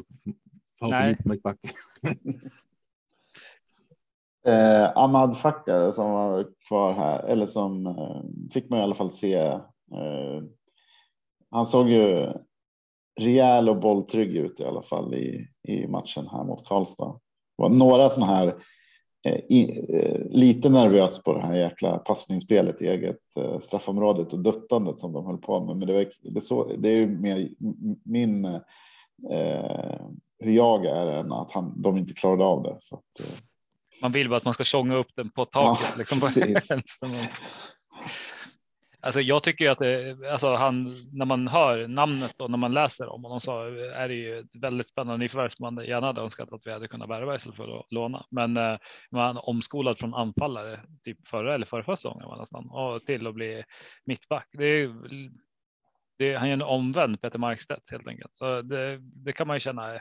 av 0.80 1.14
mittback. 1.24 1.58
eh, 4.48 4.90
Ahmad 4.94 5.38
Fakar 5.38 5.90
som 5.90 6.10
var 6.10 6.46
kvar 6.68 6.92
här, 6.92 7.22
eller 7.22 7.46
som 7.46 7.86
eh, 7.86 8.22
fick 8.52 8.70
man 8.70 8.78
i 8.78 8.82
alla 8.82 8.94
fall 8.94 9.10
se. 9.10 9.34
Eh, 9.34 10.42
han 11.50 11.66
såg 11.66 11.88
ju 11.88 12.32
rejäl 13.20 13.68
och 13.68 13.80
bolltrygg 13.80 14.36
ut 14.36 14.60
i 14.60 14.64
alla 14.64 14.82
fall 14.82 15.14
i, 15.14 15.48
i 15.68 15.86
matchen 15.86 16.28
här 16.32 16.44
mot 16.44 16.68
Karlstad. 16.68 17.20
Det 17.56 17.62
var 17.62 17.68
några 17.68 18.08
sådana 18.08 18.34
här 18.34 18.54
Eh, 19.26 19.40
i, 19.48 19.86
eh, 19.88 20.20
lite 20.30 20.68
nervös 20.68 21.22
på 21.22 21.32
det 21.32 21.40
här 21.40 21.56
jäkla 21.56 21.98
passningsspelet 21.98 22.82
i 22.82 22.86
eget 22.86 23.36
eh, 23.36 23.60
straffområdet 23.60 24.32
och 24.32 24.38
duttandet 24.38 25.00
som 25.00 25.12
de 25.12 25.26
höll 25.26 25.38
på 25.38 25.64
med. 25.64 25.76
Men 25.76 25.88
det, 25.88 25.94
var, 25.94 26.06
det, 26.22 26.40
så, 26.40 26.72
det 26.78 26.88
är 26.88 26.96
ju 26.96 27.06
mer 27.06 27.48
min 28.04 28.44
eh, 29.30 30.00
hur 30.38 30.52
jag 30.52 30.86
är 30.86 31.06
än 31.06 31.32
att 31.32 31.52
han, 31.52 31.82
de 31.82 31.96
inte 31.96 32.14
klarade 32.14 32.44
av 32.44 32.62
det. 32.62 32.76
Så 32.80 32.94
att, 32.94 33.20
eh. 33.20 33.36
Man 34.02 34.12
vill 34.12 34.28
bara 34.28 34.36
att 34.36 34.44
man 34.44 34.54
ska 34.54 34.64
tjonga 34.64 34.94
upp 34.94 35.10
den 35.16 35.30
på 35.30 35.44
taket. 35.44 35.88
Ja, 35.90 35.98
liksom. 35.98 37.14
Alltså 39.00 39.20
jag 39.20 39.42
tycker 39.42 39.64
ju 39.64 39.70
att 39.70 39.78
det, 39.78 40.16
alltså 40.32 40.54
han, 40.54 40.96
när 41.12 41.24
man 41.24 41.48
hör 41.48 41.88
namnet 41.88 42.40
och 42.40 42.50
när 42.50 42.58
man 42.58 42.74
läser 42.74 43.08
om 43.08 43.24
honom 43.24 43.40
så 43.40 43.62
är 43.94 44.08
det 44.08 44.14
ju 44.14 44.46
väldigt 44.52 44.88
spännande 44.88 45.24
nyförvärv 45.24 45.48
som 45.48 45.74
man 45.74 45.86
gärna 45.86 46.06
hade 46.06 46.20
önskat 46.20 46.52
att 46.52 46.66
vi 46.66 46.72
hade 46.72 46.88
kunnat 46.88 47.10
värva 47.10 47.34
istället 47.34 47.56
för 47.56 47.80
att 47.80 47.92
låna. 47.92 48.26
Men 48.30 48.56
eh, 48.56 48.78
man 49.10 49.36
omskolad 49.36 49.98
från 49.98 50.14
anfallare 50.14 50.80
typ 51.04 51.28
förra 51.28 51.54
eller 51.54 51.66
förra 51.66 51.96
säsongen 51.96 52.28
var 52.28 52.36
nästan 52.36 52.70
och 52.70 53.06
till 53.06 53.26
att 53.26 53.34
bli 53.34 53.64
mittback. 54.04 54.48
Det 54.52 54.64
är, 54.64 54.94
det, 56.18 56.34
han 56.34 56.48
är 56.48 56.52
en 56.52 56.62
omvänd 56.62 57.20
Peter 57.20 57.38
Markstedt 57.38 57.90
helt 57.90 58.08
enkelt. 58.08 58.36
Så 58.36 58.62
det, 58.62 58.98
det 59.00 59.32
kan 59.32 59.46
man 59.46 59.56
ju 59.56 59.60
känna 59.60 60.00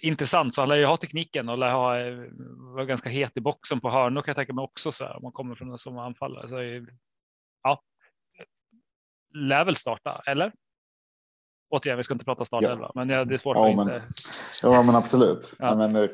intressant. 0.00 0.54
Så 0.54 0.60
han 0.60 0.68
lär 0.68 0.76
ju 0.76 0.84
ha 0.84 0.96
tekniken 0.96 1.48
och 1.48 1.58
lär 1.58 1.70
ha 1.70 1.94
vara 2.74 2.84
ganska 2.84 3.08
het 3.08 3.32
i 3.36 3.40
boxen 3.40 3.80
på 3.80 3.90
hörnor 3.90 4.22
kan 4.22 4.30
jag 4.30 4.36
tänka 4.36 4.52
mig 4.52 4.62
också 4.62 4.92
så 4.92 5.04
här 5.04 5.16
om 5.16 5.22
man 5.22 5.32
kommer 5.32 5.54
från 5.54 5.70
en 5.70 5.78
som 5.78 5.98
anfallare. 5.98 6.48
Så 6.48 6.86
ja, 7.62 7.82
lär 9.34 9.64
väl 9.64 9.76
starta, 9.76 10.22
eller? 10.26 10.52
Återigen, 11.70 11.96
vi 11.96 12.04
ska 12.04 12.14
inte 12.14 12.24
prata 12.24 12.44
startelva, 12.44 12.90
ja. 12.94 13.04
men 13.04 13.08
det 13.28 13.34
är 13.34 13.38
svårt 13.38 13.56
ja, 13.56 13.70
att 13.70 13.76
men, 13.76 13.86
inte. 13.88 14.02
Ja, 14.62 14.82
men 14.82 14.94
absolut. 14.94 15.54
Ja. 15.58 15.74
men 15.74 15.92
det, 15.92 16.10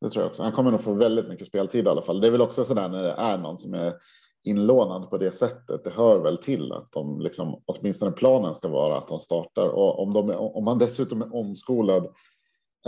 det, 0.00 0.10
tror 0.10 0.22
jag 0.22 0.30
också. 0.30 0.42
Han 0.42 0.52
kommer 0.52 0.70
nog 0.70 0.84
få 0.84 0.94
väldigt 0.94 1.28
mycket 1.28 1.46
speltid 1.46 1.86
i 1.86 1.88
alla 1.88 2.02
fall. 2.02 2.20
Det 2.20 2.26
är 2.26 2.30
väl 2.30 2.40
också 2.40 2.64
så 2.64 2.74
där 2.74 2.88
när 2.88 3.02
det 3.02 3.12
är 3.12 3.38
någon 3.38 3.58
som 3.58 3.74
är 3.74 3.92
inlånad 4.44 5.10
på 5.10 5.18
det 5.18 5.32
sättet. 5.32 5.84
Det 5.84 5.90
hör 5.90 6.18
väl 6.18 6.38
till 6.38 6.72
att 6.72 6.92
de 6.92 7.20
liksom 7.20 7.62
åtminstone 7.66 8.12
planen 8.12 8.54
ska 8.54 8.68
vara 8.68 8.98
att 8.98 9.08
de 9.08 9.18
startar 9.18 9.68
och 9.68 10.02
om 10.02 10.12
de 10.12 10.30
är, 10.30 10.56
om 10.56 10.64
man 10.64 10.78
dessutom 10.78 11.22
är 11.22 11.34
omskolad 11.34 12.04
Eh, 12.04 12.10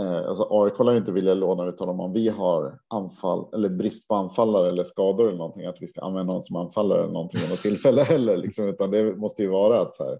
alltså 0.03 0.47
AIK 0.49 0.79
lär 0.79 0.95
inte 0.95 1.11
vilja 1.11 1.33
låna 1.33 1.65
ut 1.65 1.79
honom 1.79 1.99
om 1.99 2.13
vi 2.13 2.29
har 2.29 2.79
anfall 2.87 3.53
eller 3.53 3.69
brist 3.69 4.07
på 4.07 4.15
anfallare 4.15 4.69
eller 4.69 4.83
skador 4.83 5.27
eller 5.27 5.37
någonting, 5.37 5.65
att 5.65 5.77
vi 5.79 5.87
ska 5.87 6.01
använda 6.01 6.33
någon 6.33 6.43
som 6.43 6.55
anfallare 6.55 7.03
eller 7.03 7.13
någonting 7.13 7.41
vid 7.41 7.49
något 7.49 7.61
tillfälle 7.61 8.01
heller, 8.09 8.37
liksom, 8.37 8.67
utan 8.67 8.91
det 8.91 9.15
måste 9.15 9.43
ju 9.43 9.49
vara 9.49 9.81
att 9.81 9.99
här, 9.99 10.19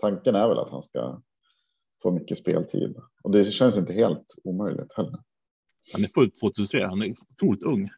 tanken 0.00 0.34
är 0.34 0.48
väl 0.48 0.58
att 0.58 0.70
han 0.70 0.82
ska 0.82 1.20
få 2.02 2.10
mycket 2.10 2.38
speltid 2.38 2.96
och 3.22 3.30
det 3.30 3.44
känns 3.44 3.76
inte 3.76 3.92
helt 3.92 4.34
omöjligt 4.44 4.92
heller. 4.96 5.18
Han 5.92 6.04
är 6.04 6.08
född 6.08 6.30
2003, 6.40 6.86
han 6.86 7.02
är 7.02 7.14
otroligt 7.32 7.62
ung. 7.62 7.90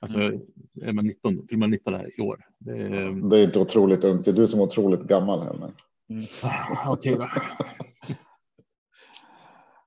Alltså, 0.00 0.18
mm. 0.18 0.40
är 0.82 0.92
man 0.92 1.06
19, 1.06 1.46
till 1.46 1.58
man 1.58 1.70
19 1.70 1.94
här 1.94 2.18
i 2.18 2.22
år. 2.22 2.44
Det 2.58 2.70
är... 2.70 3.30
det 3.30 3.38
är 3.38 3.44
inte 3.44 3.58
otroligt 3.58 4.04
ungt, 4.04 4.24
det 4.24 4.30
är 4.30 4.34
du 4.34 4.46
som 4.46 4.60
är 4.60 4.64
otroligt 4.64 5.02
gammal. 5.02 5.40
Här, 5.40 5.50
mm. 5.50 5.72
Okej 6.88 7.16
då. 7.16 7.28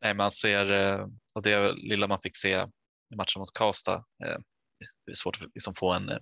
Nej, 0.04 0.14
man 0.14 0.32
ser 0.32 0.72
eh, 0.72 1.08
och 1.34 1.42
det 1.42 1.74
lilla 1.74 2.08
man 2.08 2.22
fick 2.22 2.38
se 2.38 2.66
i 3.14 3.16
matchen 3.16 3.40
mot 3.40 3.54
Karlstad. 3.54 4.06
Eh, 4.24 4.38
det 5.06 5.12
är 5.12 5.16
svårt 5.16 5.42
att 5.42 5.50
liksom 5.54 5.76
få 5.76 5.94
en 5.94 6.10
eh, 6.10 6.18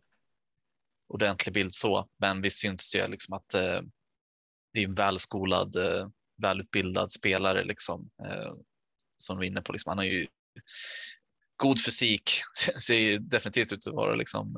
ordentlig 1.07 1.53
bild 1.53 1.73
så, 1.73 2.09
men 2.17 2.41
visst 2.41 2.61
syns 2.61 2.91
det 2.91 3.07
liksom 3.07 3.33
att 3.33 3.49
det 4.73 4.81
är 4.81 4.87
en 4.87 4.95
välskolad, 4.95 5.75
välutbildad 6.41 7.11
spelare 7.11 7.63
liksom 7.63 8.09
som 9.17 9.39
vi 9.39 9.45
är 9.45 9.51
inne 9.51 9.61
på. 9.61 9.71
Liksom, 9.71 9.89
han 9.89 9.97
har 9.97 10.05
ju 10.05 10.27
god 11.55 11.83
fysik, 11.85 12.31
ser 12.87 13.19
definitivt 13.19 13.73
ut 13.73 13.87
att 13.87 13.93
vara 13.93 14.15
liksom. 14.15 14.55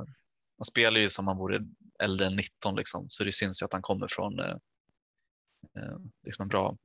Han 0.58 0.66
spelar 0.66 1.00
ju 1.00 1.10
som 1.10 1.28
han 1.28 1.38
vore 1.38 1.60
äldre 2.04 2.28
än 2.28 2.36
19 2.36 2.76
liksom, 2.76 3.06
så 3.10 3.24
det 3.24 3.32
syns 3.32 3.62
ju 3.62 3.66
att 3.66 3.74
han 3.74 3.82
kommer 3.82 4.08
från 4.08 4.34
liksom 6.26 6.44
en 6.44 6.50
bra 6.50 6.78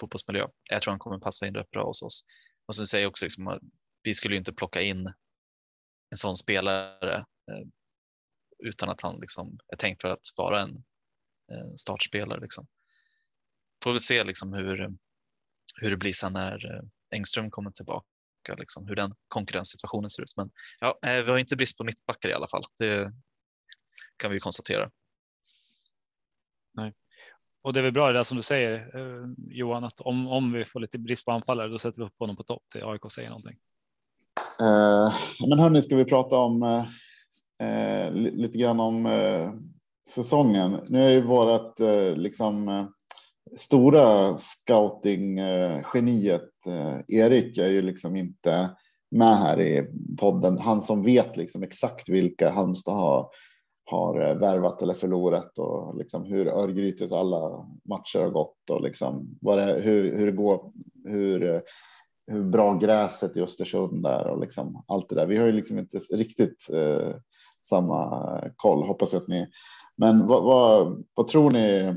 fotbollsmiljö. 0.00 0.48
Jag 0.70 0.82
tror 0.82 0.92
han 0.92 0.98
kommer 0.98 1.18
passa 1.18 1.46
in 1.46 1.54
rätt 1.54 1.70
bra 1.70 1.86
hos 1.86 2.02
oss. 2.02 2.24
Och 2.66 2.74
så 2.74 2.86
säger 2.86 3.04
jag 3.04 3.10
också 3.10 3.24
liksom 3.24 3.48
att 3.48 3.62
vi 4.02 4.14
skulle 4.14 4.34
ju 4.34 4.38
inte 4.38 4.52
plocka 4.52 4.80
in 4.80 5.06
en 6.10 6.16
sån 6.16 6.36
spelare 6.36 7.16
eh, 7.16 7.66
utan 8.58 8.88
att 8.88 9.00
han 9.00 9.20
liksom 9.20 9.58
är 9.72 9.76
tänkt 9.76 10.02
för 10.02 10.08
att 10.08 10.26
vara 10.36 10.60
en 10.60 10.84
eh, 11.52 11.74
startspelare. 11.76 12.40
Liksom. 12.40 12.66
Får 13.84 13.92
vi 13.92 13.98
se 13.98 14.24
liksom 14.24 14.52
hur, 14.52 14.96
hur 15.74 15.90
det 15.90 15.96
blir 15.96 16.12
sen 16.12 16.32
när 16.32 16.74
eh, 16.74 16.82
Engström 17.10 17.50
kommer 17.50 17.70
tillbaka, 17.70 18.06
liksom, 18.58 18.86
hur 18.86 18.96
den 18.96 19.14
konkurrenssituationen 19.28 20.10
ser 20.10 20.22
ut. 20.22 20.36
Men 20.36 20.50
ja, 20.80 20.98
eh, 21.02 21.24
vi 21.24 21.30
har 21.30 21.38
inte 21.38 21.56
brist 21.56 21.78
på 21.78 21.84
mittbackar 21.84 22.28
i 22.28 22.32
alla 22.32 22.48
fall. 22.48 22.64
Det 22.78 23.12
kan 24.16 24.30
vi 24.30 24.40
konstatera. 24.40 24.90
Nej. 26.74 26.94
Och 27.66 27.72
det 27.72 27.80
är 27.80 27.82
väl 27.82 27.92
bra 27.92 28.06
det 28.06 28.12
där 28.12 28.24
som 28.24 28.36
du 28.36 28.42
säger 28.42 28.74
eh, 28.74 29.28
Johan, 29.48 29.84
att 29.84 30.00
om, 30.00 30.28
om 30.28 30.52
vi 30.52 30.64
får 30.64 30.80
lite 30.80 30.98
brist 30.98 31.24
på 31.24 31.32
anfallare, 31.32 31.68
då 31.68 31.78
sätter 31.78 31.98
vi 31.98 32.04
upp 32.04 32.18
honom 32.18 32.36
på 32.36 32.42
topp 32.42 32.62
till 32.72 32.84
AIK 32.84 33.00
säger 33.14 33.28
någonting. 33.28 33.56
Eh, 34.60 35.14
men 35.48 35.58
hörni, 35.58 35.82
ska 35.82 35.96
vi 35.96 36.04
prata 36.04 36.36
om 36.36 36.62
eh, 36.62 36.84
eh 37.68 38.12
lite 38.12 38.58
grann 38.58 38.80
om 38.80 39.06
eh, 39.06 39.52
säsongen. 40.08 40.80
Nu 40.88 41.04
är 41.04 41.10
ju 41.10 41.20
vårat 41.20 41.80
eh, 41.80 42.16
liksom 42.16 42.68
eh, 42.68 42.86
stora 43.56 44.38
scouting-geniet 44.38 46.66
eh, 46.66 46.98
Erik 47.08 47.58
är 47.58 47.68
ju 47.68 47.82
liksom 47.82 48.16
inte 48.16 48.70
med 49.10 49.38
här 49.38 49.60
i 49.60 49.86
podden. 50.18 50.58
Han 50.58 50.82
som 50.82 51.02
vet 51.02 51.36
liksom 51.36 51.62
exakt 51.62 52.08
vilka 52.08 52.50
Halmstad 52.50 52.94
har, 52.94 53.28
har 53.86 54.20
eh, 54.20 54.34
värvat 54.34 54.82
eller 54.82 54.94
förlorat 54.94 55.58
och 55.58 55.96
liksom 55.96 56.24
hur 56.24 56.48
Örgrytes 56.48 57.12
alla 57.12 57.66
matcher 57.88 58.18
har 58.18 58.30
gått 58.30 58.70
och 58.70 58.82
liksom 58.82 59.38
vad 59.40 59.58
det, 59.58 59.80
hur, 59.80 60.16
hur 60.16 60.26
det 60.26 60.32
går, 60.32 60.72
hur, 61.04 61.54
eh, 61.54 61.60
hur 62.26 62.44
bra 62.44 62.74
gräset 62.74 63.36
i 63.36 63.40
Östersund 63.40 64.06
är 64.06 64.26
och 64.26 64.40
liksom 64.40 64.84
allt 64.88 65.08
det 65.08 65.14
där. 65.14 65.26
Vi 65.26 65.36
har 65.36 65.46
ju 65.46 65.52
liksom 65.52 65.78
inte 65.78 65.98
riktigt 65.98 66.70
eh, 66.72 67.14
samma 67.66 68.40
koll, 68.56 68.86
hoppas 68.86 69.14
att 69.14 69.28
ni. 69.28 69.46
Men 69.96 70.26
vad, 70.26 70.42
vad, 70.42 71.04
vad 71.14 71.28
tror 71.28 71.50
ni? 71.50 71.94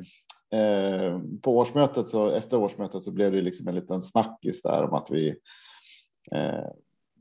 Eh, 0.52 1.20
på 1.42 1.58
årsmötet 1.58 2.10
så 2.10 2.30
efter 2.30 2.58
årsmötet 2.58 3.04
så 3.04 3.12
blev 3.12 3.32
det 3.32 3.42
liksom 3.42 3.68
en 3.68 3.76
liten 3.76 4.02
snackis 4.02 4.62
där 4.62 4.84
om 4.84 4.94
att 4.94 5.12
vi 5.12 5.30
eh, 6.32 6.70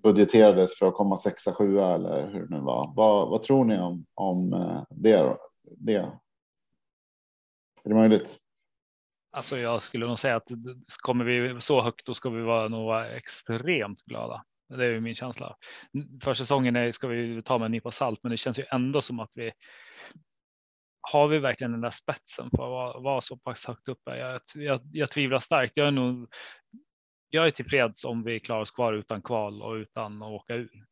budgeterades 0.03 0.79
för 0.79 0.87
att 0.87 0.95
komma 0.95 1.17
sexa, 1.17 1.53
sjua 1.53 1.95
eller 1.95 2.31
hur 2.31 2.47
det 2.47 2.57
nu 2.57 2.61
var. 2.61 2.93
Vad, 2.97 3.29
vad 3.29 3.43
tror 3.43 3.65
ni 3.65 3.79
om, 3.79 4.07
om 4.15 4.53
eh, 4.53 4.83
det, 4.91 5.37
det? 5.77 6.13
Är 7.85 7.89
det 7.89 7.95
möjligt? 7.95 8.39
Alltså 9.33 9.57
jag 9.57 9.83
skulle 9.83 10.07
nog 10.07 10.21
säga 10.21 10.37
att 10.37 10.49
kommer 11.03 11.25
vi 11.25 11.61
så 11.61 11.83
högt 11.83 12.07
då 12.07 12.15
ska 12.15 12.31
vi 12.31 12.43
vara 12.43 12.69
nog 12.69 12.87
vara 12.87 13.11
extremt 13.11 14.03
glada. 14.05 14.45
Det 14.69 14.85
är 14.85 14.91
ju 14.91 15.01
min 15.01 15.15
känsla. 15.15 15.57
För 16.23 16.35
säsongen 16.35 16.77
är, 16.77 16.93
ska 16.93 17.09
vi 17.09 17.43
ta 17.43 17.59
med 17.59 17.67
en 17.67 17.73
nypa 17.73 17.91
salt, 17.91 18.21
men 18.23 18.31
det 18.31 18.39
känns 18.39 18.59
ju 18.59 18.65
ändå 18.71 19.03
som 19.03 19.21
att 19.21 19.31
vi 19.35 19.53
har 21.13 21.29
vi 21.29 21.39
verkligen 21.39 21.73
den 21.73 21.81
där 21.81 21.91
spetsen 21.91 22.51
för 22.57 22.63
att 22.63 22.71
vara, 22.71 23.01
vara 23.01 23.21
så 23.21 23.37
pass 23.37 23.67
högt 23.67 23.89
uppe? 23.89 24.17
Jag, 24.17 24.41
jag, 24.55 24.81
jag 24.93 25.11
tvivlar 25.11 25.41
starkt. 25.41 25.73
Jag 25.77 25.87
är 25.87 25.91
nog. 25.91 26.29
Jag 27.31 27.47
är 27.47 27.51
tillfreds 27.51 28.05
om 28.05 28.25
vi 28.25 28.41
klarar 28.41 28.63
oss 28.63 28.71
kvar 28.71 28.93
utan 28.93 29.23
kval 29.23 29.63
och 29.63 29.73
utan 29.73 30.23
att 30.23 30.29
åka 30.29 30.55
ur. 30.55 30.85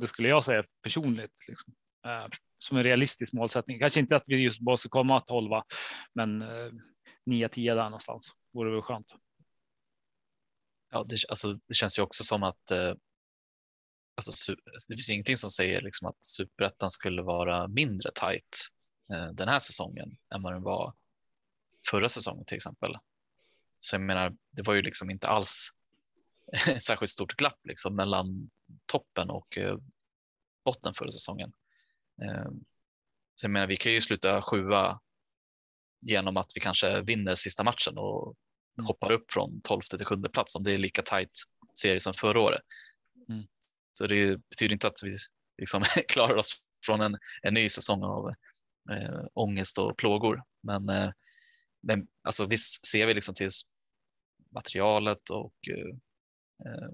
Det 0.00 0.06
skulle 0.06 0.28
jag 0.28 0.44
säga 0.44 0.64
personligt. 0.82 1.44
Liksom. 1.48 1.74
Eh, 2.06 2.26
som 2.58 2.76
en 2.76 2.84
realistisk 2.84 3.32
målsättning. 3.32 3.78
Kanske 3.78 4.00
inte 4.00 4.16
att 4.16 4.24
vi 4.26 4.36
just 4.36 4.60
måste 4.60 4.88
komma 4.88 5.20
12, 5.20 5.50
men 6.14 6.42
eh, 6.42 6.72
9-10 7.26 7.74
där 7.74 7.84
någonstans 7.84 8.28
vore 8.52 8.70
väl 8.70 8.82
skönt. 8.82 9.06
Ja, 10.90 11.04
det, 11.08 11.16
alltså, 11.28 11.48
det 11.68 11.74
känns 11.74 11.98
ju 11.98 12.02
också 12.02 12.24
som 12.24 12.42
att 12.42 12.70
eh, 12.70 12.94
alltså, 14.16 14.52
alltså 14.72 14.88
det 14.88 14.94
finns 14.94 15.10
ingenting 15.10 15.36
som 15.36 15.50
säger 15.50 15.80
liksom 15.80 16.08
att 16.08 16.24
superettan 16.26 16.90
skulle 16.90 17.22
vara 17.22 17.68
mindre 17.68 18.10
tajt 18.14 18.58
eh, 19.12 19.32
den 19.32 19.48
här 19.48 19.60
säsongen 19.60 20.16
än 20.34 20.42
vad 20.42 20.52
den 20.52 20.62
var 20.62 20.94
förra 21.90 22.08
säsongen 22.08 22.44
till 22.44 22.56
exempel. 22.56 22.96
Så 23.78 23.94
jag 23.94 24.02
menar, 24.02 24.36
det 24.50 24.62
var 24.62 24.74
ju 24.74 24.82
liksom 24.82 25.10
inte 25.10 25.28
alls 25.28 25.70
särskilt 26.78 27.10
stort 27.10 27.36
glapp 27.36 27.60
liksom 27.64 27.96
mellan 27.96 28.50
toppen 28.86 29.30
och 29.30 29.58
eh, 29.58 29.76
botten 30.64 30.94
förra 30.94 31.10
säsongen. 31.10 31.52
Eh, 32.22 32.50
så 33.34 33.44
jag 33.44 33.50
menar, 33.50 33.66
vi 33.66 33.76
kan 33.76 33.92
ju 33.92 34.00
sluta 34.00 34.42
sjua 34.42 35.00
genom 36.00 36.36
att 36.36 36.52
vi 36.54 36.60
kanske 36.60 37.00
vinner 37.00 37.34
sista 37.34 37.64
matchen 37.64 37.98
och 37.98 38.34
mm. 38.78 38.86
hoppar 38.86 39.12
upp 39.12 39.32
från 39.32 39.60
12 39.60 39.80
till 39.80 40.06
sjunde 40.06 40.28
plats 40.28 40.54
om 40.54 40.62
det 40.62 40.72
är 40.72 40.78
lika 40.78 41.02
tajt 41.02 41.30
serie 41.78 42.00
som 42.00 42.14
förra 42.14 42.40
året. 42.40 42.62
Mm. 43.28 43.44
Så 43.92 44.06
det 44.06 44.36
betyder 44.36 44.72
inte 44.72 44.86
att 44.86 45.02
vi 45.04 45.16
liksom 45.58 45.84
klarar 46.08 46.34
oss 46.34 46.58
från 46.86 47.00
en, 47.00 47.18
en 47.42 47.54
ny 47.54 47.68
säsong 47.68 48.02
av 48.02 48.28
eh, 48.90 49.24
ångest 49.34 49.78
och 49.78 49.96
plågor. 49.96 50.42
Men, 50.62 50.88
eh, 50.88 51.10
men 51.82 52.06
alltså, 52.22 52.46
visst 52.46 52.86
ser 52.86 53.06
vi 53.06 53.14
liksom 53.14 53.34
till 53.34 53.50
materialet 54.54 55.30
och 55.30 55.54
eh, 55.70 55.96
Eh, 56.66 56.88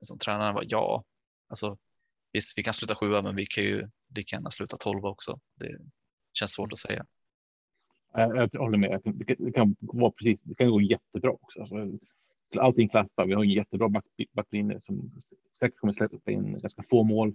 som 0.00 0.18
tränaren 0.18 0.54
var 0.54 0.64
ja, 0.68 1.04
alltså 1.48 1.78
visst 2.32 2.58
vi 2.58 2.62
kan 2.62 2.74
sluta 2.74 2.94
sjua 2.94 3.22
men 3.22 3.36
vi 3.36 3.46
kan 3.46 3.64
ju 3.64 3.88
lika 4.16 4.36
gärna 4.36 4.50
sluta 4.50 4.76
tolva 4.76 5.08
också. 5.08 5.40
Det 5.60 5.78
känns 6.38 6.52
svårt 6.52 6.72
att 6.72 6.78
säga. 6.78 7.06
Jag, 8.12 8.48
jag 8.52 8.60
håller 8.60 8.78
med. 8.78 9.00
Det 9.04 9.24
kan, 9.24 9.36
det 9.38 9.52
kan, 9.52 9.76
vara 9.80 10.10
precis. 10.10 10.40
Det 10.42 10.54
kan 10.54 10.70
gå 10.70 10.80
jättebra 10.80 11.30
också. 11.30 11.60
Alltså, 11.60 11.76
allting 12.58 12.88
klaffar. 12.88 13.26
Vi 13.26 13.34
har 13.34 13.42
en 13.42 13.50
jättebra 13.50 13.88
back, 13.88 14.04
backlinje 14.32 14.80
som 14.80 15.20
säkert 15.58 15.78
kommer 15.78 15.92
släppa 15.92 16.30
in 16.30 16.58
ganska 16.58 16.82
få 16.82 17.02
mål. 17.02 17.34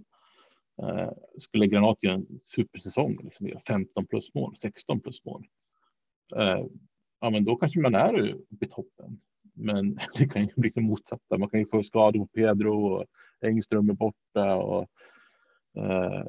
Uh, 0.82 1.10
skulle 1.38 1.66
Granat 1.66 2.02
göra 2.02 2.14
en 2.14 2.38
supersäsong, 2.40 3.18
liksom, 3.22 3.50
15 3.66 4.06
plus 4.06 4.34
mål, 4.34 4.56
16 4.56 5.00
plus 5.00 5.24
mål. 5.24 5.46
Uh, 6.36 6.66
ja, 7.20 7.30
men 7.30 7.44
då 7.44 7.56
kanske 7.56 7.80
man 7.80 7.94
är 7.94 8.28
uppe 8.28 8.64
i 8.64 8.68
toppen. 8.68 9.20
Men 9.52 9.98
det 10.16 10.28
kan 10.28 10.42
ju 10.42 10.52
bli 10.56 10.72
det 10.74 10.80
motsatta. 10.80 11.38
Man 11.38 11.48
kan 11.48 11.60
ju 11.60 11.66
få 11.66 11.82
skador 11.82 12.20
på 12.20 12.26
Pedro 12.26 12.86
och 12.86 13.06
Engström 13.40 13.90
är 13.90 13.94
borta 13.94 14.54
och 14.54 14.88
uh, 15.78 16.24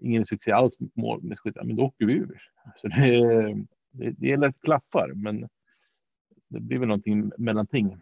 ingen 0.00 0.26
succé 0.26 0.52
alls 0.52 0.80
med 0.80 0.90
mål. 0.94 1.36
Men 1.62 1.76
då 1.76 1.82
åker 1.82 2.06
vi 2.06 2.12
ur. 2.12 2.42
Så 2.76 2.88
det, 2.88 3.20
det, 3.90 4.10
det 4.10 4.32
är 4.32 4.36
lätt 4.36 4.60
klaffar, 4.60 5.12
men 5.14 5.48
det 6.48 6.60
blir 6.60 6.78
väl 6.78 6.88
någonting 6.88 7.32
mellanting. 7.38 8.00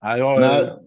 Ja, 0.00 0.16
jag 0.16 0.44
är 0.44 0.78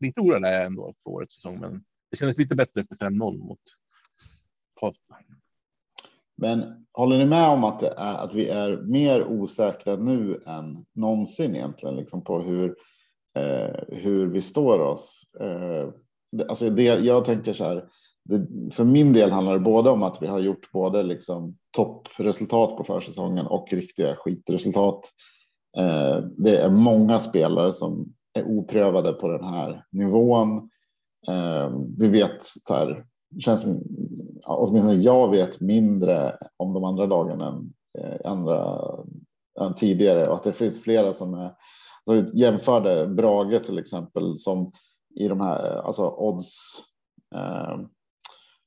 lite 0.00 0.20
orolig 0.20 0.48
är 0.48 0.52
jag 0.52 0.66
ändå 0.66 0.94
för 1.02 1.10
årets 1.10 1.34
säsong, 1.34 1.60
men 1.60 1.84
det 2.10 2.16
kändes 2.16 2.38
lite 2.38 2.54
bättre 2.54 2.80
efter 2.80 2.96
5-0 2.96 3.38
mot 3.38 3.60
Karlstad. 4.80 5.16
Men 6.36 6.86
håller 6.92 7.18
ni 7.18 7.26
med 7.26 7.48
om 7.48 7.64
att, 7.64 7.82
är, 7.82 8.14
att 8.14 8.34
vi 8.34 8.48
är 8.48 8.76
mer 8.76 9.24
osäkra 9.24 9.96
nu 9.96 10.42
än 10.46 10.84
någonsin 10.94 11.56
egentligen 11.56 11.96
liksom 11.96 12.24
på 12.24 12.40
hur, 12.40 12.74
eh, 13.38 13.80
hur 13.88 14.26
vi 14.26 14.42
står 14.42 14.78
oss? 14.78 15.22
Eh, 15.40 15.88
alltså 16.48 16.70
det, 16.70 16.82
jag 16.82 17.24
tänker 17.24 17.52
så 17.52 17.64
här, 17.64 17.84
det, 18.24 18.46
för 18.74 18.84
min 18.84 19.12
del 19.12 19.30
handlar 19.30 19.52
det 19.52 19.60
både 19.60 19.90
om 19.90 20.02
att 20.02 20.22
vi 20.22 20.26
har 20.26 20.40
gjort 20.40 20.72
både 20.72 21.02
liksom 21.02 21.56
toppresultat 21.76 22.76
på 22.76 22.84
försäsongen 22.84 23.46
och 23.46 23.68
riktiga 23.72 24.16
skitresultat. 24.16 25.00
Eh, 25.78 26.18
det 26.36 26.56
är 26.56 26.70
många 26.70 27.20
spelare 27.20 27.72
som 27.72 28.12
är 28.38 28.44
oprövade 28.44 29.12
på 29.12 29.28
den 29.28 29.44
här 29.44 29.84
nivån. 29.92 30.70
Eh, 31.28 31.70
vi 31.98 32.08
vet 32.08 32.36
så 32.40 32.74
här, 32.74 33.04
känns 33.40 33.60
som, 33.60 33.82
åtminstone 34.46 34.94
jag 34.94 35.30
vet 35.30 35.60
mindre 35.60 36.36
om 36.56 36.74
de 36.74 36.84
andra 36.84 37.06
lagen 37.06 37.40
än, 37.40 37.72
eh, 37.98 38.30
andra, 38.30 38.80
än 39.60 39.74
tidigare. 39.74 40.28
Och 40.28 40.34
att 40.34 40.42
det 40.42 40.52
finns 40.52 40.82
flera 40.82 41.12
som 41.12 41.34
är 41.34 41.52
så 42.04 42.24
jämförde 42.34 43.06
Brage 43.06 43.64
till 43.64 43.78
exempel 43.78 44.38
som 44.38 44.70
i 45.14 45.28
de 45.28 45.40
här 45.40 45.86
alltså 45.86 46.14
odds 46.18 46.78
eh, 47.34 47.78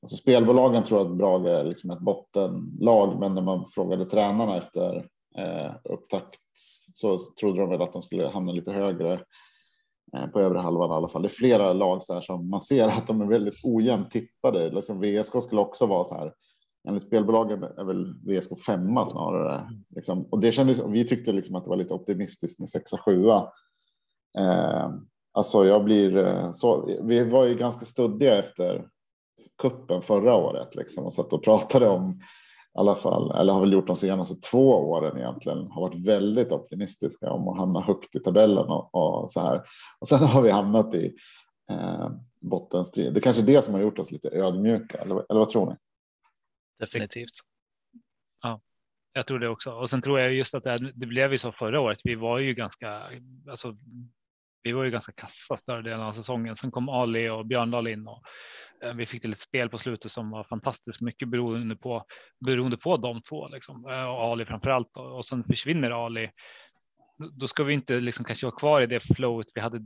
Alltså 0.01 0.15
spelbolagen 0.15 0.83
tror 0.83 1.01
att 1.01 1.17
Brage 1.17 1.47
är 1.47 1.63
liksom 1.63 1.89
ett 1.89 1.99
bottenlag, 1.99 3.19
men 3.19 3.33
när 3.33 3.41
man 3.41 3.65
frågade 3.65 4.05
tränarna 4.05 4.57
efter 4.57 5.07
eh, 5.37 5.71
upptakt 5.83 6.39
så 6.93 7.17
trodde 7.39 7.59
de 7.59 7.69
väl 7.69 7.81
att 7.81 7.93
de 7.93 8.01
skulle 8.01 8.27
hamna 8.27 8.51
lite 8.51 8.71
högre. 8.71 9.21
Eh, 10.15 10.27
på 10.27 10.39
övre 10.39 10.59
halvan 10.59 10.89
i 10.89 10.93
alla 10.93 11.07
fall. 11.07 11.21
Det 11.21 11.27
är 11.27 11.29
flera 11.29 11.73
lag 11.73 12.03
så 12.03 12.13
här 12.13 12.21
som 12.21 12.49
man 12.49 12.61
ser 12.61 12.87
att 12.87 13.07
de 13.07 13.21
är 13.21 13.25
väldigt 13.25 13.59
ojämnt 13.63 14.11
tippade. 14.11 14.69
Liksom 14.69 15.01
VSK 15.01 15.43
skulle 15.43 15.61
också 15.61 15.85
vara 15.85 16.03
så 16.03 16.15
här. 16.15 16.33
Enligt 16.87 17.03
spelbolagen 17.03 17.63
är 17.63 17.83
väl 17.83 18.13
VSK 18.27 18.61
femma 18.65 19.05
snarare. 19.05 19.69
Liksom. 19.95 20.25
Och 20.25 20.39
det 20.39 20.51
kändes, 20.51 20.79
vi 20.87 21.07
tyckte 21.07 21.31
liksom 21.31 21.55
att 21.55 21.63
det 21.63 21.69
var 21.69 21.77
lite 21.77 21.93
optimistiskt 21.93 22.59
med 22.59 22.69
sexa, 22.69 22.97
sjua. 22.97 23.51
Eh, 24.37 24.89
alltså 25.33 25.65
jag 25.65 25.83
blir 25.83 26.17
eh, 26.17 26.51
så. 26.51 26.97
Vi 27.03 27.23
var 27.23 27.45
ju 27.45 27.55
ganska 27.55 27.85
studdiga 27.85 28.39
efter 28.39 28.87
kuppen 29.61 30.01
förra 30.01 30.35
året 30.35 30.75
liksom 30.75 31.05
och 31.05 31.13
satt 31.13 31.33
och 31.33 31.43
pratade 31.43 31.89
om 31.89 32.21
i 32.75 32.79
alla 32.79 32.95
fall, 32.95 33.31
eller 33.31 33.53
har 33.53 33.59
väl 33.59 33.73
gjort 33.73 33.87
de 33.87 33.95
senaste 33.95 34.35
två 34.35 34.69
åren 34.69 35.17
egentligen, 35.17 35.71
har 35.71 35.81
varit 35.81 36.07
väldigt 36.07 36.51
optimistiska 36.51 37.31
om 37.31 37.47
att 37.47 37.57
hamna 37.57 37.81
högt 37.81 38.15
i 38.15 38.19
tabellen 38.19 38.67
och, 38.67 38.95
och 38.95 39.31
så 39.31 39.39
här. 39.39 39.61
Och 39.99 40.07
sen 40.07 40.19
har 40.19 40.41
vi 40.41 40.49
hamnat 40.49 40.95
i 40.95 41.15
eh, 41.71 42.09
bottenstrid. 42.41 43.13
Det 43.13 43.19
är 43.19 43.21
kanske 43.21 43.41
är 43.41 43.45
det 43.45 43.65
som 43.65 43.73
har 43.73 43.81
gjort 43.81 43.99
oss 43.99 44.11
lite 44.11 44.29
ödmjuka, 44.29 44.97
eller, 44.97 45.15
eller 45.15 45.39
vad 45.39 45.49
tror 45.49 45.69
ni? 45.69 45.75
Definitivt. 46.79 47.31
Ja, 48.41 48.61
jag 49.13 49.27
tror 49.27 49.39
det 49.39 49.49
också. 49.49 49.71
Och 49.71 49.89
sen 49.89 50.01
tror 50.01 50.19
jag 50.19 50.33
just 50.33 50.53
att 50.53 50.63
det, 50.63 50.91
det 50.95 51.05
blev 51.05 51.31
ju 51.31 51.37
så 51.37 51.51
förra 51.51 51.81
året. 51.81 51.99
Vi 52.03 52.15
var 52.15 52.39
ju 52.39 52.53
ganska, 52.53 53.03
alltså, 53.49 53.77
vi 54.63 54.71
var 54.71 54.83
ju 54.83 54.91
ganska 54.91 55.11
kassa 55.11 55.57
större 55.57 55.81
delen 55.81 56.01
av 56.01 56.13
säsongen. 56.13 56.55
Sen 56.55 56.71
kom 56.71 56.89
Ali 56.89 57.29
och 57.29 57.45
Björndal 57.45 57.87
in 57.87 58.07
och 58.07 58.23
Eh, 58.83 58.93
vi 58.93 59.05
fick 59.05 59.21
till 59.21 59.33
ett 59.33 59.39
spel 59.39 59.69
på 59.69 59.77
slutet 59.77 60.11
som 60.11 60.29
var 60.29 60.43
fantastiskt 60.43 61.01
mycket 61.01 61.27
beroende 61.27 61.75
på 61.75 62.05
beroende 62.45 62.77
på 62.77 62.97
de 62.97 63.21
två 63.21 63.47
liksom 63.47 63.85
eh, 63.85 64.03
och 64.03 64.21
Ali 64.21 64.45
framför 64.45 64.69
allt 64.69 64.97
och 64.97 65.25
sen 65.25 65.43
försvinner 65.43 66.05
Ali. 66.05 66.29
Då 67.31 67.47
ska 67.47 67.63
vi 67.63 67.73
inte 67.73 67.99
liksom 67.99 68.25
kanske 68.25 68.45
vara 68.45 68.55
kvar 68.55 68.81
i 68.81 68.85
det 68.85 68.99
flowet 68.99 69.47
vi 69.53 69.61
hade 69.61 69.79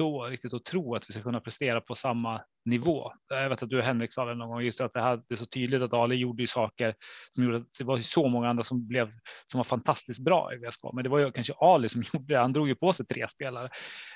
förstå 0.00 0.26
riktigt 0.26 0.52
och 0.52 0.64
tro 0.64 0.94
att 0.94 1.08
vi 1.08 1.12
ska 1.12 1.22
kunna 1.22 1.40
prestera 1.40 1.80
på 1.80 1.94
samma 1.94 2.40
nivå. 2.64 3.12
Jag 3.28 3.48
vet 3.48 3.62
att 3.62 3.70
du 3.70 3.78
och 3.78 3.84
Henrik 3.84 4.12
sa 4.12 4.24
det 4.24 4.34
någon 4.34 4.48
gång 4.48 4.62
just 4.62 4.80
att 4.80 4.92
det 4.94 5.00
här 5.00 5.16
det 5.28 5.34
är 5.34 5.36
så 5.36 5.46
tydligt 5.46 5.82
att 5.82 5.92
Ali 5.92 6.16
gjorde 6.16 6.42
ju 6.42 6.46
saker 6.46 6.94
som 7.34 7.44
gjorde 7.44 7.56
att 7.56 7.66
det 7.78 7.84
var 7.84 7.98
så 7.98 8.28
många 8.28 8.48
andra 8.48 8.64
som 8.64 8.88
blev 8.88 9.12
som 9.46 9.58
var 9.58 9.64
fantastiskt 9.64 10.20
bra 10.20 10.54
i 10.54 10.56
VSK. 10.56 10.80
Men 10.92 11.04
det 11.04 11.10
var 11.10 11.18
ju 11.18 11.32
kanske 11.32 11.52
Ali 11.52 11.88
som 11.88 12.02
gjorde 12.12 12.34
det. 12.34 12.40
Han 12.40 12.52
drog 12.52 12.68
ju 12.68 12.74
på 12.74 12.92
sig 12.92 13.06
tre 13.06 13.28
spelare. 13.28 13.68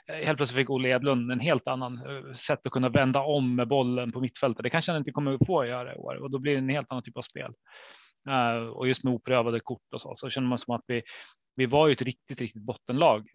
Eh, 0.08 0.26
helt 0.26 0.36
plötsligt 0.36 0.58
fick 0.58 0.70
Olle 0.70 0.88
Edlund 0.88 1.32
en 1.32 1.40
helt 1.40 1.68
annan 1.68 1.94
eh, 1.94 2.34
sätt 2.34 2.60
att 2.64 2.72
kunna 2.72 2.88
vända 2.88 3.20
om 3.20 3.56
med 3.56 3.68
bollen 3.68 4.12
på 4.12 4.20
mittfältet. 4.20 4.62
Det 4.62 4.70
kanske 4.70 4.92
han 4.92 4.98
inte 4.98 5.12
kommer 5.12 5.34
att 5.34 5.46
få 5.46 5.66
göra 5.66 5.94
i 5.94 5.96
år 5.96 6.22
och 6.22 6.30
då 6.30 6.38
blir 6.38 6.52
det 6.52 6.58
en 6.58 6.68
helt 6.68 6.90
annan 6.90 7.02
typ 7.02 7.16
av 7.16 7.22
spel. 7.22 7.52
Uh, 8.28 8.68
och 8.68 8.88
just 8.88 9.04
med 9.04 9.14
oprövade 9.14 9.60
kort 9.60 9.94
och 9.94 10.00
så, 10.00 10.12
så 10.16 10.30
känner 10.30 10.48
man 10.48 10.58
som 10.58 10.74
att 10.74 10.84
vi, 10.86 11.02
vi 11.56 11.66
var 11.66 11.86
ju 11.86 11.92
ett 11.92 12.02
riktigt, 12.02 12.40
riktigt 12.40 12.62
bottenlag 12.62 13.28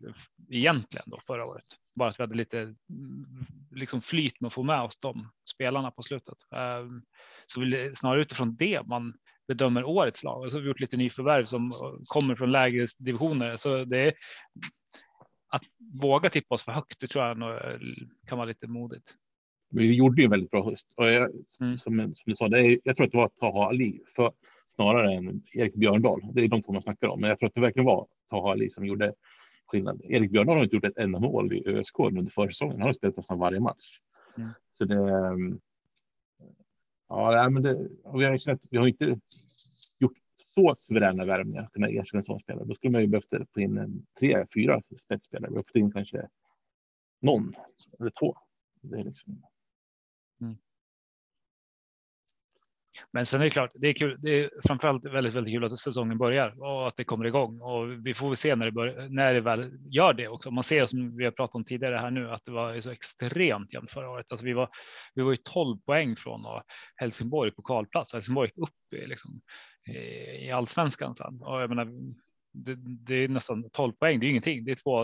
egentligen 0.50 1.06
då 1.08 1.18
förra 1.28 1.46
året. 1.46 1.66
Bara 1.96 2.10
att 2.10 2.20
vi 2.20 2.24
hade 2.24 2.36
lite 2.36 2.60
mm, 2.60 2.76
liksom 3.72 4.02
flyt 4.02 4.42
med 4.42 4.48
att 4.48 4.54
få 4.54 4.64
med 4.64 4.82
oss 4.82 4.98
de 5.00 5.30
spelarna 5.56 5.92
på 5.92 6.04
slutet. 6.04 6.38
Uh, 6.56 7.00
så 7.48 7.60
vi, 7.60 7.96
snarare 7.96 8.22
utifrån 8.22 8.56
det 8.56 8.88
man 8.88 9.14
bedömer 9.48 9.84
årets 9.84 10.24
lag. 10.24 10.42
Och 10.42 10.52
så 10.52 10.58
har 10.58 10.62
vi 10.62 10.68
gjort 10.68 10.80
lite 10.80 10.98
nyförvärv 10.98 11.46
som 11.46 11.72
kommer 12.06 12.36
från 12.36 12.52
lägre 12.52 12.88
divisioner. 12.98 13.58
Så 13.58 13.86
det 13.86 13.98
är 13.98 14.14
att 15.50 15.62
våga 16.02 16.30
tippa 16.30 16.56
oss 16.56 16.64
för 16.64 16.72
högt. 16.72 17.00
Det 17.00 17.08
tror 17.08 17.26
jag 17.26 17.38
nog 17.38 17.60
kan 18.28 18.38
vara 18.38 18.48
lite 18.48 18.68
modigt. 18.68 19.16
Vi 19.72 19.96
gjorde 19.96 20.22
ju 20.22 20.28
väldigt 20.28 20.52
bra 20.52 20.70
höst 20.70 20.88
och 20.96 21.10
jag, 21.10 21.32
mm. 21.62 21.78
som, 21.78 22.16
som 22.16 22.24
du 22.26 22.36
sa, 22.36 22.48
det 22.48 22.60
är, 22.60 22.80
jag 22.84 22.98
tror 22.98 23.06
att 23.06 23.12
det 23.12 23.18
var 23.18 23.30
Taha 23.40 23.68
Ali 23.68 24.02
för 24.16 24.32
snarare 24.70 25.14
än 25.14 25.44
Erik 25.54 25.76
Björndal. 25.76 26.22
Det 26.34 26.42
är 26.42 26.48
de 26.48 26.62
två 26.62 26.74
man 26.74 26.82
snackar 26.82 27.08
om, 27.08 27.22
men 27.22 27.30
jag 27.30 27.40
tror 27.40 27.48
att 27.48 27.56
det 27.56 27.62
verkligen 27.62 27.86
var 27.86 28.08
Taha 28.30 28.52
Ali 28.52 28.70
som 28.70 28.86
gjorde 28.86 29.14
skillnad. 29.66 30.02
Erik 30.04 30.32
Björndal 30.32 30.56
har 30.56 30.64
inte 30.64 30.76
gjort 30.76 30.86
ett 30.86 30.98
enda 30.98 31.20
mål 31.20 31.54
i 31.54 31.64
ÖSK 31.68 32.00
under 32.00 32.32
försäsongen. 32.32 32.78
Han 32.78 32.88
har 32.88 32.94
spelat 32.94 33.18
nästan 33.18 33.40
varje 33.40 33.60
match. 33.60 34.00
Mm. 34.38 34.50
Så 34.72 34.86
det. 34.86 34.96
Ehm, 34.96 35.60
ja, 37.10 37.50
men 37.50 37.64
det, 37.64 37.90
vi 38.14 38.26
har 38.26 38.38
känt, 38.38 38.62
vi 38.70 38.78
har 38.78 38.88
inte 38.88 39.20
gjort 40.00 40.18
så 40.56 40.76
suveräna 40.88 41.26
värvningar 41.26 41.64
att 41.64 41.74
kunna 41.74 41.88
ersätta 41.88 42.18
en 42.18 42.24
sån 42.24 42.40
spelare. 42.40 42.66
Då 42.66 42.76
skulle 42.76 42.92
man 42.92 43.02
ju 43.02 43.08
behövt 43.08 43.54
få 43.54 43.60
in 43.60 44.06
tre, 44.20 44.46
fyra 44.54 44.82
spetsspelare. 45.06 45.52
Vi 45.52 45.56
har 45.56 45.64
fått 45.64 45.76
in 45.76 45.92
kanske 45.92 46.28
någon 47.22 47.56
eller 48.00 48.12
två. 48.20 48.38
Det 48.82 49.00
är 49.00 49.04
liksom. 49.04 49.44
Mm. 50.42 50.58
Men 53.14 53.26
sen 53.26 53.42
är 53.42 53.46
det 53.46 53.52
klart, 53.52 53.72
det 53.74 53.88
är 53.88 53.94
kul. 53.94 54.18
Det 54.22 54.44
är 54.44 54.50
framförallt 54.68 55.06
väldigt, 55.06 55.34
väldigt 55.34 55.54
kul 55.54 55.64
att 55.64 55.80
säsongen 55.80 56.18
börjar 56.18 56.64
och 56.64 56.88
att 56.88 56.98
det 56.98 57.04
kommer 57.04 57.26
igång 57.26 57.62
och 57.62 58.06
vi 58.06 58.14
får 58.14 58.28
väl 58.28 58.38
se 58.38 58.56
när 58.56 58.66
det 58.66 58.72
börjar, 58.72 59.10
när 59.10 59.34
det 59.34 59.42
väl 59.42 59.72
gör 59.90 60.14
det 60.14 60.28
också. 60.28 60.52
Man 60.52 60.64
ser 60.64 60.86
som 60.86 61.18
vi 61.18 61.26
har 61.26 61.32
pratat 61.32 61.56
om 61.56 61.66
tidigare 61.66 61.96
här 61.96 62.12
nu 62.12 62.32
att 62.32 62.46
det 62.46 62.52
var 62.52 62.82
så 62.82 62.92
extremt 62.92 63.74
jämnt 63.74 63.92
förra 63.92 64.10
året. 64.10 64.26
Alltså 64.30 64.46
vi 64.46 64.54
var, 64.54 64.70
vi 65.16 65.22
var 65.22 65.32
ju 65.32 65.38
12 65.38 65.78
poäng 65.78 66.16
från 66.16 66.42
Helsingborg 66.96 67.52
på 67.52 67.62
kvalplats. 67.62 68.14
Helsingborg 68.14 68.52
upp 68.56 69.02
i, 69.04 69.08
liksom, 69.08 69.42
eh, 69.88 70.46
i 70.48 70.52
allsvenskan 70.52 71.16
sen 71.16 71.42
och 71.42 71.62
jag 71.62 71.70
menar, 71.70 71.88
det, 72.54 72.76
det, 73.06 73.16
är 73.16 73.28
nästan 73.28 73.70
12 73.70 73.94
poäng. 73.94 74.20
Det 74.20 74.26
är 74.26 74.30
ingenting. 74.30 74.66
Det 74.66 74.72
är 74.72 74.76
två, 74.76 75.04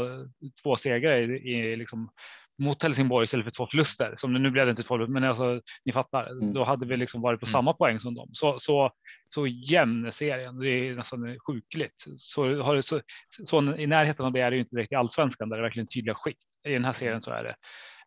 två 0.64 0.78
segrar 0.78 1.32
i, 1.32 1.52
i 1.52 1.76
liksom 1.76 2.10
mot 2.58 2.84
Helsingborg 2.84 3.24
istället 3.24 3.44
för 3.44 3.52
två 3.52 3.68
förluster. 3.68 4.14
Som 4.18 4.34
det, 4.34 4.40
nu 4.40 4.52
blev 4.52 4.66
det 4.66 4.70
inte 4.70 4.84
två, 4.84 4.98
men 4.98 5.24
alltså, 5.24 5.62
ni 5.86 5.92
fattar. 5.92 6.32
Mm. 6.32 6.54
Då 6.54 6.64
hade 6.64 6.86
vi 6.86 6.98
liksom 6.98 7.22
varit 7.22 7.40
på 7.40 7.46
mm. 7.46 7.52
samma 7.52 7.74
poäng 7.74 8.00
som 8.00 8.16
dem. 8.16 8.30
Så, 8.34 8.60
så, 8.60 8.92
så 9.30 9.48
jämn 9.48 10.12
serien. 10.12 10.60
Det 10.60 10.70
är 10.70 10.96
nästan 10.96 11.40
sjukligt. 11.40 12.06
Så, 12.16 12.62
har, 12.62 12.82
så, 12.82 13.02
så, 13.46 13.76
i 13.76 13.88
närheten 13.88 14.26
av 14.26 14.32
det 14.32 14.42
är 14.42 14.52
det 14.52 14.56
ju 14.56 14.62
inte 14.62 14.76
direkt 14.76 14.92
i 14.92 14.96
allsvenskan 14.96 15.50
där 15.50 15.58
det 15.58 15.62
är 15.62 15.64
verkligen 15.64 15.88
tydliga 15.88 16.16
skikt. 16.16 16.44
I 16.68 16.72
den 16.72 16.86
här 16.86 16.94
serien 16.94 17.22
så 17.22 17.32
är 17.32 17.44
det. 17.44 17.56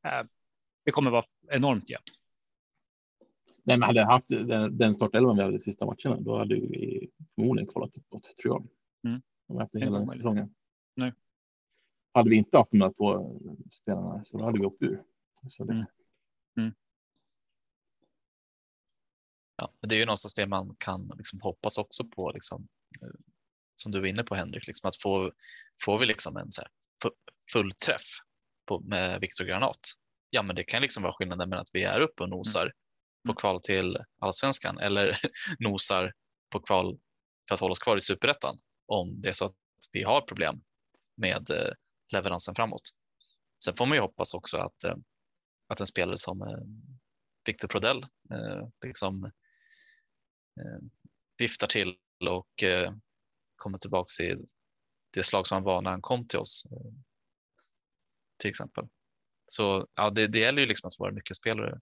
Eh, 0.08 0.24
det 0.84 0.90
kommer 0.90 1.10
vara 1.10 1.24
enormt 1.50 1.90
jämnt. 1.90 2.04
Nej, 3.64 3.76
men 3.76 3.82
hade 3.82 4.04
haft 4.04 4.28
den, 4.28 4.78
den 4.78 4.94
startelvan 4.94 5.36
vi 5.36 5.42
hade 5.42 5.56
de 5.56 5.62
sista 5.62 5.86
matcherna, 5.86 6.20
då 6.20 6.38
hade 6.38 6.54
vi 6.54 7.08
förmodligen 7.34 7.72
kvalat 7.72 7.96
uppåt 7.96 8.36
tror 8.42 8.54
jag. 8.54 8.68
Mm. 9.12 9.62
Efter 9.62 9.78
hela 9.78 10.06
säsongen. 10.06 10.54
Nej 10.96 11.12
hade 12.12 12.30
vi 12.30 12.36
inte 12.36 12.56
haft 12.58 12.70
de 12.70 12.80
här 12.80 12.92
två 12.92 13.40
spelarna 13.82 14.24
så 14.24 14.38
då 14.38 14.44
hade 14.44 14.58
vi 14.58 14.66
åkt 14.66 14.82
ur. 14.82 15.02
Så 15.48 15.64
det... 15.64 15.72
Mm. 15.72 15.86
Mm. 16.56 16.74
Ja, 19.56 19.72
det 19.80 19.94
är 19.94 19.98
ju 19.98 20.04
någonstans 20.04 20.34
det 20.34 20.46
man 20.46 20.76
kan 20.78 21.12
liksom 21.16 21.40
hoppas 21.40 21.78
också 21.78 22.04
på, 22.04 22.32
liksom, 22.32 22.68
eh, 23.02 23.08
som 23.74 23.92
du 23.92 24.00
var 24.00 24.06
inne 24.06 24.24
på 24.24 24.34
Henrik, 24.34 24.66
liksom, 24.66 24.88
att 24.88 25.02
få, 25.02 25.32
får 25.84 25.98
vi 25.98 26.06
liksom 26.06 26.36
en 26.36 26.52
så 26.52 26.62
här 26.62 26.70
full 27.52 27.72
träff 27.72 28.06
på, 28.68 28.80
med 28.80 29.20
Viktor 29.20 29.44
Granat, 29.44 29.80
ja 30.30 30.42
men 30.42 30.56
det 30.56 30.64
kan 30.64 30.82
liksom 30.82 31.02
vara 31.02 31.12
skillnaden 31.12 31.48
mellan 31.48 31.62
att 31.62 31.70
vi 31.72 31.82
är 31.82 32.00
uppe 32.00 32.22
och 32.22 32.28
nosar 32.28 32.62
mm. 32.62 32.72
på 33.26 33.34
kval 33.34 33.60
till 33.62 33.98
allsvenskan 34.20 34.78
eller 34.78 35.18
nosar 35.58 36.12
på 36.50 36.60
kval 36.60 36.98
för 37.48 37.54
att 37.54 37.60
hålla 37.60 37.72
oss 37.72 37.78
kvar 37.78 37.96
i 37.96 38.00
superettan 38.00 38.58
om 38.86 39.20
det 39.20 39.28
är 39.28 39.32
så 39.32 39.44
att 39.44 39.56
vi 39.92 40.02
har 40.02 40.20
problem 40.20 40.60
med 41.16 41.50
eh, 41.50 41.70
leveransen 42.08 42.54
framåt. 42.54 42.82
Sen 43.64 43.76
får 43.76 43.86
man 43.86 43.96
ju 43.96 44.00
hoppas 44.00 44.34
också 44.34 44.56
att, 44.56 44.84
eh, 44.84 44.96
att 45.68 45.80
en 45.80 45.86
spelare 45.86 46.18
som 46.18 46.42
eh, 46.42 46.58
Victor 47.44 47.68
Prodell 47.68 48.02
eh, 48.30 48.68
liksom 48.86 49.24
eh, 50.60 50.80
viftar 51.38 51.66
till 51.66 51.96
och 52.28 52.62
eh, 52.62 52.92
kommer 53.56 53.78
tillbaka 53.78 54.24
i 54.24 54.36
det 55.14 55.22
slag 55.22 55.46
som 55.46 55.54
han 55.54 55.64
var 55.64 55.82
när 55.82 55.90
han 55.90 56.02
kom 56.02 56.26
till 56.26 56.38
oss. 56.38 56.66
Eh, 56.70 56.92
till 58.38 58.50
exempel. 58.50 58.88
Så 59.46 59.86
ja, 59.94 60.10
det, 60.10 60.26
det 60.26 60.38
gäller 60.38 60.60
ju 60.62 60.68
liksom 60.68 60.88
att 60.88 61.00
våra 61.00 61.10
nyckelspelare 61.10 61.80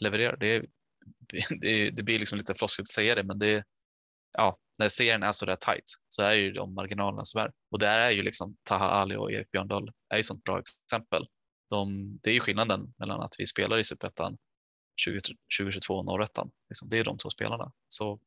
levererar. 0.00 0.36
Det, 0.36 0.66
det, 1.60 1.90
det 1.90 2.02
blir 2.02 2.18
liksom 2.18 2.38
lite 2.38 2.54
floskigt 2.54 2.84
att 2.84 2.88
säga 2.88 3.14
det, 3.14 3.24
men 3.24 3.38
det, 3.38 3.64
ja, 4.32 4.58
när 4.78 4.88
serien 4.88 5.22
är 5.22 5.32
så 5.32 5.46
där 5.46 5.56
tajt 5.56 5.94
så 6.08 6.22
är 6.22 6.32
ju 6.32 6.52
de 6.52 6.74
marginalerna 6.74 7.24
som 7.24 7.40
är. 7.40 7.52
Och 7.70 7.78
där 7.78 8.00
är 8.00 8.10
ju 8.10 8.22
liksom 8.22 8.56
Taha 8.62 8.88
Ali 8.88 9.16
och 9.16 9.32
Erik 9.32 9.50
Björndal 9.50 9.92
är 10.08 10.16
ju 10.16 10.22
sånt 10.22 10.44
bra 10.44 10.60
exempel. 10.60 11.26
De, 11.70 12.18
det 12.22 12.30
är 12.30 12.34
ju 12.34 12.40
skillnaden 12.40 12.94
mellan 12.98 13.20
att 13.20 13.34
vi 13.38 13.46
spelar 13.46 13.78
i 13.78 13.84
Superettan 13.84 14.36
2022 15.06 15.94
och 15.94 16.04
Norrettan. 16.04 16.50
Liksom, 16.68 16.88
det 16.88 16.98
är 16.98 17.04
de 17.04 17.18
två 17.18 17.30
spelarna. 17.30 17.72
Så 17.88 18.20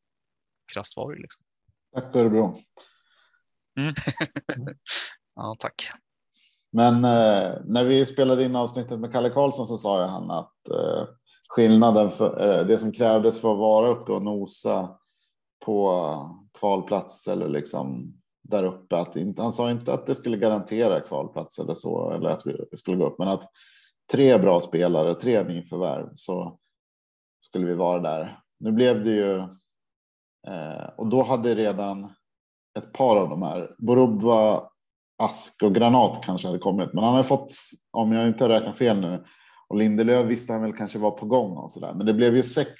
krasst 0.73 0.97
var 0.97 1.13
det 1.13 1.21
liksom. 1.21 1.45
Tack 1.93 2.15
Örebro. 2.15 2.61
Mm. 3.79 3.93
ja, 5.35 5.55
tack. 5.59 5.89
Men 6.71 6.95
eh, 6.95 7.53
när 7.65 7.83
vi 7.83 8.05
spelade 8.05 8.43
in 8.43 8.55
avsnittet 8.55 8.99
med 8.99 9.11
Kalle 9.11 9.29
Karlsson 9.29 9.67
så 9.67 9.77
sa 9.77 10.01
jag 10.01 10.07
han 10.07 10.31
att 10.31 10.69
eh, 10.69 11.07
skillnaden 11.49 12.11
för 12.11 12.59
eh, 12.59 12.65
det 12.65 12.79
som 12.79 12.91
krävdes 12.91 13.41
för 13.41 13.51
att 13.51 13.59
vara 13.59 13.87
uppe 13.87 14.11
och 14.11 14.23
nosa 14.23 14.97
på 15.67 16.19
kvalplats 16.59 17.27
eller 17.27 17.47
liksom 17.47 18.13
där 18.43 18.63
uppe. 18.63 18.97
Att 18.97 19.15
inte, 19.15 19.41
han 19.41 19.51
sa 19.51 19.71
inte 19.71 19.93
att 19.93 20.05
det 20.05 20.15
skulle 20.15 20.37
garantera 20.37 21.01
kvalplats 21.01 21.59
eller 21.59 21.73
så 21.73 22.11
eller 22.11 22.29
att 22.29 22.45
vi 22.45 22.77
skulle 22.77 22.97
gå 22.97 23.05
upp, 23.05 23.19
men 23.19 23.27
att 23.27 23.51
tre 24.11 24.37
bra 24.37 24.61
spelare, 24.61 25.13
tre 25.13 25.43
nyförvärv 25.43 26.09
så 26.15 26.59
skulle 27.39 27.65
vi 27.65 27.73
vara 27.73 28.01
där. 28.01 28.39
Nu 28.59 28.71
blev 28.71 29.03
det 29.03 29.11
ju 29.11 29.37
eh, 30.47 30.89
och 30.97 31.07
då 31.07 31.23
hade 31.23 31.55
redan 31.55 32.13
ett 32.79 32.93
par 32.93 33.17
av 33.17 33.29
de 33.29 33.41
här 33.41 33.75
Borubba, 33.77 34.69
Ask 35.23 35.63
och 35.63 35.75
Granat 35.75 36.23
kanske 36.23 36.47
hade 36.47 36.59
kommit, 36.59 36.93
men 36.93 37.03
han 37.03 37.15
har 37.15 37.23
fått 37.23 37.53
om 37.91 38.11
jag 38.11 38.27
inte 38.27 38.49
räknar 38.49 38.73
fel 38.73 38.99
nu 39.01 39.23
och 39.67 39.77
Lindelöf 39.77 40.25
visste 40.25 40.53
han 40.53 40.61
väl 40.61 40.73
kanske 40.73 40.99
var 40.99 41.11
på 41.11 41.25
gång 41.25 41.57
och 41.57 41.71
så 41.71 41.79
där. 41.79 41.93
Men 41.93 42.05
det 42.05 42.13
blev 42.13 42.35
ju 42.35 42.43
sex 42.43 42.73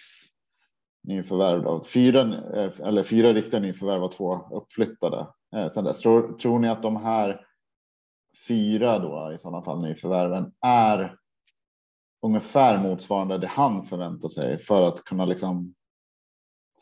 nyförvärv. 1.08 1.64
Då. 1.64 1.82
Fyra, 1.94 2.22
eh, 2.54 2.88
eller 2.88 3.04
fyra 3.04 3.34
riktiga 3.34 3.60
nyförvärv 3.60 4.04
och 4.04 4.12
två 4.12 4.36
uppflyttade. 4.52 5.28
Eh, 5.56 5.68
sen 5.68 5.84
dess. 5.84 6.00
Tror, 6.00 6.38
tror 6.38 6.60
ni 6.60 6.70
att 6.70 6.84
de 6.84 6.96
här 6.96 7.42
fyra 8.48 9.00
då 9.00 9.32
i 9.36 9.38
sådana 9.38 9.64
fall 9.64 9.82
nyförvärven 9.82 10.52
är 10.66 11.16
ungefär 12.22 12.78
motsvarande 12.78 13.38
det 13.38 13.48
han 13.48 13.86
förväntar 13.86 14.30
sig 14.30 14.60
för 14.60 14.82
att 14.82 15.04
kunna 15.04 15.26
liksom 15.26 15.74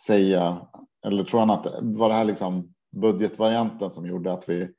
säga 0.07 0.67
eller 1.05 1.23
tror 1.23 1.39
han 1.39 1.49
att 1.49 1.67
var 1.81 2.09
det 2.09 2.15
här 2.15 2.25
liksom 2.25 2.73
budgetvarianten 2.95 3.91
som 3.91 4.05
gjorde 4.05 4.33
att 4.33 4.49
vi 4.49 4.69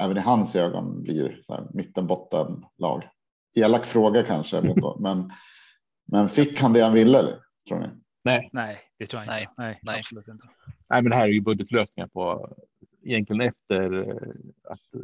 även 0.00 0.16
i 0.16 0.20
hans 0.20 0.56
ögon 0.56 1.02
blir 1.02 1.40
så 1.42 1.54
här 1.54 1.66
mittenbotten 1.74 2.64
lag? 2.78 3.02
Elak 3.56 3.86
fråga 3.86 4.22
kanske, 4.22 4.74
men, 4.98 5.30
men 6.06 6.28
fick 6.28 6.60
han 6.60 6.72
det 6.72 6.80
han 6.80 6.92
ville? 6.92 7.22
Tror 7.68 7.78
ni? 7.78 7.86
Nej. 8.26 8.50
Nej, 8.52 8.78
det 8.98 9.06
tror 9.06 9.22
jag 9.22 9.28
nej. 9.28 9.42
inte. 9.42 9.54
Nej, 9.58 9.80
nej, 9.82 9.98
absolut 9.98 10.28
inte. 10.28 10.48
Nej, 10.88 11.02
men 11.02 11.10
det 11.10 11.16
här 11.16 11.28
är 11.28 11.32
ju 11.32 11.40
budgetlösningar 11.40 12.08
på 12.08 12.54
egentligen 13.02 13.40
efter 13.40 13.92
eh, 13.92 14.30
att 14.64 14.94
eh, 14.94 15.00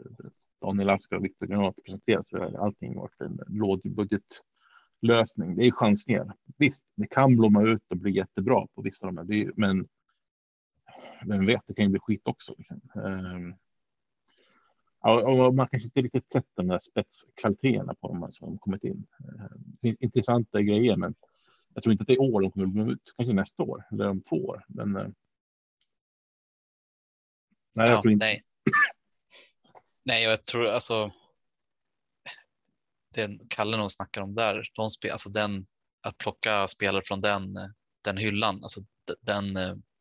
Daniel 0.60 0.90
Asker 0.90 1.16
och 1.16 1.24
Viktor 1.24 1.46
Granat 1.46 1.74
presenterat 1.84 2.28
så 2.28 2.38
har 2.38 2.64
allting 2.64 2.96
varit 2.96 3.20
en 3.20 3.40
lågbudgetlösning. 3.46 5.56
Det 5.56 5.66
är 5.66 5.70
chansningar. 5.70 6.32
Visst, 6.58 6.84
det 6.94 7.06
kan 7.06 7.36
blomma 7.36 7.62
ut 7.62 7.82
och 7.88 7.96
bli 7.96 8.10
jättebra 8.10 8.66
på 8.74 8.82
vissa 8.82 9.06
av 9.06 9.14
de 9.14 9.34
här, 9.34 9.52
men 9.56 9.88
vem 11.26 11.46
vet, 11.46 11.62
det 11.66 11.74
kan 11.74 11.84
ju 11.84 11.90
bli 11.90 12.00
skit 12.00 12.22
också. 12.24 12.54
Liksom. 12.58 12.80
Ehm, 12.94 13.54
Ja, 15.04 15.30
och 15.30 15.54
man 15.54 15.66
kanske 15.66 15.86
inte 15.86 16.02
riktigt 16.02 16.32
sett 16.32 16.46
de 16.54 16.66
där 16.66 16.78
spetskvaliteterna 16.78 17.94
på 17.94 18.08
dem 18.08 18.32
som 18.32 18.58
kommit 18.58 18.84
in. 18.84 19.06
Det 19.54 19.78
finns 19.80 20.00
intressanta 20.00 20.62
grejer, 20.62 20.96
men 20.96 21.14
jag 21.74 21.82
tror 21.82 21.92
inte 21.92 22.02
att 22.02 22.08
det 22.08 22.14
är 22.14 22.20
år 22.20 22.40
de 22.40 22.52
kommer 22.52 22.82
att 22.82 22.88
ut. 22.88 23.14
Kanske 23.16 23.34
nästa 23.34 23.62
år 23.62 23.84
eller 23.92 24.08
om 24.08 24.22
två 24.22 24.36
år. 24.36 24.64
Men. 24.68 24.92
Nej, 24.92 25.12
jag 27.74 27.88
ja, 27.88 28.02
tror 28.02 28.12
inte. 28.12 28.26
Nej. 28.26 28.42
nej, 30.04 30.24
jag 30.24 30.42
tror 30.42 30.66
alltså. 30.66 31.12
Det 33.14 33.38
Kalle 33.48 33.76
nog 33.76 33.92
snackar 33.92 34.22
om 34.22 34.34
där, 34.34 34.62
de 34.74 34.88
spel, 34.88 35.10
alltså 35.10 35.30
den 35.30 35.66
att 36.00 36.18
plocka 36.18 36.68
spelare 36.68 37.02
från 37.04 37.20
den, 37.20 37.54
den 38.04 38.16
hyllan, 38.16 38.62
alltså 38.62 38.80
den, 39.20 39.54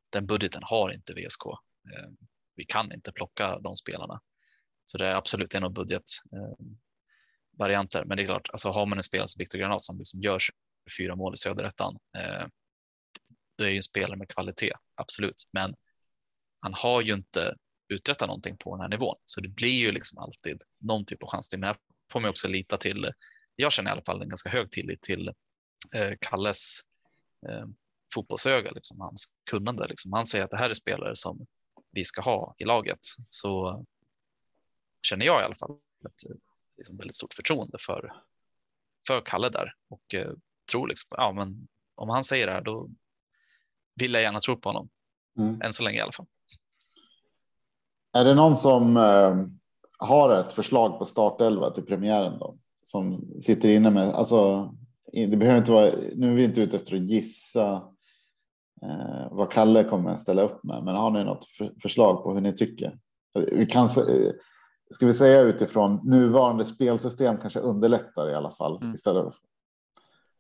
den 0.10 0.26
budgeten 0.26 0.62
har 0.64 0.92
inte 0.92 1.14
VSK. 1.14 1.44
Vi 2.56 2.66
kan 2.66 2.92
inte 2.92 3.12
plocka 3.12 3.60
de 3.60 3.76
spelarna. 3.76 4.22
Så 4.86 4.98
det 4.98 5.08
är 5.08 5.16
absolut 5.16 5.54
en 5.54 5.64
av 5.64 5.74
budgetvarianter. 5.74 8.06
Men 8.06 8.18
det 8.18 8.24
är 8.24 8.26
klart, 8.26 8.50
alltså 8.52 8.70
har 8.70 8.86
man 8.86 8.98
en 8.98 9.04
spelare 9.04 9.28
som 9.28 9.40
Viktor 9.40 9.60
Granat 9.60 9.84
som 9.84 9.98
liksom 9.98 10.22
gör 10.22 10.40
fyra 10.98 11.16
mål 11.16 11.34
i 11.34 11.38
söderettan. 11.38 11.98
Eh, 12.18 12.48
det 13.58 13.64
är 13.64 13.70
ju 13.70 13.76
en 13.76 13.84
spelare 13.84 14.18
med 14.18 14.30
kvalitet, 14.30 14.74
absolut. 14.96 15.44
Men 15.54 15.76
han 16.60 16.74
har 16.74 17.02
ju 17.02 17.14
inte 17.14 17.56
uträttat 17.94 18.28
någonting 18.28 18.58
på 18.58 18.76
den 18.76 18.82
här 18.82 18.90
nivån, 18.90 19.16
så 19.26 19.42
det 19.42 19.50
blir 19.50 19.80
ju 19.80 19.92
liksom 19.92 20.20
alltid 20.20 20.62
någon 20.80 21.06
typ 21.06 21.24
av 21.24 21.30
chans. 21.30 21.52
Men 21.54 21.64
här 21.64 21.78
får 22.12 22.20
man 22.20 22.30
också 22.30 22.48
lita 22.48 22.78
till. 22.78 23.12
Jag 23.56 23.72
känner 23.72 23.90
i 23.90 23.94
alla 23.94 24.02
fall 24.02 24.22
en 24.22 24.30
ganska 24.30 24.50
hög 24.50 24.72
tillit 24.72 25.02
till 25.02 25.28
eh, 25.96 26.14
Kalles 26.22 26.80
eh, 27.50 27.66
fotbollsöga, 28.14 28.72
liksom, 28.72 29.00
hans 29.00 29.34
kunnande. 29.50 29.88
Liksom. 29.88 30.14
Han 30.14 30.26
säger 30.26 30.46
att 30.46 30.52
det 30.52 30.58
här 30.58 30.70
är 30.70 30.74
spelare 30.74 31.16
som 31.16 31.46
vi 31.92 32.04
ska 32.04 32.22
ha 32.22 32.56
i 32.58 32.64
laget. 32.64 33.00
Så 33.30 33.86
känner 35.02 35.26
jag 35.26 35.42
i 35.42 35.46
alla 35.46 35.56
fall 35.56 35.72
ett 36.06 36.38
liksom, 36.78 36.98
väldigt 36.98 37.16
stort 37.16 37.34
förtroende 37.34 37.78
för, 37.80 38.14
för 39.08 39.22
Kalle 39.26 39.50
där 39.50 39.74
och 39.90 40.14
eh, 40.14 40.32
tror 40.72 40.88
liksom, 40.88 41.08
ja, 41.18 41.32
men 41.32 41.68
om 41.96 42.10
han 42.10 42.24
säger 42.24 42.48
det 42.48 42.54
här, 42.54 42.62
då 42.62 42.90
vill 43.96 44.14
jag 44.14 44.24
gärna 44.24 44.40
tro 44.40 44.58
på 44.58 44.70
honom. 44.70 44.90
Mm. 45.40 45.62
Än 45.62 45.74
så 45.74 45.84
länge 45.84 45.98
i 45.98 46.02
alla 46.02 46.12
fall. 46.12 46.26
Är 48.14 48.26
det 48.26 48.36
någon 48.36 48.56
som 48.56 48.98
eh, 48.98 49.38
har 50.00 50.36
ett 50.36 50.54
förslag 50.54 51.00
på 51.00 51.06
startelva 51.06 51.72
till 51.72 51.86
premiären 51.86 52.40
då? 52.40 52.58
Som 52.84 53.32
sitter 53.42 53.70
inne 53.70 53.90
med, 53.90 54.08
alltså 54.08 54.72
det 55.14 55.38
behöver 55.38 55.58
inte 55.58 55.72
vara, 55.72 55.92
nu 56.16 56.32
är 56.32 56.36
vi 56.36 56.44
inte 56.44 56.62
ute 56.62 56.78
efter 56.78 56.96
att 56.96 57.10
gissa 57.10 57.74
eh, 58.82 59.28
vad 59.32 59.52
Kalle 59.52 59.84
kommer 59.84 60.10
att 60.10 60.20
ställa 60.20 60.42
upp 60.42 60.64
med, 60.64 60.84
men 60.84 60.96
har 60.96 61.12
ni 61.12 61.24
något 61.24 61.46
för, 61.46 61.74
förslag 61.82 62.24
på 62.24 62.34
hur 62.34 62.42
ni 62.42 62.54
tycker? 62.54 62.98
Vi 63.52 63.66
kan, 63.66 63.90
ska 64.92 65.06
vi 65.06 65.14
säga 65.14 65.42
utifrån 65.42 66.00
nuvarande 66.04 66.66
spelsystem 66.66 67.38
kanske 67.38 67.60
underlättar 67.60 68.30
i 68.30 68.36
alla 68.36 68.52
fall 68.52 68.82
mm. 68.82 68.94
istället. 68.94 69.34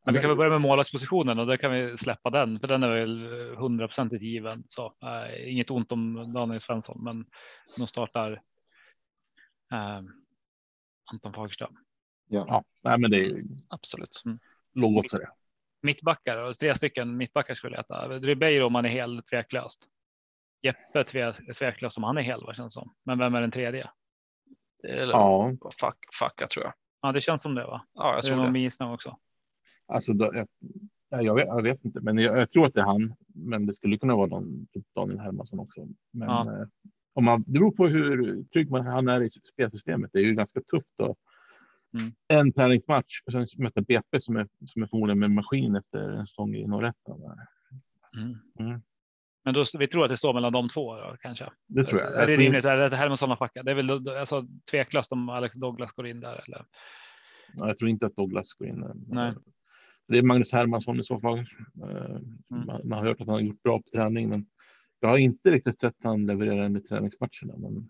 Men 0.05 0.13
vi 0.13 0.19
kan 0.19 0.29
väl 0.29 0.37
börja 0.37 0.49
med 0.49 0.61
målvaktspositionen 0.61 1.39
och 1.39 1.47
där 1.47 1.57
kan 1.57 1.71
vi 1.71 1.97
släppa 1.97 2.29
den 2.29 2.59
för 2.59 2.67
den 2.67 2.83
är 2.83 2.89
väl 2.89 3.29
hundraprocentigt 3.55 4.23
given. 4.23 4.63
Så 4.69 4.93
äh, 5.03 5.51
inget 5.51 5.71
ont 5.71 5.91
om 5.91 6.33
Daniel 6.33 6.61
Svensson, 6.61 7.03
men 7.03 7.25
de 7.77 7.87
startar. 7.87 8.31
Äh, 9.71 10.01
Anton 11.11 11.33
Fagerström. 11.33 11.77
Ja, 12.29 12.45
ja 12.47 12.63
nej, 12.83 12.99
men 12.99 13.11
det 13.11 13.25
är 13.25 13.43
absolut. 13.69 14.21
Mm. 14.25 14.39
Låg 14.73 14.97
också 14.97 15.17
det. 15.17 15.29
Mittbackar 15.81 16.37
och 16.37 16.59
tre 16.59 16.77
stycken 16.77 17.17
mittbackar 17.17 17.55
skulle 17.55 17.75
jag 17.75 17.85
äta. 17.85 18.07
Ribeiro 18.07 18.65
om 18.65 18.75
han 18.75 18.85
är 18.85 18.89
helt 18.89 19.27
tveklöst. 19.27 19.87
Jeppe 20.61 21.03
tveklöst 21.57 21.97
om 21.97 22.03
han 22.03 22.17
är 22.17 22.21
hel, 22.21 22.43
vad 22.43 22.55
känns 22.55 22.73
som. 22.73 22.95
Men 23.03 23.19
vem 23.19 23.35
är 23.35 23.41
den 23.41 23.51
tredje? 23.51 23.89
Eller, 24.83 25.13
ja. 25.13 25.51
Fuck, 25.81 25.97
fucka 26.19 26.47
tror 26.47 26.65
jag. 26.65 26.73
Ja, 27.01 27.11
det 27.11 27.21
känns 27.21 27.41
som 27.41 27.55
det 27.55 27.65
va? 27.65 27.85
Ja, 27.93 28.13
jag 28.13 28.23
tror 28.23 28.53
det. 28.53 28.69
det. 28.79 28.85
också. 28.85 29.17
Alltså, 29.91 30.13
jag, 30.13 31.23
jag, 31.23 31.35
vet, 31.35 31.47
jag, 31.47 31.63
vet, 31.63 31.85
inte, 31.85 31.99
men 32.01 32.17
jag, 32.17 32.37
jag, 32.37 32.51
tror 32.51 32.65
att 32.65 32.73
det 32.73 32.81
är 32.81 32.85
han. 32.85 33.15
Men 33.35 33.65
det 33.65 33.73
skulle 33.73 33.97
kunna 33.97 34.15
vara 34.15 34.27
någon, 34.27 34.67
typ 34.73 34.85
Daniel 34.95 35.19
Hermansson 35.19 35.59
också. 35.59 35.87
Men 36.11 36.29
ja. 36.29 36.61
eh, 36.61 36.67
om 37.13 37.25
man, 37.25 37.43
det 37.47 37.51
beror 37.51 37.71
på 37.71 37.87
hur 37.87 38.43
trygg 38.43 38.71
man 38.71 38.85
han 38.85 39.07
är 39.07 39.21
i 39.21 39.29
spelsystemet. 39.29 40.09
Det 40.13 40.19
är 40.19 40.23
ju 40.23 40.33
ganska 40.33 40.61
tufft 40.61 41.01
att 41.01 41.17
mm. 41.99 42.11
en 42.27 42.53
träningsmatch 42.53 43.21
och 43.25 43.31
sen 43.31 43.47
möta 43.57 43.81
BP 43.81 44.19
som 44.19 44.35
är, 44.35 44.47
som 44.65 44.83
är 44.83 44.87
förmodligen 44.87 45.19
med 45.19 45.31
maskin 45.31 45.75
efter 45.75 46.09
en 46.09 46.25
säsong 46.25 46.55
i 46.55 46.67
Norrettan. 46.67 47.21
Mm. 48.17 48.37
Mm. 48.59 48.81
Men 49.43 49.53
då, 49.53 49.65
vi 49.79 49.87
tror 49.87 50.03
att 50.03 50.09
det 50.09 50.17
står 50.17 50.33
mellan 50.33 50.53
de 50.53 50.69
två 50.69 50.95
då, 50.95 51.15
kanske. 51.19 51.49
Det 51.67 51.83
tror 51.83 52.01
jag. 52.01 52.23
Är 52.23 52.27
det 52.27 52.37
rimligt? 52.37 52.65
Är 52.65 52.89
det 52.89 52.97
här 52.97 53.09
med 53.09 53.19
sådana 53.19 53.37
facka? 53.37 53.63
Det 53.63 53.71
är 53.71 53.75
väl 53.75 54.09
alltså, 54.09 54.45
tveklöst 54.71 55.11
om 55.11 55.29
Alex 55.29 55.55
Douglas 55.55 55.91
går 55.91 56.07
in 56.07 56.19
där 56.19 56.43
eller? 56.47 56.65
Ja, 57.53 57.67
jag 57.67 57.77
tror 57.77 57.89
inte 57.89 58.05
att 58.05 58.15
Douglas 58.15 58.53
går 58.53 58.67
in. 58.67 59.05
Nej. 59.07 59.33
Det 60.11 60.17
är 60.17 60.23
Magnus 60.23 60.51
Hermansson 60.51 60.99
i 60.99 61.03
så 61.03 61.19
fall. 61.19 61.37
Eh, 61.37 62.05
mm. 62.05 62.37
Man, 62.49 62.81
man, 62.83 62.99
har 62.99 63.07
hört 63.07 63.21
att 63.21 63.27
han 63.27 63.35
har 63.35 63.41
gjort 63.41 63.63
bra 63.63 63.81
på 63.81 63.89
träning, 63.89 64.29
men 64.29 64.45
jag 64.99 65.09
har 65.09 65.17
inte 65.17 65.51
riktigt 65.51 65.79
sett 65.79 65.95
han 66.03 66.25
leverera 66.25 66.65
under 66.65 66.81
träningsmatcherna. 66.81 67.57
Men... 67.57 67.89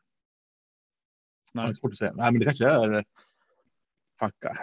Nej. 1.54 1.66
Det 1.66 1.72
är 1.72 1.74
svårt 1.74 1.92
att 1.92 1.98
säga. 1.98 2.14
Nej, 2.16 2.32
men 2.32 2.40
det 2.40 2.46
kanske 2.46 2.66
är 2.66 2.94
eh, 2.94 3.04
facka. 4.20 4.58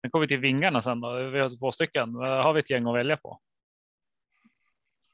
Sen 0.00 0.10
kommer 0.10 0.26
vi 0.26 0.28
till 0.28 0.40
vingarna 0.40 0.82
sen 0.82 1.00
då. 1.00 1.30
Vi 1.30 1.38
har 1.38 1.58
två 1.58 1.72
stycken. 1.72 2.14
Har 2.14 2.52
vi 2.52 2.60
ett 2.60 2.70
gäng 2.70 2.86
att 2.86 2.94
välja 2.94 3.16
på? 3.16 3.40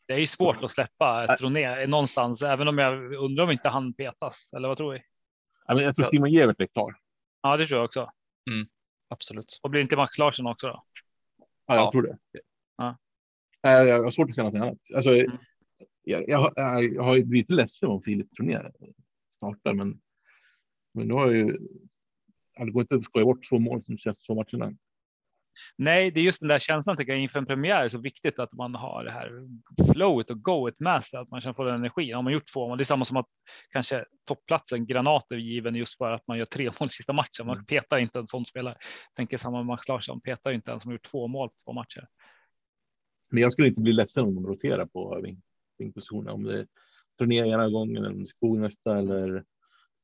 Det 0.07 0.15
är 0.15 0.19
ju 0.19 0.27
svårt 0.27 0.65
att 0.65 0.73
släppa 0.73 1.37
Troné 1.37 1.87
någonstans, 1.87 2.43
även 2.43 2.69
om 2.69 2.79
jag 2.79 3.15
undrar 3.15 3.45
om 3.45 3.51
inte 3.51 3.69
han 3.69 3.93
petas. 3.93 4.53
Eller 4.57 4.69
vad 4.69 4.77
tror 4.77 4.93
vi? 4.93 5.03
Jag 5.67 5.97
tror 5.97 6.07
Simon 6.07 6.31
Gevert 6.33 6.61
är 6.61 6.67
klar. 6.67 6.97
Ja, 7.43 7.57
det 7.57 7.67
tror 7.67 7.79
jag 7.79 7.85
också. 7.85 8.01
Mm, 8.51 8.65
absolut. 9.09 9.61
Och 9.63 9.71
blir 9.71 9.81
inte 9.81 9.97
Max 9.97 10.19
Larsson 10.19 10.47
också 10.47 10.67
då? 10.67 10.85
Ja, 11.69 11.75
jag 11.75 11.85
ja. 11.85 11.93
tror 11.93 12.03
det. 12.03 12.19
Ja. 12.77 12.99
Jag 13.63 14.03
har 14.03 14.11
svårt 14.11 14.29
att 14.29 14.35
säga 14.35 14.51
något 14.51 14.55
annat. 14.55 14.79
Alltså, 14.95 15.11
mm. 15.11 15.37
jag, 16.03 16.29
jag, 16.29 16.53
jag, 16.57 17.03
har 17.03 17.23
blivit 17.23 17.51
ledsen 17.51 17.89
om 17.89 18.03
Filip 18.03 18.37
Troné 18.37 18.73
startar, 19.29 19.75
men, 19.75 20.01
men 20.95 21.09
nu 21.09 21.15
har 21.15 21.27
jag 21.27 21.37
ju. 21.37 21.59
Det 22.59 22.71
går 22.71 22.83
inte 22.83 22.95
att 22.95 23.05
skoja 23.05 23.25
bort 23.25 23.49
två 23.49 23.59
mål 23.59 23.83
som 23.83 23.99
känns 23.99 24.23
två 24.23 24.35
matcherna. 24.35 24.77
Nej, 25.77 26.11
det 26.11 26.21
är 26.21 26.25
just 26.25 26.41
den 26.41 26.49
där 26.49 26.59
känslan 26.59 26.97
tycker 26.97 27.13
jag 27.13 27.23
inför 27.23 27.39
en 27.39 27.47
premiär 27.47 27.85
är 27.85 27.89
så 27.89 27.99
viktigt 27.99 28.39
att 28.39 28.53
man 28.53 28.75
har 28.75 29.05
det 29.05 29.11
här 29.11 29.31
flowet 29.93 30.31
och 30.31 30.43
goet 30.43 30.81
med 30.81 31.05
sig, 31.05 31.19
att 31.19 31.31
man 31.31 31.41
kan 31.41 31.55
få 31.55 31.65
den 31.65 31.75
energin. 31.75 32.15
Har 32.15 32.23
man 32.23 32.33
gjort 32.33 32.53
två 32.53 32.69
mål, 32.69 32.79
det 32.79 32.83
är 32.83 32.85
samma 32.85 33.05
som 33.05 33.17
att 33.17 33.27
kanske 33.71 34.05
toppplatsen 34.27 34.87
granater 34.87 35.37
given 35.37 35.75
just 35.75 35.99
för 35.99 36.13
att 36.13 36.27
man 36.27 36.39
gör 36.39 36.45
tre 36.45 36.71
mål 36.81 36.89
i 36.89 36.93
sista 36.93 37.13
matchen. 37.13 37.47
Man 37.47 37.57
mm. 37.57 37.67
petar 37.67 37.99
inte 37.99 38.19
en 38.19 38.27
sån 38.27 38.47
spelare. 38.47 38.77
Tänker 39.17 39.39
samma 39.39 39.63
Max 39.63 39.89
Larsson, 39.89 40.21
petar 40.21 40.51
inte 40.51 40.73
en 40.73 40.81
som 40.81 40.93
gjort 40.93 41.11
två 41.11 41.29
mål 41.29 41.49
på 41.49 41.55
två 41.65 41.73
matcher. 41.73 42.09
Men 43.31 43.43
jag 43.43 43.53
skulle 43.53 43.69
inte 43.69 43.81
bli 43.81 43.93
ledsen 43.93 44.25
om 44.25 44.35
de 44.35 44.47
roterar 44.47 44.87
på 44.87 45.23
vingpositionen, 45.79 46.29
om 46.29 46.43
det 46.43 46.59
är 46.59 46.67
turné 47.19 47.37
ena 47.37 47.69
gången, 47.69 48.05
en 48.05 48.27
skog 48.27 48.59
nästa 48.59 48.99
eller 48.99 49.45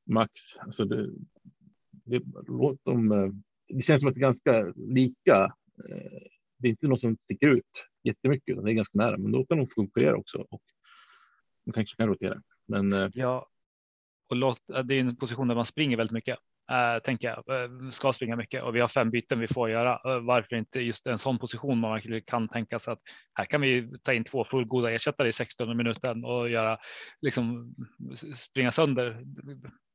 Max. 0.07 0.33
Alltså 0.59 0.85
det, 0.85 1.11
det, 1.91 2.23
låt 2.49 2.85
dem 2.85 3.13
eh, 3.13 3.31
det 3.69 3.83
känns 3.83 4.03
som 4.03 4.09
att 4.09 4.15
det 4.15 4.19
är 4.19 4.23
ganska 4.23 4.73
lika. 4.77 5.45
Eh, 5.89 6.23
det 6.59 6.69
är 6.69 6.71
inte 6.71 6.87
något 6.87 7.01
som 7.01 7.17
sticker 7.17 7.49
ut 7.49 7.87
jättemycket, 8.03 8.53
utan 8.53 8.65
det 8.65 8.73
är 8.73 8.75
ganska 8.75 8.99
nära, 8.99 9.19
men 9.19 9.33
då 9.33 9.47
kan 9.47 9.59
de 9.59 9.67
konkurrera 9.67 10.17
också 10.17 10.39
och 10.51 10.63
de 11.65 11.73
kanske 11.73 11.97
kan 11.97 12.09
rotera. 12.09 12.43
Men 12.69 12.93
eh, 12.93 13.09
ja, 13.13 13.49
och 14.31 14.37
låt, 14.37 14.61
det 14.85 14.95
är 14.95 15.01
en 15.01 15.17
position 15.17 15.49
där 15.49 15.55
man 15.55 15.67
springer 15.67 15.97
väldigt 15.97 16.15
mycket. 16.15 16.39
Äh, 16.71 17.03
tänker 17.03 17.29
jag 17.29 17.95
ska 17.95 18.13
springa 18.13 18.37
mycket 18.37 18.63
och 18.63 18.77
vi 18.77 18.81
har 18.81 18.89
fem 18.89 19.11
byten 19.11 19.41
vi 19.41 19.49
får 19.49 19.71
göra. 19.71 20.21
Varför 20.21 20.57
inte 20.57 20.81
just 20.81 21.07
en 21.07 21.19
sån 21.19 21.39
position 21.39 21.79
man 21.79 21.93
verkligen 21.93 22.23
kan 22.23 22.49
tänka 22.49 22.79
sig 22.79 22.93
att 22.93 23.01
här 23.35 23.45
kan 23.45 23.61
vi 23.61 23.99
ta 24.03 24.13
in 24.13 24.25
två 24.25 24.45
fullgoda 24.45 24.91
ersättare 24.91 25.29
i 25.29 25.33
16 25.33 25.77
minuten 25.77 26.25
och 26.25 26.49
göra 26.49 26.79
liksom 27.21 27.75
springa 28.37 28.73
sönder 28.73 29.25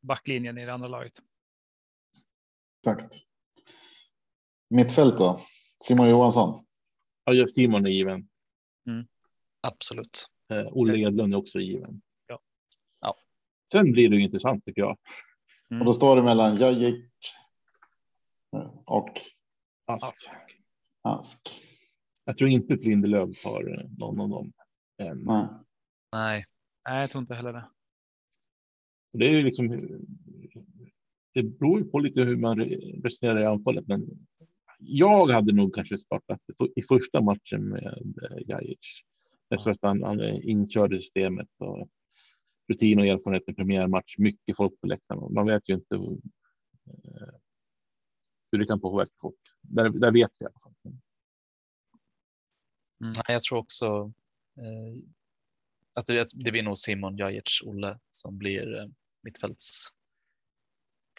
backlinjen 0.02 0.58
i 0.58 0.66
det 0.66 0.74
andra 0.74 0.88
laget. 0.88 1.14
Exakt. 2.80 3.29
Mittfält 4.70 5.18
då? 5.18 5.40
Simon 5.84 6.10
Johansson? 6.10 6.66
Ja, 7.24 7.48
Simon 7.48 7.86
är 7.86 7.90
given. 7.90 8.30
Mm. 8.88 9.08
Absolut. 9.62 10.26
Eh, 10.52 10.68
Olle 10.72 10.98
Edlund 10.98 11.34
är 11.34 11.38
också 11.38 11.60
given. 11.60 12.02
Ja. 12.28 12.40
ja. 13.02 13.16
Sen 13.72 13.92
blir 13.92 14.10
det 14.10 14.20
intressant 14.20 14.66
tycker 14.66 14.82
jag. 14.82 14.98
Mm. 15.72 15.82
Och 15.82 15.86
då 15.86 15.94
står 15.94 16.16
det 16.16 16.24
mellan 16.24 16.56
Jajic 16.58 17.06
och 18.86 19.10
Ask. 19.86 20.30
Ask. 21.02 21.50
Jag 22.26 22.38
tror 22.38 22.50
inte 22.50 22.74
att 22.74 22.84
Lindelöf 22.84 23.44
har 23.44 23.88
någon 23.98 24.22
av 24.22 24.30
dem. 24.30 24.54
Än. 24.98 25.24
Nej. 25.24 25.48
Nej. 26.12 26.46
Nej, 26.90 27.02
jag 27.02 27.10
tror 27.10 27.22
inte 27.22 27.36
heller 27.36 27.54
det. 27.54 27.70
Det 29.14 29.26
är 29.26 29.32
ju 29.32 29.44
liksom 29.44 29.68
det 31.34 31.44
beror 31.44 31.80
ju 31.80 31.86
på 31.86 32.00
lite 32.00 32.22
hur 32.22 32.38
man 32.38 32.60
resonerar 33.04 33.42
i 33.42 33.46
anfallet, 33.46 33.88
men 33.88 34.28
jag 34.80 35.28
hade 35.28 35.54
nog 35.54 35.76
kanske 35.76 35.98
startat 35.98 36.42
i 36.76 36.82
första 36.82 37.22
matchen 37.22 37.70
med 37.70 38.16
eh, 38.24 38.38
Gajic. 38.38 39.04
Därför 39.50 39.72
att 39.72 39.80
han, 39.82 40.04
han 40.04 40.20
är 40.20 40.50
inkörd 40.50 40.94
i 40.94 40.98
systemet 40.98 41.50
och 41.58 41.90
rutin 42.68 43.00
och 43.00 43.06
erfarenhet 43.06 43.50
i 43.50 43.54
premiärmatch, 43.54 44.18
mycket 44.18 44.58
folk 44.58 44.82
på 44.82 44.88
läktaren. 44.88 45.34
Man 45.34 45.48
vet 45.48 45.70
ju 45.70 45.74
inte 45.74 45.96
eh, 45.96 47.34
hur 48.52 48.60
det 48.60 48.66
kan 48.66 48.82
påverka 48.82 49.12
folk. 49.22 49.40
Där, 49.62 49.90
där 49.90 50.12
vet 50.12 50.32
vi 50.40 50.44
i 50.44 50.48
alla 50.48 50.60
fall. 50.60 50.74
Mm, 53.02 53.14
jag 53.28 53.42
tror 53.42 53.58
också 53.58 54.14
eh, 54.58 55.04
att 55.96 56.06
det, 56.06 56.28
det 56.34 56.52
blir 56.52 56.64
nog 56.64 56.78
Simon 56.78 57.18
Jajic, 57.18 57.62
Olle 57.66 58.00
som 58.10 58.38
blir 58.38 58.80
eh, 58.80 58.86
mittfälts 59.24 59.90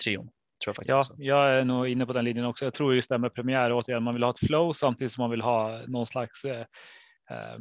trion. 0.04 0.30
Tror 0.64 0.76
jag, 0.78 0.96
ja, 0.96 1.02
jag 1.18 1.54
är 1.54 1.64
nog 1.64 1.88
inne 1.88 2.06
på 2.06 2.12
den 2.12 2.24
linjen 2.24 2.46
också. 2.46 2.64
Jag 2.64 2.74
tror 2.74 2.94
just 2.94 3.08
det 3.08 3.18
med 3.18 3.34
premiär 3.34 3.72
återigen, 3.72 4.02
man 4.02 4.14
vill 4.14 4.22
ha 4.22 4.30
ett 4.30 4.46
flow 4.46 4.72
samtidigt 4.72 5.12
som 5.12 5.22
man 5.22 5.30
vill 5.30 5.40
ha 5.40 5.82
någon 5.86 6.06
slags 6.06 6.44
eh, 6.44 6.66
eh 7.30 7.58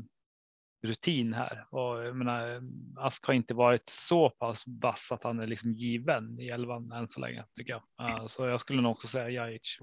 rutin 0.82 1.34
här 1.34 1.66
och 1.70 2.06
jag 2.06 2.16
menar, 2.16 2.62
Ask 2.98 3.26
har 3.26 3.34
inte 3.34 3.54
varit 3.54 3.90
så 3.90 4.30
pass 4.30 4.64
vass 4.68 5.12
att 5.12 5.24
han 5.24 5.40
är 5.40 5.48
liksom 5.48 5.74
given 5.74 6.40
i 6.40 6.50
elvan 6.50 6.92
än 6.92 7.08
så 7.08 7.20
länge 7.20 7.44
tycker 7.56 7.74
jag. 7.74 8.10
Uh, 8.10 8.26
så 8.26 8.46
jag 8.46 8.62
skulle 8.62 8.82
nog 8.82 8.92
också 8.92 9.08
säga 9.08 9.30
Jajic. 9.30 9.78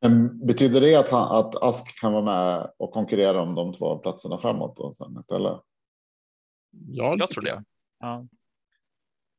Men 0.00 0.46
betyder 0.46 0.80
det 0.80 0.96
att, 0.96 1.10
han, 1.10 1.36
att 1.38 1.62
Ask 1.62 2.00
kan 2.00 2.12
vara 2.12 2.24
med 2.24 2.70
och 2.76 2.90
konkurrera 2.90 3.42
om 3.42 3.54
de 3.54 3.72
två 3.72 3.98
platserna 3.98 4.38
framåt 4.38 4.78
och 4.78 4.96
sen 4.96 5.16
istället? 5.20 5.60
Ja, 6.70 7.16
jag 7.18 7.30
tror 7.30 7.44
det. 7.44 7.64
Ja. 7.98 8.26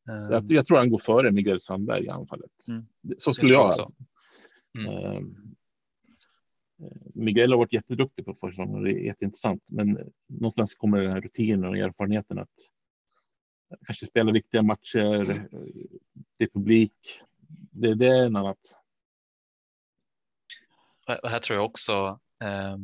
Jag, 0.05 0.51
jag, 0.51 0.65
tror 0.65 0.77
han 0.77 0.89
går 0.89 0.99
före 0.99 1.31
Miguel 1.31 1.61
Sandberg 1.61 2.03
i 2.05 2.09
anfallet. 2.09 2.51
Mm. 2.67 2.85
Så 3.17 3.33
skulle 3.33 3.53
jag. 3.53 3.65
Också. 3.65 3.91
Mm. 4.77 5.17
Um, 5.17 5.55
Miguel 7.13 7.51
har 7.51 7.57
varit 7.57 7.73
jätteduktig 7.73 8.25
på 8.25 8.33
försäsongen 8.33 8.75
och 8.75 8.83
det 8.83 8.91
är 8.91 9.05
jätteintressant. 9.05 9.63
Men 9.69 10.11
någonstans 10.27 10.73
kommer 10.73 11.01
den 11.01 11.11
här 11.11 11.21
rutinen 11.21 11.69
och 11.69 11.77
erfarenheten 11.77 12.39
att 12.39 12.49
kanske 13.85 14.05
spela 14.05 14.31
viktiga 14.31 14.61
matcher. 14.61 15.47
Det 16.37 16.43
är 16.43 16.47
publik. 16.47 17.21
Det, 17.71 17.95
det 17.95 18.07
är 18.07 18.25
en 18.25 18.35
annat. 18.35 18.57
Och 21.23 21.29
här 21.29 21.39
tror 21.39 21.57
jag 21.57 21.65
också. 21.65 22.19
Eh, 22.43 22.77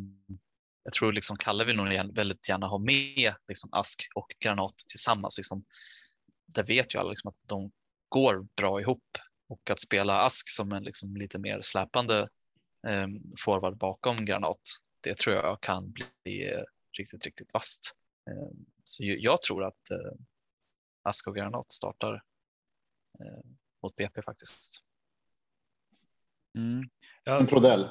jag 0.83 0.93
tror 0.93 1.13
liksom 1.13 1.37
Kalle 1.37 1.65
vill 1.65 1.75
nog 1.75 2.13
väldigt 2.13 2.49
gärna 2.49 2.67
ha 2.67 2.77
med 2.77 3.33
liksom 3.47 3.69
Ask 3.71 4.07
och 4.15 4.27
Granat 4.39 4.77
tillsammans. 4.77 5.37
Liksom, 5.37 5.63
där 6.55 6.63
vet 6.63 6.95
ju 6.95 6.99
alla 6.99 7.09
liksom 7.09 7.29
att 7.29 7.49
de 7.49 7.71
går 8.09 8.47
bra 8.55 8.81
ihop 8.81 9.03
och 9.49 9.69
att 9.69 9.79
spela 9.79 10.25
Ask 10.25 10.49
som 10.49 10.71
en 10.71 10.83
liksom 10.83 11.17
lite 11.17 11.39
mer 11.39 11.61
släpande 11.61 12.27
eh, 12.87 13.07
forward 13.45 13.77
bakom 13.77 14.25
Granat. 14.25 14.61
Det 15.03 15.17
tror 15.17 15.35
jag 15.35 15.61
kan 15.61 15.91
bli 15.91 16.53
eh, 16.53 16.63
riktigt, 16.97 17.25
riktigt 17.25 17.53
vast. 17.53 17.95
Eh, 18.29 18.49
så 18.83 19.03
jag 19.03 19.41
tror 19.41 19.63
att 19.63 19.91
eh, 19.91 20.13
Ask 21.03 21.27
och 21.27 21.35
Granat 21.35 21.71
startar 21.71 22.23
eh, 23.19 23.49
mot 23.83 23.95
BP 23.95 24.21
faktiskt. 24.21 24.83
Mm. 26.55 26.89
Ja. 27.23 27.39
En 27.39 27.47
Prodell. 27.47 27.89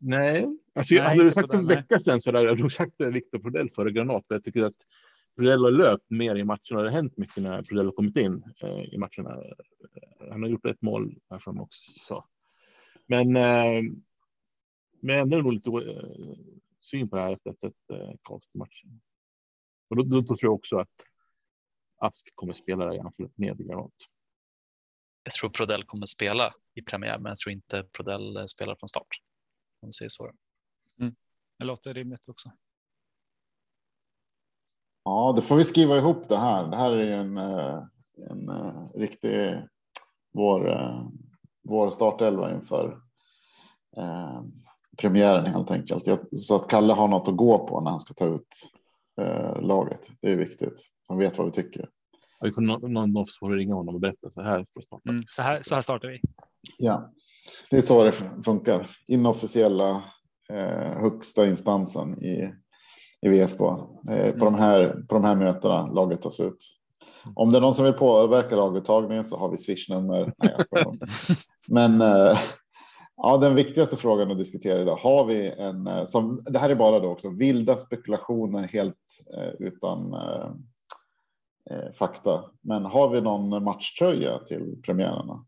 Nej, 0.00 0.46
alltså, 0.74 0.94
nej, 0.94 1.02
hade 1.02 1.24
du 1.24 1.32
sagt 1.32 1.54
en 1.54 1.66
vecka 1.66 1.98
sedan 1.98 2.20
så 2.20 2.32
hade 2.32 2.44
jag 2.44 2.58
nog 2.58 2.72
sagt 2.72 2.94
Viktor 2.98 3.38
Prodell 3.38 3.70
före 3.70 3.92
Granat. 3.92 4.24
Jag 4.28 4.44
tycker 4.44 4.62
att 4.62 4.74
Prodell 5.38 5.64
har 5.64 5.70
löpt 5.70 6.10
mer 6.10 6.36
i 6.36 6.44
matcherna. 6.44 6.82
Det 6.82 6.88
har 6.88 6.88
hänt 6.88 7.16
mycket 7.16 7.42
när 7.42 7.62
Prodell 7.62 7.86
har 7.86 7.92
kommit 7.92 8.16
in 8.16 8.44
eh, 8.60 8.82
i 8.82 8.98
matcherna. 8.98 9.42
Han 10.30 10.42
har 10.42 10.48
gjort 10.48 10.66
ett 10.66 10.82
mål 10.82 11.20
här 11.30 11.38
framme 11.38 11.60
också. 11.60 12.24
Men, 13.06 13.36
eh, 13.36 13.82
men 15.00 15.14
jag 15.14 15.18
ändrar 15.18 15.42
nog 15.42 15.52
lite 15.52 15.70
eh, 15.70 16.38
syn 16.80 17.08
på 17.08 17.16
det 17.16 17.22
här 17.22 17.32
efter 17.32 17.50
att 17.50 17.62
ha 17.62 17.68
sett 17.68 17.90
eh, 17.90 18.14
Karlstad-matchen. 18.22 19.00
Och 19.88 19.96
då, 19.96 20.02
då, 20.02 20.20
då, 20.20 20.26
tror 20.26 20.38
jag 20.42 20.54
också 20.54 20.78
att 20.78 21.06
Ask 21.96 22.34
kommer 22.34 22.52
spela 22.52 22.84
där 22.84 22.94
i 22.94 22.98
anfallet 22.98 23.38
med 23.38 23.66
Granat. 23.66 23.92
Jag 25.22 25.32
tror 25.32 25.50
Prodell 25.50 25.84
kommer 25.84 26.06
spela 26.06 26.52
i 26.74 26.82
premiär, 26.82 27.18
men 27.18 27.30
jag 27.30 27.38
tror 27.38 27.52
inte 27.52 27.84
Prodell 27.92 28.48
spelar 28.48 28.76
från 28.76 28.88
start. 28.88 29.22
Om 29.80 29.88
vi 29.88 29.92
säger 29.92 30.08
så. 30.08 30.32
Mm. 31.00 31.14
Det 31.58 31.64
låter 31.64 31.94
rimligt 31.94 32.28
också. 32.28 32.52
Ja, 35.08 35.32
då 35.36 35.42
får 35.42 35.56
vi 35.56 35.64
skriva 35.64 35.96
ihop 35.96 36.28
det 36.28 36.36
här. 36.36 36.66
Det 36.66 36.76
här 36.76 36.92
är 36.92 37.04
ju 37.04 37.12
en, 37.12 37.38
eh, 37.38 37.82
en, 38.30 38.48
eh, 38.48 38.84
riktig 38.94 39.62
vår, 40.34 40.70
eh, 40.70 41.02
vår 41.68 41.90
startelva 41.90 42.54
inför 42.54 42.98
eh, 43.96 44.42
premiären 44.98 45.46
helt 45.46 45.70
enkelt. 45.70 46.04
Så 46.32 46.56
att 46.56 46.68
Kalle 46.68 46.92
har 46.92 47.08
något 47.08 47.28
att 47.28 47.36
gå 47.36 47.66
på 47.66 47.80
när 47.80 47.90
han 47.90 48.00
ska 48.00 48.14
ta 48.14 48.26
ut 48.26 48.48
eh, 49.20 49.62
laget. 49.62 50.10
Det 50.20 50.32
är 50.32 50.36
viktigt. 50.36 50.86
Han 51.08 51.18
vet 51.18 51.38
vad 51.38 51.46
vi 51.46 51.52
tycker. 51.52 51.88
Ja, 52.40 52.46
vi 52.46 52.52
får 52.52 52.62
någon, 52.62 53.12
någon 53.12 53.26
får 53.40 53.50
ringa 53.50 53.74
honom 53.74 53.94
och 53.94 54.00
berätta 54.00 54.30
så 54.30 54.42
här. 54.42 54.66
För 54.74 54.80
starta. 54.80 55.10
Mm, 55.10 55.24
så, 55.28 55.42
här 55.42 55.62
så 55.62 55.74
här 55.74 55.82
startar 55.82 56.08
vi. 56.08 56.20
Ja, 56.78 57.12
det 57.70 57.76
är 57.76 57.80
så 57.80 58.04
det 58.04 58.12
funkar. 58.44 58.90
Inofficiella 59.06 60.02
eh, 60.52 61.00
högsta 61.00 61.46
instansen 61.46 62.24
i, 62.24 62.54
i 63.20 63.28
VSK. 63.28 63.60
Eh, 63.60 63.78
mm. 64.08 64.38
på, 64.38 64.44
de 64.44 64.54
här, 64.54 65.04
på 65.08 65.14
de 65.14 65.24
här 65.24 65.34
mötena 65.34 65.86
laget 65.86 66.22
tas 66.22 66.40
ut. 66.40 66.78
Om 67.34 67.50
det 67.50 67.58
är 67.58 67.60
någon 67.60 67.74
som 67.74 67.84
vill 67.84 67.94
påverka 67.94 68.56
laguttagningen 68.56 69.24
så 69.24 69.36
har 69.36 69.48
vi 69.50 69.58
swishnummer. 69.58 70.32
Nej, 70.36 70.54
jag 70.70 70.98
Men 71.68 72.00
eh, 72.00 72.38
ja, 73.16 73.36
den 73.36 73.54
viktigaste 73.54 73.96
frågan 73.96 74.30
att 74.30 74.38
diskutera 74.38 74.82
idag. 74.82 74.96
Har 74.96 75.24
vi 75.24 75.50
en 75.50 75.86
eh, 75.86 76.04
som 76.04 76.42
det 76.44 76.58
här 76.58 76.70
är 76.70 76.74
bara 76.74 77.00
då 77.00 77.08
också 77.08 77.28
vilda 77.28 77.76
spekulationer 77.76 78.62
helt 78.62 78.96
eh, 79.36 79.66
utan 79.66 80.14
eh, 80.14 80.50
eh, 81.70 81.92
fakta. 81.92 82.50
Men 82.60 82.84
har 82.84 83.08
vi 83.08 83.20
någon 83.20 83.64
matchtröja 83.64 84.38
till 84.38 84.82
premiärerna? 84.84 85.46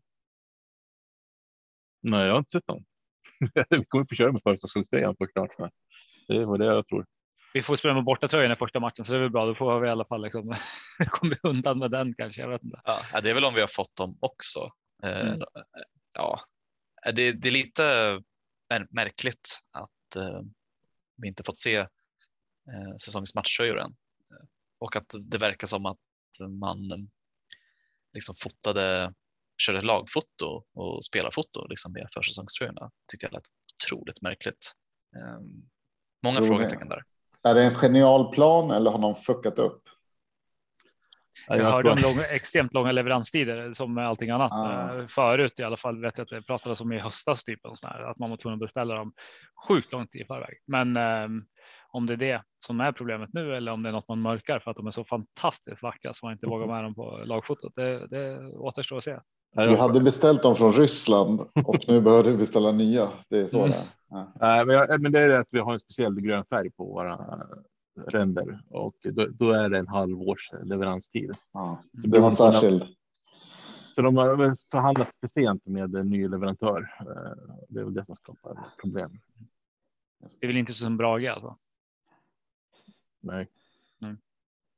Nej, 2.03 2.25
jag 2.25 2.33
har 2.33 2.39
inte 2.39 2.51
sett 2.51 2.67
någon. 2.67 2.83
vi 3.69 3.85
kommer 3.85 4.05
få 4.09 4.15
köra 4.15 4.31
med 4.31 4.41
försäsongströjan 4.43 5.15
såklart. 5.17 5.51
Det 6.27 6.45
var 6.45 6.57
det 6.57 6.65
jag 6.65 6.87
tror. 6.87 7.05
Vi 7.53 7.61
får 7.61 7.75
spela 7.75 7.93
med 7.93 8.03
bortatröjan 8.03 8.51
i 8.51 8.55
första 8.55 8.79
matchen 8.79 9.05
så 9.05 9.11
det 9.11 9.17
är 9.17 9.21
väl 9.21 9.31
bra. 9.31 9.45
Då 9.45 9.55
får 9.55 9.79
vi 9.79 9.87
i 9.87 9.91
alla 9.91 10.05
fall 10.05 10.21
liksom 10.23 10.55
komma 11.09 11.35
undan 11.43 11.79
med 11.79 11.91
den 11.91 12.13
kanske. 12.13 12.41
Jag 12.41 12.49
vet 12.49 12.63
inte. 12.63 12.81
Ja, 12.83 13.21
det 13.21 13.29
är 13.29 13.33
väl 13.33 13.45
om 13.45 13.53
vi 13.53 13.61
har 13.61 13.67
fått 13.67 13.95
dem 13.95 14.17
också. 14.19 14.71
Eh, 15.03 15.21
mm. 15.21 15.39
Ja, 16.15 16.39
det, 17.13 17.31
det, 17.31 17.47
är 17.47 17.51
lite 17.51 18.19
märkligt 18.89 19.59
att 19.71 20.17
uh, 20.17 20.41
vi 21.17 21.27
inte 21.27 21.43
fått 21.43 21.57
se 21.57 21.87
säsongens 23.01 23.35
matchtröjor 23.35 23.79
än 23.79 23.95
och 24.79 24.95
att 24.95 25.15
det 25.21 25.37
verkar 25.37 25.67
som 25.67 25.85
att 25.85 25.97
man 26.59 27.09
liksom 28.13 28.35
fotade 28.43 29.13
körde 29.57 29.81
lagfoto 29.81 30.63
och 30.73 31.05
spelarfoto 31.05 31.67
liksom 31.67 31.93
med 31.93 32.07
försäsongströjorna. 32.13 32.91
Tyckte 33.11 33.25
jag 33.25 33.33
lät 33.33 33.43
otroligt 33.73 34.21
märkligt. 34.21 34.73
Um, 35.17 35.69
många 36.23 36.47
frågetecken 36.47 36.89
där. 36.89 37.03
Är 37.43 37.55
det 37.55 37.63
en 37.63 37.75
genial 37.75 38.33
plan 38.33 38.71
eller 38.71 38.91
har 38.91 38.97
någon 38.97 39.15
fuckat 39.15 39.59
upp? 39.59 39.81
Jag 41.47 41.71
hörde 41.71 41.89
om 41.89 41.97
långa, 42.03 42.23
extremt 42.23 42.73
långa 42.73 42.91
leveranstider 42.91 43.73
som 43.73 43.93
med 43.93 44.07
allting 44.07 44.29
annat. 44.29 44.51
Ah. 44.51 45.07
Förut 45.07 45.59
i 45.59 45.63
alla 45.63 45.77
fall 45.77 46.01
vet 46.01 46.17
jag 46.17 46.23
att 46.23 46.29
det 46.29 46.41
pratades 46.41 46.81
om 46.81 46.91
i 46.91 46.99
höstas 46.99 47.43
typ 47.43 47.65
och 47.65 47.77
sådär, 47.77 48.03
att 48.11 48.19
man 48.19 48.29
var 48.29 48.37
tvungen 48.37 48.55
att 48.55 48.67
beställa 48.67 48.95
dem 48.95 49.13
sjukt 49.67 49.91
långt 49.91 50.15
i 50.15 50.25
förväg. 50.25 50.57
Men 50.67 50.97
um, 50.97 51.45
om 51.91 52.05
det 52.05 52.13
är 52.13 52.17
det 52.17 52.43
som 52.65 52.79
är 52.81 52.91
problemet 52.91 53.29
nu 53.33 53.55
eller 53.55 53.71
om 53.71 53.83
det 53.83 53.89
är 53.89 53.93
något 53.93 54.07
man 54.07 54.21
mörkar 54.21 54.59
för 54.59 54.71
att 54.71 54.77
de 54.77 54.87
är 54.87 54.91
så 54.91 55.03
fantastiskt 55.03 55.83
vackra 55.83 56.13
så 56.13 56.25
man 56.25 56.33
inte 56.33 56.47
vågar 56.47 56.67
med 56.67 56.83
dem 56.83 56.95
på 56.95 57.21
lagfotot. 57.25 57.73
Det, 57.75 58.07
det 58.07 58.47
återstår 58.47 58.97
att 58.97 59.03
se. 59.03 59.19
Vi 59.55 59.75
hade 59.75 60.01
beställt 60.01 60.43
dem 60.43 60.55
från 60.55 60.71
Ryssland 60.71 61.41
och 61.65 61.87
nu 61.87 62.01
behöver 62.01 62.31
vi 62.31 62.37
beställa 62.37 62.71
nya. 62.71 63.07
Det 63.29 63.39
är 63.39 63.47
så 63.47 63.59
mm. 63.59 63.71
det 63.71 63.83
ja. 64.09 64.33
Nej, 64.39 64.65
men, 64.65 64.75
jag, 64.75 65.01
men 65.01 65.11
det 65.11 65.19
är 65.19 65.29
det 65.29 65.39
att 65.39 65.47
vi 65.51 65.59
har 65.59 65.73
en 65.73 65.79
speciell 65.79 66.21
grön 66.21 66.45
färg 66.45 66.71
på 66.71 66.85
våra 66.85 67.19
ränder 68.07 68.61
och 68.69 68.95
då, 69.03 69.27
då, 69.27 69.51
är 69.51 69.69
det 69.69 69.77
en 69.77 69.87
halvårs 69.87 70.51
leveranstid. 70.63 71.31
Ja, 71.53 71.83
det 71.91 72.19
var 72.19 72.31
särskild. 72.31 72.83
Så 73.95 74.01
de 74.01 74.17
har 74.17 74.55
förhandlat 74.71 75.09
för 75.19 75.27
sent 75.27 75.65
med 75.65 75.95
en 75.95 76.09
ny 76.09 76.27
leverantör. 76.27 76.95
Eh, 76.99 77.53
det 77.69 77.79
är 77.79 77.83
väl 77.83 77.93
det 77.93 78.05
som 78.05 78.15
skapar 78.15 78.57
problem. 78.81 79.19
Det 80.39 80.45
är 80.45 80.47
väl 80.47 80.57
inte 80.57 80.73
så 80.73 80.83
som 80.83 80.97
Brage 80.97 81.27
alltså? 81.27 81.57
Nej. 83.21 83.47
Mm. 84.01 84.17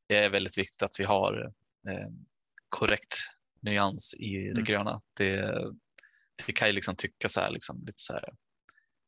Det 0.08 0.18
är 0.18 0.30
väldigt 0.30 0.58
viktigt 0.58 0.84
att 0.84 1.00
vi 1.00 1.04
har 1.04 1.54
eh, 1.90 2.10
korrekt 2.70 3.18
nyans 3.62 4.14
i 4.14 4.38
det 4.38 4.50
mm. 4.50 4.64
gröna. 4.64 5.02
Det, 5.14 5.56
det 6.46 6.52
kan 6.54 6.68
ju 6.68 6.74
liksom 6.74 6.96
tycka 6.96 7.30
så 7.30 7.42
här, 7.42 7.52
liksom, 7.52 7.80
lite 7.86 8.02
så 8.02 8.14
här, 8.14 8.34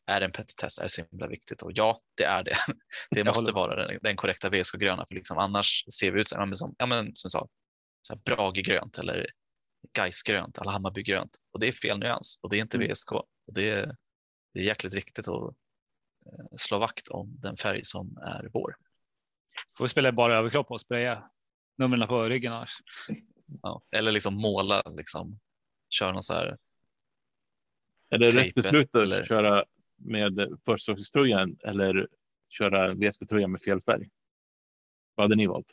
är 0.08 0.20
det 0.20 0.26
en 0.26 0.32
petitess? 0.32 0.80
Är 0.80 0.84
det 0.84 0.90
så 0.90 1.06
himla 1.12 1.28
viktigt? 1.28 1.62
Och 1.62 1.72
ja, 1.74 2.02
det 2.16 2.24
är 2.24 2.44
det. 2.44 2.56
Det 3.12 3.24
måste 3.24 3.52
vara 3.52 3.88
den, 3.88 4.00
den 4.02 4.16
korrekta 4.16 4.50
VSK-gröna, 4.50 5.06
för 5.08 5.16
liksom, 5.16 5.38
annars 5.38 5.86
ser 5.94 6.12
vi 6.12 6.20
ut 6.20 6.28
som, 6.28 6.76
ja, 6.78 6.86
men, 6.86 7.16
som 7.16 7.30
sa, 7.30 7.48
så 8.02 8.16
Brage-grönt 8.16 9.00
eller 9.00 9.28
Gais-grönt 9.94 10.58
eller 10.58 10.72
Hammarby-grönt. 10.72 11.38
Och 11.52 11.60
det 11.60 11.68
är 11.68 11.72
fel 11.72 12.00
nyans 12.00 12.40
och 12.42 12.50
det 12.50 12.58
är 12.58 12.62
inte 12.62 12.78
mm. 12.78 12.92
VSK. 12.92 13.12
Och 13.12 13.54
det, 13.54 13.70
är, 13.70 13.96
det 14.54 14.60
är 14.60 14.64
jäkligt 14.64 14.96
viktigt 14.96 15.28
att 15.28 15.54
eh, 16.26 16.46
slå 16.56 16.80
vakt 16.80 17.08
om 17.08 17.36
den 17.40 17.58
färg 17.58 17.84
som 17.84 18.18
är 18.18 18.50
vår. 18.54 18.76
Får 19.78 19.88
spela 19.88 20.12
bara 20.12 20.38
överkropp 20.38 20.72
och 20.72 20.82
spraya 20.82 21.30
numren 21.78 22.08
på 22.08 22.24
ryggen 22.24 22.54
annars. 22.54 22.78
Ja, 23.62 23.82
eller 23.92 24.12
liksom 24.12 24.36
måla, 24.36 24.82
liksom 24.98 25.40
köra 25.90 26.12
någon 26.12 26.24
så 26.24 26.34
här. 26.34 26.58
Är 28.10 28.18
det 28.18 28.30
rätt 28.30 28.54
beslut 28.54 28.96
eller? 28.96 29.22
att 29.22 29.28
köra 29.28 29.66
med 29.98 30.60
försäsongströjan 30.66 31.58
eller 31.64 32.08
köra 32.50 32.94
VSB-tröjan 32.94 33.52
med 33.52 33.62
fel 33.62 33.82
färg? 33.82 34.10
Vad 35.16 35.24
hade 35.24 35.36
ni 35.36 35.48
valt? 35.48 35.68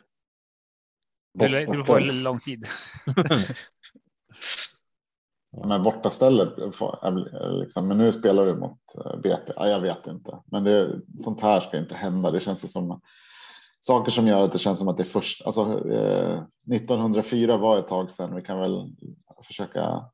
Det 1.34 1.48
beror 1.48 1.86
på 1.86 1.96
hur 1.96 2.24
lång 2.24 2.40
tid. 2.40 2.66
Men 5.66 5.82
bortastället, 5.82 6.52
liksom, 7.60 7.88
men 7.88 7.98
nu 7.98 8.12
spelar 8.12 8.46
du 8.46 8.56
mot 8.56 8.78
eh, 9.04 9.16
BP. 9.20 9.52
Ja, 9.56 9.68
jag 9.68 9.80
vet 9.80 10.06
inte, 10.06 10.38
men 10.44 10.64
det, 10.64 11.00
sånt 11.18 11.40
här 11.40 11.60
ska 11.60 11.78
inte 11.78 11.94
hända. 11.94 12.30
Det 12.30 12.40
känns 12.40 12.72
som 12.72 13.00
saker 13.84 14.10
som 14.10 14.26
gör 14.26 14.40
att 14.40 14.52
det 14.52 14.58
känns 14.58 14.78
som 14.78 14.88
att 14.88 14.96
det 14.96 15.02
är 15.02 15.04
först. 15.04 15.46
Alltså, 15.46 15.90
eh, 15.90 16.42
1904 16.72 17.56
var 17.56 17.78
ett 17.78 17.88
tag 17.88 18.10
sedan. 18.10 18.34
Vi 18.34 18.42
kan 18.42 18.60
väl 18.60 18.92
försöka 19.42 20.04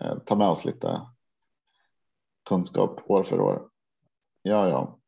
eh, 0.00 0.18
ta 0.26 0.36
med 0.36 0.48
oss 0.48 0.64
lite 0.64 1.00
kunskap 2.48 3.10
år 3.10 3.22
för 3.22 3.40
år. 3.40 3.68
Ja, 4.42 4.68
ja. 4.68 4.98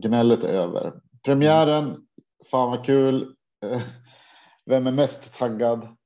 Gnället 0.00 0.44
är 0.44 0.54
över. 0.54 1.00
Premiären. 1.24 2.06
Fan 2.50 2.70
vad 2.70 2.84
kul. 2.84 3.36
Eh, 3.64 3.80
Vem 4.66 4.86
är 4.86 4.92
mest 4.92 5.34
taggad? 5.38 5.96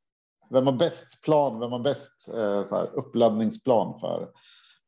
Vem 0.50 0.66
har 0.66 0.72
bäst 0.72 1.22
plan? 1.22 1.60
Vem 1.60 1.72
har 1.72 1.78
bäst 1.78 2.28
eh, 2.28 2.64
så 2.64 2.76
här, 2.76 2.86
uppladdningsplan 2.94 4.00
för 4.00 4.30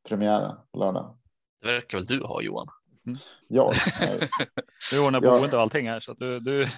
premiären 0.07 0.55
på 0.71 0.79
lördag? 0.79 1.17
Det 1.61 1.67
verkar 1.67 1.97
väl 1.97 2.05
du 2.05 2.23
ha 2.23 2.41
Johan? 2.41 2.67
Ja, 3.47 3.71
eh, 4.01 4.27
Du 4.91 4.99
ordnar 4.99 5.21
Ja. 5.23 5.29
boende 5.31 5.55
och 5.55 5.61
allting 5.61 5.89
här 5.89 5.99
så 5.99 6.11
att 6.11 6.19
du, 6.19 6.39
du, 6.39 6.69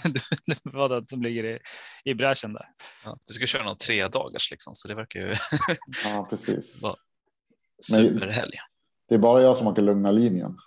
du 0.46 0.56
var 0.64 0.90
den 0.90 1.08
som 1.08 1.22
ligger 1.22 1.44
i, 1.44 1.60
i 2.04 2.14
bräschen 2.14 2.54
där. 2.54 2.66
Ja, 3.04 3.18
du 3.28 3.34
ska 3.34 3.46
köra 3.46 3.64
någon 3.64 3.76
tre 3.78 4.08
dagars 4.08 4.52
liksom, 4.52 4.76
så 4.76 4.88
det 4.88 4.96
verkar 4.96 5.20
ju 5.20 5.34
ja, 6.06 6.28
precis. 6.30 6.82
Va? 6.82 6.96
Men- 7.96 8.10
superhelg. 8.10 8.54
Det 9.10 9.16
är 9.16 9.20
bara 9.20 9.42
jag 9.44 9.58
som 9.58 9.68
åker 9.68 9.82
lugna 9.82 10.12
linjen. 10.12 10.58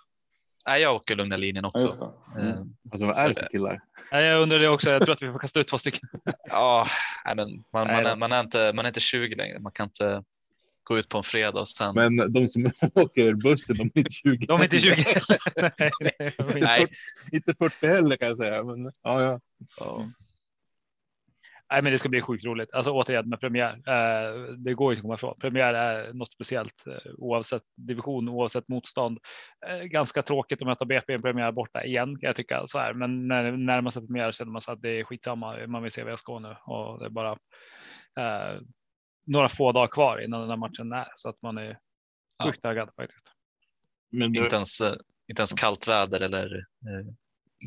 Nej, 0.67 0.81
jag 0.81 0.95
åker 0.95 1.15
lugna 1.15 1.37
linjen 1.37 1.63
Ja, 1.63 1.67
också. 1.73 1.87
just 1.87 1.99
det. 1.99 2.05
Eh, 2.05 2.49
Mm. 2.51 2.75
Alltså 2.91 3.05
vad 3.05 3.17
är 3.17 3.29
det 3.29 3.33
för 3.35 3.47
killar? 3.51 3.81
Nej, 4.11 4.25
Jag 4.25 4.41
undrar 4.41 4.59
det 4.59 4.67
också. 4.69 4.89
Jag 4.89 5.01
tror 5.01 5.13
att 5.15 5.21
vi 5.21 5.31
får 5.31 5.39
kasta 5.39 5.59
ut 5.59 5.67
två 5.67 5.77
stycken. 5.77 6.09
Ja, 6.49 6.87
men 7.35 7.37
man, 7.37 7.63
man, 7.73 7.89
är, 7.89 8.15
man, 8.15 8.31
är 8.31 8.39
inte, 8.39 8.71
man 8.73 8.85
är 8.85 8.89
inte 8.89 8.99
20 8.99 9.35
längre. 9.35 9.59
Man 9.59 9.71
kan 9.71 9.83
inte 9.83 10.23
gå 10.83 10.97
ut 10.97 11.09
på 11.09 11.17
en 11.17 11.23
fredag 11.23 11.59
och 11.59 11.67
sen. 11.67 11.95
Men 11.95 12.33
de 12.33 12.47
som 12.47 12.65
åker 12.93 13.33
bussen, 13.33 13.75
de 13.77 13.83
är 13.83 13.97
inte 13.97 14.11
20. 14.11 14.45
De 14.45 14.59
är 14.59 14.63
inte 14.63 14.79
20 14.79 14.93
heller. 14.93 15.71
Nej, 16.53 16.61
nej, 16.61 16.87
Inte 17.31 17.53
40 17.53 17.87
heller 17.87 18.15
kan 18.17 18.27
jag 18.27 18.37
säga. 18.37 18.63
Men 18.63 18.91
ja, 19.01 19.21
ja. 19.21 19.39
ja, 19.77 20.05
Nej, 21.73 21.81
men 21.81 21.91
det 21.91 21.99
ska 21.99 22.09
bli 22.09 22.21
sjukt 22.21 22.45
roligt. 22.45 22.73
Alltså 22.73 22.91
återigen 22.91 23.29
med 23.29 23.39
premiär. 23.39 23.73
Eh, 23.87 24.41
det 24.57 24.73
går 24.73 24.91
inte 24.91 24.99
att 24.99 25.01
komma 25.01 25.15
ifrån. 25.15 25.37
Premiär 25.39 25.73
är 25.73 26.13
något 26.13 26.31
speciellt 26.31 26.87
eh, 26.87 27.11
oavsett 27.17 27.63
division, 27.75 28.29
oavsett 28.29 28.67
motstånd. 28.67 29.19
Eh, 29.67 29.83
ganska 29.83 30.21
tråkigt 30.21 30.61
att 30.61 30.67
möta 30.67 30.85
BP 30.85 31.13
i 31.13 31.15
en 31.15 31.21
premiär 31.21 31.51
borta 31.51 31.83
igen 31.83 32.19
kan 32.19 32.27
jag 32.27 32.35
tycka 32.35 32.67
så 32.67 32.79
här. 32.79 32.93
Men 32.93 33.27
när 33.27 33.43
det 33.43 33.57
närmar 33.57 33.91
sig 33.91 34.07
premiär 34.07 34.31
känner 34.31 34.51
man 34.51 34.61
så 34.61 34.71
att 34.71 34.81
det 34.81 34.99
är 34.99 35.03
skitsamma. 35.03 35.67
Man 35.67 35.83
vill 35.83 35.91
se 35.91 36.03
VSK 36.03 36.27
nu 36.41 36.55
och 36.65 36.99
det 36.99 37.05
är 37.05 37.09
bara 37.09 37.31
eh, 38.19 38.61
några 39.25 39.49
få 39.49 39.71
dagar 39.71 39.87
kvar 39.87 40.23
innan 40.23 40.41
den 40.41 40.49
här 40.49 40.57
matchen 40.57 40.91
är 40.91 41.07
så 41.15 41.29
att 41.29 41.41
man 41.41 41.57
är 41.57 41.79
Ja. 42.37 42.45
sjukt 42.45 42.61
taggad 42.61 42.89
faktiskt. 42.95 43.25
Men 44.11 44.33
du, 44.33 44.43
inte, 44.43 44.55
ens, 44.55 44.81
eh, 44.81 44.93
inte 45.27 45.39
ens 45.41 45.53
kallt 45.53 45.87
väder 45.87 46.19
eller 46.21 46.55
eh, 46.57 47.13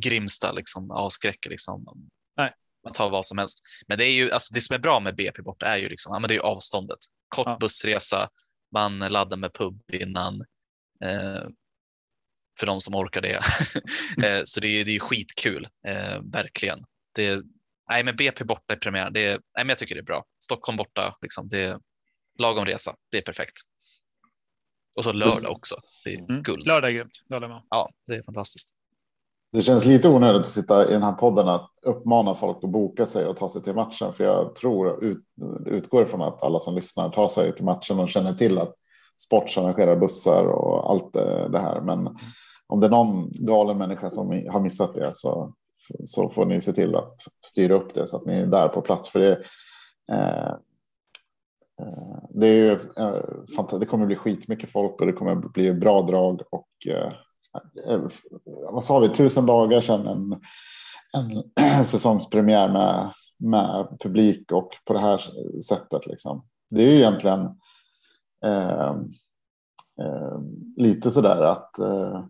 Grimsta 0.04 0.52
liksom 0.52 0.90
avskräcker. 0.90 1.50
Liksom. 1.50 2.08
Nej. 2.36 2.52
Man 2.84 2.92
tar 2.92 3.10
vad 3.10 3.26
som 3.26 3.38
helst. 3.38 3.62
Men 3.88 3.98
det 3.98 4.04
är 4.04 4.12
ju 4.12 4.30
alltså 4.32 4.54
det 4.54 4.60
som 4.60 4.74
är 4.74 4.78
bra 4.80 5.00
med 5.00 5.16
BP 5.16 5.42
borta 5.42 5.66
är 5.66 5.76
ju 5.78 5.88
liksom, 5.88 6.14
ja, 6.14 6.18
men 6.20 6.28
det 6.28 6.34
är 6.34 6.36
ju 6.36 6.42
avståndet. 6.42 6.98
Kort 7.28 7.46
Ja. 7.46 7.56
bussresa, 7.60 8.28
man 8.72 8.98
laddar 8.98 9.36
med 9.36 9.52
pub 9.52 9.82
innan. 9.92 10.40
Eh, 11.04 11.44
för 12.58 12.66
de 12.66 12.80
som 12.80 12.94
orkar 12.94 13.20
det. 13.20 13.34
eh, 14.26 14.42
så 14.44 14.60
det 14.60 14.68
är, 14.68 14.84
det 14.84 14.90
är 14.90 14.94
ju 14.94 15.00
skitkul, 15.00 15.68
eh, 15.86 16.20
verkligen. 16.32 16.84
Det, 17.14 17.42
nej, 17.90 18.04
men 18.04 18.16
BP 18.16 18.44
borta 18.44 18.74
i 18.74 18.76
premiär, 18.76 19.10
det 19.10 19.26
är, 19.26 19.30
nej, 19.32 19.40
men 19.56 19.68
jag 19.68 19.78
tycker 19.78 19.94
det 19.94 20.00
är 20.00 20.04
bra. 20.04 20.24
Stockholm 20.46 20.76
borta, 20.76 21.16
liksom, 21.22 21.48
det 21.48 21.62
är 21.62 21.78
lagom 22.38 22.64
resa, 22.64 22.94
det 23.10 23.18
är 23.18 23.22
perfekt. 23.22 23.52
Och 24.96 25.04
så 25.04 25.12
lördag 25.12 25.52
också, 25.52 25.74
det 26.04 26.14
är 26.14 26.18
Mm. 26.18 26.42
guld. 26.42 26.66
Lördag 26.66 26.90
är 26.90 26.94
grymt. 26.94 27.12
Jag 27.28 27.40
med. 27.40 27.62
Ja, 27.70 27.90
det 28.08 28.14
är 28.14 28.22
fantastiskt. 28.22 28.68
Det 29.52 29.62
känns 29.62 29.84
lite 29.84 30.08
onödigt 30.08 30.40
att 30.40 30.46
sitta 30.46 30.88
i 30.88 30.92
den 30.92 31.02
här 31.02 31.12
podden 31.12 31.48
att 31.48 31.70
uppmana 31.82 32.34
folk 32.34 32.64
att 32.64 32.70
boka 32.70 33.06
sig 33.06 33.26
och 33.26 33.36
ta 33.36 33.48
sig 33.48 33.62
till 33.62 33.74
matchen. 33.74 34.12
För 34.12 34.24
jag 34.24 34.54
tror, 34.54 35.04
ut, 35.04 35.24
utgår 35.66 36.02
ifrån 36.02 36.22
att 36.22 36.42
alla 36.42 36.60
som 36.60 36.74
lyssnar 36.74 37.10
tar 37.10 37.28
sig 37.28 37.54
till 37.54 37.64
matchen 37.64 38.00
och 38.00 38.08
känner 38.08 38.34
till 38.34 38.58
att 38.58 38.74
Sports 39.16 39.58
arrangerar 39.58 39.96
bussar 39.96 40.44
och 40.44 40.90
allt 40.90 41.12
det, 41.12 41.58
här. 41.58 41.80
Men 41.80 42.18
om 42.66 42.80
det 42.80 42.86
är 42.86 42.90
någon 42.90 43.30
galen 43.32 43.78
människa 43.78 44.10
som 44.10 44.28
har 44.50 44.60
missat 44.60 44.94
det 44.94 45.10
så, 45.14 45.54
så 46.04 46.30
får 46.30 46.46
ni 46.46 46.60
se 46.60 46.72
till 46.72 46.96
att 46.96 47.16
styra 47.46 47.74
upp 47.74 47.94
det 47.94 48.08
så 48.08 48.16
att 48.16 48.26
ni 48.26 48.34
är 48.34 48.46
där 48.46 48.68
på 48.68 48.80
plats. 48.80 49.08
För 49.08 49.20
det, 49.20 49.42
Eh, 50.12 50.52
eh, 51.80 52.18
det, 52.30 52.46
är 52.46 52.54
ju, 52.54 52.72
eh, 52.96 53.78
det 53.78 53.86
kommer 53.86 54.06
bli 54.06 54.16
skitmycket 54.16 54.70
folk 54.70 55.00
och 55.00 55.06
det 55.06 55.12
kommer 55.12 55.34
bli 55.34 55.74
bra 55.74 56.02
drag. 56.02 56.42
Och 56.50 56.68
eh, 56.86 57.12
eh 57.88 58.00
vad 58.72 58.84
sa 58.84 58.98
vi, 58.98 59.08
tusen 59.08 59.46
dagar 59.46 59.80
sedan 59.80 60.06
en, 60.06 60.40
en 61.12 61.84
säsongspremiär 61.84 62.68
med, 62.68 63.12
med 63.38 63.98
publik 64.02 64.52
och 64.52 64.70
på 64.84 64.92
det 64.92 65.00
här 65.00 65.22
sättet. 65.62 66.06
Liksom. 66.06 66.46
Det 66.70 66.82
är 66.82 66.90
ju 66.90 66.96
egentligen 66.96 67.40
eh, 68.44 68.90
eh, 70.00 70.38
lite 70.76 71.10
sådär 71.10 71.42
att 71.42 71.78
eh, 71.78 72.24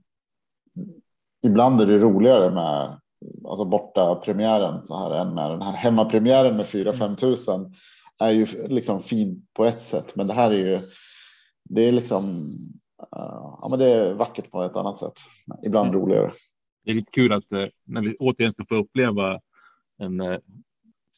ibland 1.47 1.81
är 1.81 1.87
det 1.87 1.99
roligare 1.99 2.51
med 2.51 3.01
alltså 3.49 3.65
borta 3.65 4.15
premiären 4.15 4.85
så 4.85 4.99
här 4.99 5.11
än 5.11 5.35
med 5.35 5.51
den 5.51 5.63
här 5.63 5.73
hemmapremiären 5.73 6.57
med 6.57 6.67
4-5 6.67 7.15
tusen 7.15 7.75
är 8.19 8.31
ju 8.31 8.47
liksom 8.69 9.01
fin 9.01 9.47
på 9.55 9.65
ett 9.65 9.81
sätt. 9.81 10.17
Men 10.17 10.27
det 10.27 10.33
här 10.35 10.51
är 10.51 10.59
ju, 10.59 10.79
det 11.65 11.83
är 11.89 11.93
liksom, 11.93 12.25
uh, 13.17 13.57
ja 13.61 13.67
men 13.71 13.79
det 13.79 13.87
är 13.87 14.15
vackert 14.15 14.51
på 14.51 14.63
ett 14.63 14.77
annat 14.77 14.99
sätt. 14.99 15.15
Ibland 15.67 15.89
Mm. 15.89 16.01
roligare. 16.01 16.33
det 16.85 16.91
är 16.91 16.95
lite 16.95 17.11
kul 17.11 17.33
att 17.33 17.53
eh, 17.53 17.65
när 17.85 18.01
vi 18.01 18.17
återigen 18.19 18.53
ska 18.53 18.65
få 18.69 18.75
uppleva 18.75 19.41
en 19.99 20.21
eh, 20.21 20.39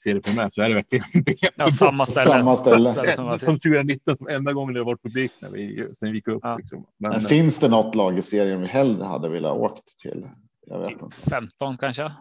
seriepremiär 0.05 0.51
så 0.53 0.63
är 0.63 0.69
det 0.69 0.75
verkligen 0.75 1.05
Ja, 1.57 1.71
samma 1.71 2.07
ställe. 2.07 2.31
Samma 2.31 2.57
ställe. 2.57 2.93
Ställe 2.93 3.17
som 3.17 3.39
Som 3.39 3.55
sist. 3.55 3.63
2019 3.63 4.17
som 4.17 4.29
enda 4.29 4.53
gången 4.53 4.75
det 4.75 4.81
har 4.81 4.85
varit 4.85 5.03
publik 5.03 5.33
när 5.41 5.51
vi, 5.51 5.87
sen 5.99 6.11
vi 6.11 6.15
gick 6.15 6.29
upp. 6.29 6.41
Ja. 6.43 6.57
Liksom. 6.57 6.87
Men, 6.99 7.11
Men 7.11 7.21
finns 7.21 7.59
det 7.59 7.69
något 7.69 7.95
lag 7.95 8.19
i 8.19 8.23
serien 8.23 8.61
vi 8.61 8.67
hellre 8.67 9.05
hade 9.05 9.29
velat 9.29 9.57
åkt 9.57 9.99
till? 9.99 10.27
Jag 10.71 10.79
vet 10.79 11.03
inte. 11.03 11.31
15 11.31 11.79
kanske. 11.79 12.13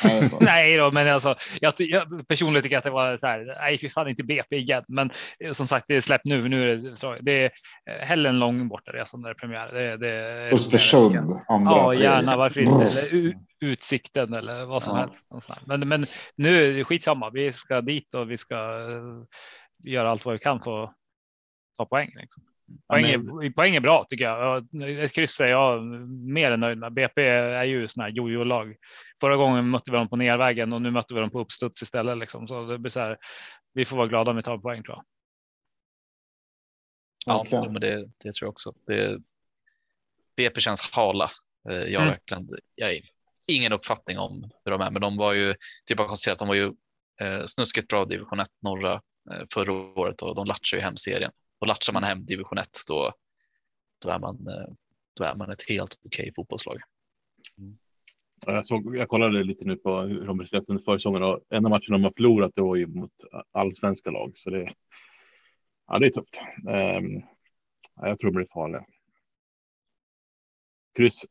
Nej 0.40 0.76
då, 0.76 0.90
men 0.90 1.08
alltså 1.08 1.34
jag, 1.60 1.74
jag 1.78 2.28
personligen 2.28 2.62
tycker 2.62 2.78
att 2.78 2.84
det 2.84 2.90
var 2.90 3.16
så 3.16 3.26
här. 3.26 3.44
Nej, 3.60 3.78
fy 3.78 3.90
fan 3.90 4.08
inte 4.08 4.24
BP 4.24 4.56
igen, 4.56 4.84
men 4.88 5.10
eh, 5.44 5.52
som 5.52 5.66
sagt, 5.66 5.84
det 5.88 5.96
är 5.96 6.00
släppt 6.00 6.24
nu. 6.24 6.48
Nu 6.48 6.70
är 6.72 6.76
det 6.76 6.96
så. 6.96 7.16
Det 7.20 7.32
är 7.44 7.50
eh, 7.90 8.06
hellre 8.06 8.28
en 8.28 8.38
lång 8.38 8.68
bortaresa 8.68 9.16
när 9.16 9.28
det 9.28 9.32
är 9.32 9.34
premiär. 9.34 9.72
Det, 9.72 9.96
det 9.96 10.08
är 10.08 10.52
Östersund. 10.54 11.40
Andra 11.48 11.72
Ja, 11.72 11.86
april. 11.92 12.02
gärna 12.02 12.36
varför 12.36 12.60
inte? 12.60 12.74
Eller 12.84 13.34
Utsikten 13.60 14.34
eller 14.34 14.64
vad 14.66 14.82
som 14.82 14.96
Ja. 14.96 15.00
helst. 15.02 15.28
Men, 15.66 15.88
men 15.88 16.06
nu 16.36 16.70
är 16.70 16.72
det 16.76 16.84
skitsamma. 16.84 17.30
Vi 17.30 17.52
ska 17.52 17.80
dit 17.80 18.14
och 18.14 18.30
vi 18.30 18.38
ska 18.38 18.54
eh, 18.54 19.24
göra 19.92 20.10
allt 20.10 20.24
vad 20.24 20.32
vi 20.32 20.38
kan 20.38 20.60
för 20.60 20.84
att 20.84 20.94
ta 21.78 21.84
poäng. 21.86 22.10
Liksom. 22.16 22.42
Poäng, 22.88 23.04
är, 23.04 23.50
poäng 23.50 23.76
är 23.76 23.80
bra 23.80 24.06
tycker 24.10 24.24
jag. 24.24 24.62
Ja, 24.72 24.86
Ett 24.88 25.12
kryss 25.12 25.40
är 25.40 25.46
jag 25.46 25.82
mer 26.10 26.50
än 26.50 26.60
nöjd 26.60 26.78
med. 26.78 26.92
BP 26.92 27.22
är 27.26 27.64
ju 27.64 27.88
sådana 27.88 28.08
här 28.08 28.16
jojo-lag. 28.16 28.76
Förra 29.20 29.36
gången 29.36 29.68
mötte 29.70 29.90
vi 29.90 29.96
dem 29.96 30.08
på 30.08 30.16
nervägen 30.16 30.72
och 30.72 30.82
nu 30.82 30.90
mötte 30.90 31.14
vi 31.14 31.20
dem 31.20 31.30
på 31.30 31.40
uppstuds 31.40 31.82
istället. 31.82 32.18
Liksom. 32.18 32.48
Så 32.48 32.66
det 32.66 32.78
blir 32.78 32.90
så 32.90 33.00
här, 33.00 33.18
vi 33.72 33.84
får 33.84 33.96
vara 33.96 34.06
glada 34.06 34.30
om 34.30 34.36
vi 34.36 34.42
tar 34.42 34.58
poäng 34.58 34.82
tror 34.82 34.96
jag. 34.96 35.04
Ja, 37.50 37.70
men 37.72 37.80
det, 37.80 37.96
det 37.96 38.32
tror 38.32 38.46
jag 38.46 38.48
också. 38.48 38.72
Det, 38.86 39.18
BP 40.36 40.60
känns 40.60 40.90
hala. 40.94 41.28
Eh, 41.70 41.76
Jag 41.76 42.02
Mm. 42.02 42.06
verkligen, 42.08 42.48
jag 42.74 42.86
har 42.86 42.94
ingen 43.48 43.72
uppfattning 43.72 44.18
om 44.18 44.50
hur 44.64 44.72
de 44.72 44.80
är, 44.80 44.90
men 44.90 45.02
de 45.02 45.16
var 45.16 45.32
ju, 45.32 45.54
typ 45.86 45.98
bara 45.98 46.08
konstaterat, 46.08 46.38
de 46.38 46.48
var 46.48 46.54
ju 46.54 46.72
eh, 47.20 47.42
snuskigt 47.44 47.88
bra 47.88 48.04
division 48.04 48.40
1 48.40 48.48
norra 48.62 48.92
eh, 49.30 49.42
förra 49.54 49.72
året 49.72 50.22
och 50.22 50.34
de 50.34 50.46
latchar 50.46 50.76
ju 50.78 50.82
hem 50.82 50.96
serien. 50.96 51.32
Och 51.60 51.66
latchar 51.66 51.92
man 51.92 52.04
hem 52.04 52.24
division 52.24 52.58
1 52.58 52.68
då, 52.88 53.12
då 54.04 54.10
är 54.10 54.18
man, 54.18 54.46
eh, 54.48 54.74
då 55.14 55.24
är 55.24 55.34
man 55.34 55.50
ett 55.50 55.68
helt 55.68 55.98
okej 56.04 56.32
fotbollslag. 56.36 56.80
Ja, 58.46 58.52
Jag, 58.52 58.66
såg, 58.66 58.96
jag 58.96 59.08
kollade 59.08 59.44
lite 59.44 59.64
nu 59.64 59.76
på 59.76 60.00
hur 60.00 60.26
de 60.26 60.38
beslöt 60.38 60.68
under 60.68 60.82
försäsongen 60.82 61.22
och 61.22 61.40
enda 61.50 61.68
matchen 61.68 61.92
de 61.92 62.04
har 62.04 62.12
förlorat 62.16 62.52
det 62.54 62.62
var 62.62 62.76
ju 62.76 62.86
mot 62.86 63.12
allsvenska 63.52 64.10
lag. 64.10 64.32
Så 64.36 64.50
det, 64.50 64.74
ja, 65.86 65.98
det 65.98 66.06
är 66.06 66.10
tufft. 66.10 66.40
Um, 66.68 67.22
jag 67.94 68.18
tror 68.18 68.30
det 68.30 68.36
blir 68.36 68.48
farligt. 68.52 68.82
kryss 70.96 71.24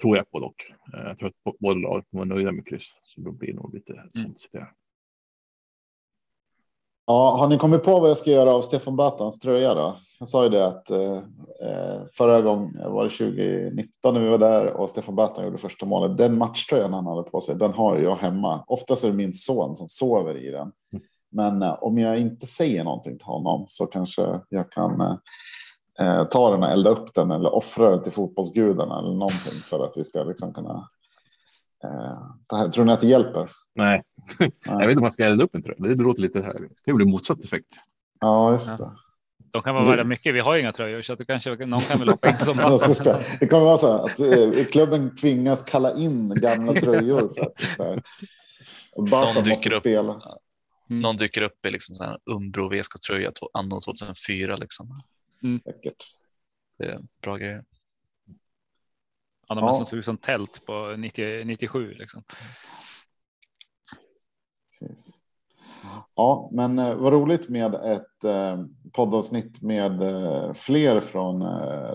tror 0.00 0.16
jag 0.16 0.30
på 0.30 0.40
dock. 0.40 0.70
Eh, 0.94 1.00
jag 1.00 1.18
tror 1.18 1.28
att 1.28 1.58
båda 1.58 1.80
lag 1.80 2.04
kommer 2.10 2.24
vara 2.24 2.34
nöjda 2.34 2.52
med 2.52 2.68
kryss. 2.68 2.98
Så 3.02 3.20
då 3.20 3.32
blir 3.32 3.48
det 3.48 3.54
nog 3.54 3.74
lite 3.74 3.92
mm. 3.92 4.10
sånt 4.12 4.40
spel. 4.40 4.66
Ja, 7.06 7.36
har 7.40 7.48
ni 7.48 7.58
kommit 7.58 7.82
på 7.82 8.00
vad 8.00 8.10
jag 8.10 8.18
ska 8.18 8.30
göra 8.30 8.54
av 8.54 8.62
Stefan 8.62 8.96
Batans 8.96 9.38
tröja 9.38 9.74
då? 9.74 9.96
Jag 10.18 10.28
sa 10.28 10.44
ju 10.44 10.48
det 10.50 10.66
att 10.66 10.90
eh, 10.90 11.16
eh 11.62 12.00
förra 12.12 12.40
gången 12.40 12.92
var 12.92 13.04
det 13.04 13.10
2019 13.10 14.14
när 14.14 14.20
vi 14.20 14.28
var 14.28 14.38
där 14.38 14.66
och 14.66 14.90
Stefan 14.90 15.14
Batan 15.14 15.44
gjorde 15.44 15.58
första 15.58 15.86
målet. 15.86 16.18
Den 16.18 16.38
matchtröjan 16.38 16.92
han 16.92 17.06
hade 17.06 17.22
på 17.22 17.40
sig, 17.40 17.54
den 17.54 17.72
har 17.72 17.96
jag 17.96 18.16
hemma. 18.16 18.64
Oftast 18.66 19.04
är 19.04 19.08
det 19.08 19.14
min 19.14 19.32
son 19.32 19.76
som 19.76 19.88
sover 19.88 20.36
i 20.36 20.50
den. 20.50 20.72
Men 21.30 21.62
eh, 21.62 21.82
om 21.82 21.98
jag 21.98 22.18
inte 22.18 22.46
säger 22.46 22.84
någonting 22.84 23.18
till 23.18 23.26
honom 23.26 23.64
så 23.68 23.86
kanske 23.86 24.40
jag 24.48 24.72
kan 24.72 25.00
eh, 25.00 25.16
eh 26.00 26.24
ta 26.24 26.50
den 26.50 26.62
och 26.62 26.70
elda 26.70 26.90
upp 26.90 27.14
den 27.14 27.30
eller 27.30 27.54
offra 27.54 27.90
den 27.90 28.02
till 28.02 28.12
fotbollsgudarna 28.12 28.98
eller 28.98 29.14
någonting 29.14 29.60
för 29.64 29.84
att 29.84 29.96
vi 29.96 30.04
ska 30.04 30.24
liksom 30.24 30.54
kunna. 30.54 30.88
Eh, 31.84 32.70
tror 32.70 32.84
ni 32.84 32.92
att 32.92 33.00
det 33.00 33.06
hjälper? 33.06 33.50
Nej, 33.74 34.02
Nej. 34.38 34.50
jag 34.64 34.78
vet 34.78 34.88
inte 34.88 34.98
om 34.98 35.02
man 35.02 35.10
ska 35.10 35.24
elda 35.24 35.44
upp 35.44 35.54
en 35.54 35.62
tröja. 35.62 35.78
Det 35.78 35.94
låter 35.94 36.22
lite 36.22 36.40
här. 36.40 36.68
Det 36.84 36.92
blir 36.92 37.06
motsatt 37.06 37.44
effekt. 37.44 37.68
Ja, 38.20 38.52
just 38.52 38.78
det. 38.78 38.90
De 39.50 39.62
kan 39.62 39.74
vara 39.74 39.84
värda 39.84 40.04
mycket. 40.04 40.34
Vi 40.34 40.40
har 40.40 40.54
ju 40.54 40.60
inga 40.60 40.72
tröjor 40.72 41.02
så 41.02 41.12
att 41.12 41.18
det 41.18 41.24
kanske 41.24 41.66
någon 41.66 41.80
kan 41.80 41.98
väl 41.98 42.08
hoppa 42.08 42.28
in 42.28 42.36
som 42.36 42.56
Det 43.40 43.46
kommer 43.46 43.64
vara 43.64 43.78
så 43.78 44.04
att 44.04 44.20
eh, 44.20 44.64
klubben 44.64 45.14
tvingas 45.14 45.62
kalla 45.62 45.94
in 45.94 46.34
gamla 46.34 46.80
tröjor 46.80 47.34
för 47.36 47.46
att 47.46 47.76
så 47.76 47.84
här, 47.84 48.02
någon 49.34 49.44
dyker 49.44 49.72
upp. 49.72 49.80
Spela. 49.80 50.20
Mm. 50.90 51.02
Någon 51.02 51.16
dyker 51.16 51.42
upp 51.42 51.66
i 51.66 51.70
liksom 51.70 51.94
så 51.94 52.04
här 52.04 52.18
Umbro 52.24 52.68
VSK 52.68 53.00
tröja 53.06 53.32
anno 53.52 53.80
2004 53.80 54.56
liksom. 54.56 55.02
Mm. 55.42 55.60
Det 56.78 56.84
är 56.84 57.00
bra 57.22 57.36
grejer. 57.36 57.64
Ja, 59.48 59.54
de 59.54 59.64
ja. 59.64 59.74
som 59.74 59.86
såg 59.86 59.98
ut 59.98 60.04
som 60.04 60.16
tält 60.16 60.66
på 60.66 60.94
90, 60.98 61.44
97 61.44 61.94
liksom. 61.94 62.22
Precis. 64.80 65.20
Ja, 66.14 66.50
men 66.52 66.78
eh, 66.78 66.94
vad 66.94 67.12
roligt 67.12 67.48
med 67.48 67.74
ett 67.74 68.24
eh, 68.24 68.64
poddavsnitt 68.92 69.62
med 69.62 70.02
eh, 70.02 70.52
fler 70.52 71.00
från 71.00 71.42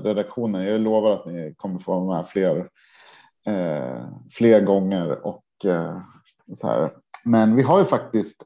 redaktionen. 0.04 0.64
Jag 0.64 0.82
lovar 0.82 1.12
att 1.12 1.26
ni 1.26 1.54
kommer 1.58 1.80
få 1.80 2.00
vara 2.00 2.18
med 2.18 2.28
fler, 2.28 2.70
fler 4.38 4.62
gånger 4.62 5.28
och 5.28 5.46
så 6.56 6.68
här. 6.68 6.94
Men 7.26 7.56
vi 7.56 7.64
har 7.64 7.80
ju 7.80 7.86
faktiskt 7.86 8.46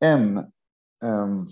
en 0.00 0.38
ehm, 1.04 1.46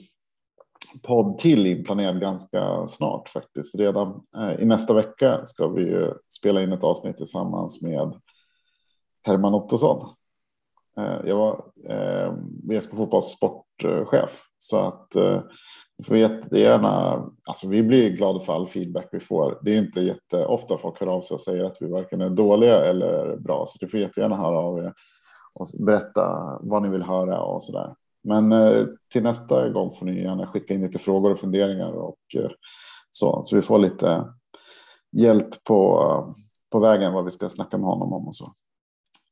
podd 1.02 1.38
till 1.38 1.66
inplanerad 1.66 2.20
ganska 2.20 2.86
snart 2.86 3.28
faktiskt. 3.28 3.74
Redan 3.74 4.22
i 4.58 4.64
nästa 4.64 4.94
vecka 4.94 5.46
ska 5.46 5.68
vi 5.68 5.82
ju 5.82 6.14
spela 6.28 6.62
in 6.62 6.72
ett 6.72 6.84
avsnitt 6.84 7.16
tillsammans 7.16 7.82
med 7.82 8.20
Herman 9.26 9.54
Ottosson. 9.54 10.17
Eh, 10.98 11.20
jag 11.24 11.36
var 11.36 11.64
eh, 11.88 12.34
VSK 12.68 12.90
Fotbolls 12.90 13.26
sportchef 13.26 14.46
så 14.58 14.78
att 14.78 15.14
eh, 15.14 15.42
vi 15.98 16.04
får 16.04 16.16
jättegärna, 16.16 17.24
alltså 17.46 17.68
vi 17.68 17.82
blir 17.82 18.10
glada 18.10 18.40
för 18.40 18.52
all 18.52 18.66
feedback 18.66 19.08
vi 19.12 19.20
får. 19.20 19.58
Det 19.62 19.74
är 19.74 19.78
inte 19.78 20.00
jätteofta 20.00 20.78
folk 20.78 21.00
hör 21.00 21.06
av 21.06 21.22
sig 21.22 21.34
och 21.34 21.40
säger 21.40 21.64
att 21.64 21.76
vi 21.80 21.86
varken 21.86 22.20
är 22.20 22.30
dåliga 22.30 22.84
eller 22.84 23.36
bra, 23.36 23.66
så 23.66 23.78
du 23.80 23.88
får 23.88 24.00
jättegärna 24.00 24.36
höra 24.36 24.58
av 24.58 24.78
er 24.78 24.94
och 25.54 25.66
berätta 25.86 26.58
vad 26.60 26.82
ni 26.82 26.88
vill 26.88 27.02
höra 27.02 27.40
och 27.40 27.64
så 27.64 27.72
där. 27.72 27.94
Men 28.24 28.52
eh, 28.52 28.86
till 29.12 29.22
nästa 29.22 29.68
gång 29.68 29.94
får 29.94 30.06
ni 30.06 30.22
gärna 30.22 30.46
skicka 30.46 30.74
in 30.74 30.80
lite 30.80 30.98
frågor 30.98 31.32
och 31.32 31.38
funderingar 31.38 31.92
och 31.92 32.18
eh, 32.36 32.50
så, 33.10 33.40
så 33.44 33.56
vi 33.56 33.62
får 33.62 33.78
lite 33.78 34.24
hjälp 35.12 35.64
på, 35.64 36.34
på 36.72 36.78
vägen 36.78 37.12
vad 37.12 37.24
vi 37.24 37.30
ska 37.30 37.48
snacka 37.48 37.78
med 37.78 37.86
honom 37.86 38.12
om 38.12 38.28
och 38.28 38.36
så. 38.36 38.52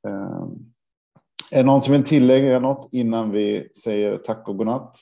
Ehm, 0.09 0.76
är 1.51 1.57
det 1.57 1.63
någon 1.63 1.81
som 1.81 1.93
vill 1.93 2.05
tillägga 2.05 2.59
något 2.59 2.89
innan 2.93 3.31
vi 3.31 3.69
säger 3.83 4.19
tack 4.19 4.49
och 4.49 4.57
godnatt? 4.57 4.97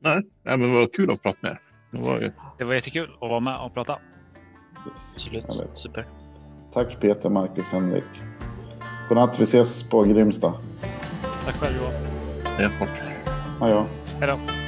Nej, 0.00 0.22
ja, 0.42 0.56
men 0.56 0.72
vad 0.72 0.92
kul 0.92 1.10
att 1.10 1.22
prata 1.22 1.38
med 1.42 1.50
er. 1.50 1.60
Det 1.92 1.98
var, 1.98 2.20
ju... 2.20 2.32
det 2.58 2.64
var 2.64 2.74
jättekul 2.74 3.10
att 3.14 3.20
vara 3.20 3.40
med 3.40 3.60
och 3.60 3.74
prata. 3.74 3.98
Yes. 4.88 5.12
Absolut, 5.12 5.76
super. 5.76 6.04
Tack 6.72 7.00
Peter, 7.00 7.30
Marcus, 7.30 7.68
Henrik. 7.68 8.04
Godnatt, 9.08 9.40
vi 9.40 9.42
ses 9.42 9.88
på 9.88 10.02
Grimsta. 10.02 10.54
Tack 11.44 11.54
själv 11.54 11.76
Johan. 11.76 11.92
Hej 13.60 13.72
då. 13.72 13.86
Hej 14.20 14.28
då. 14.28 14.67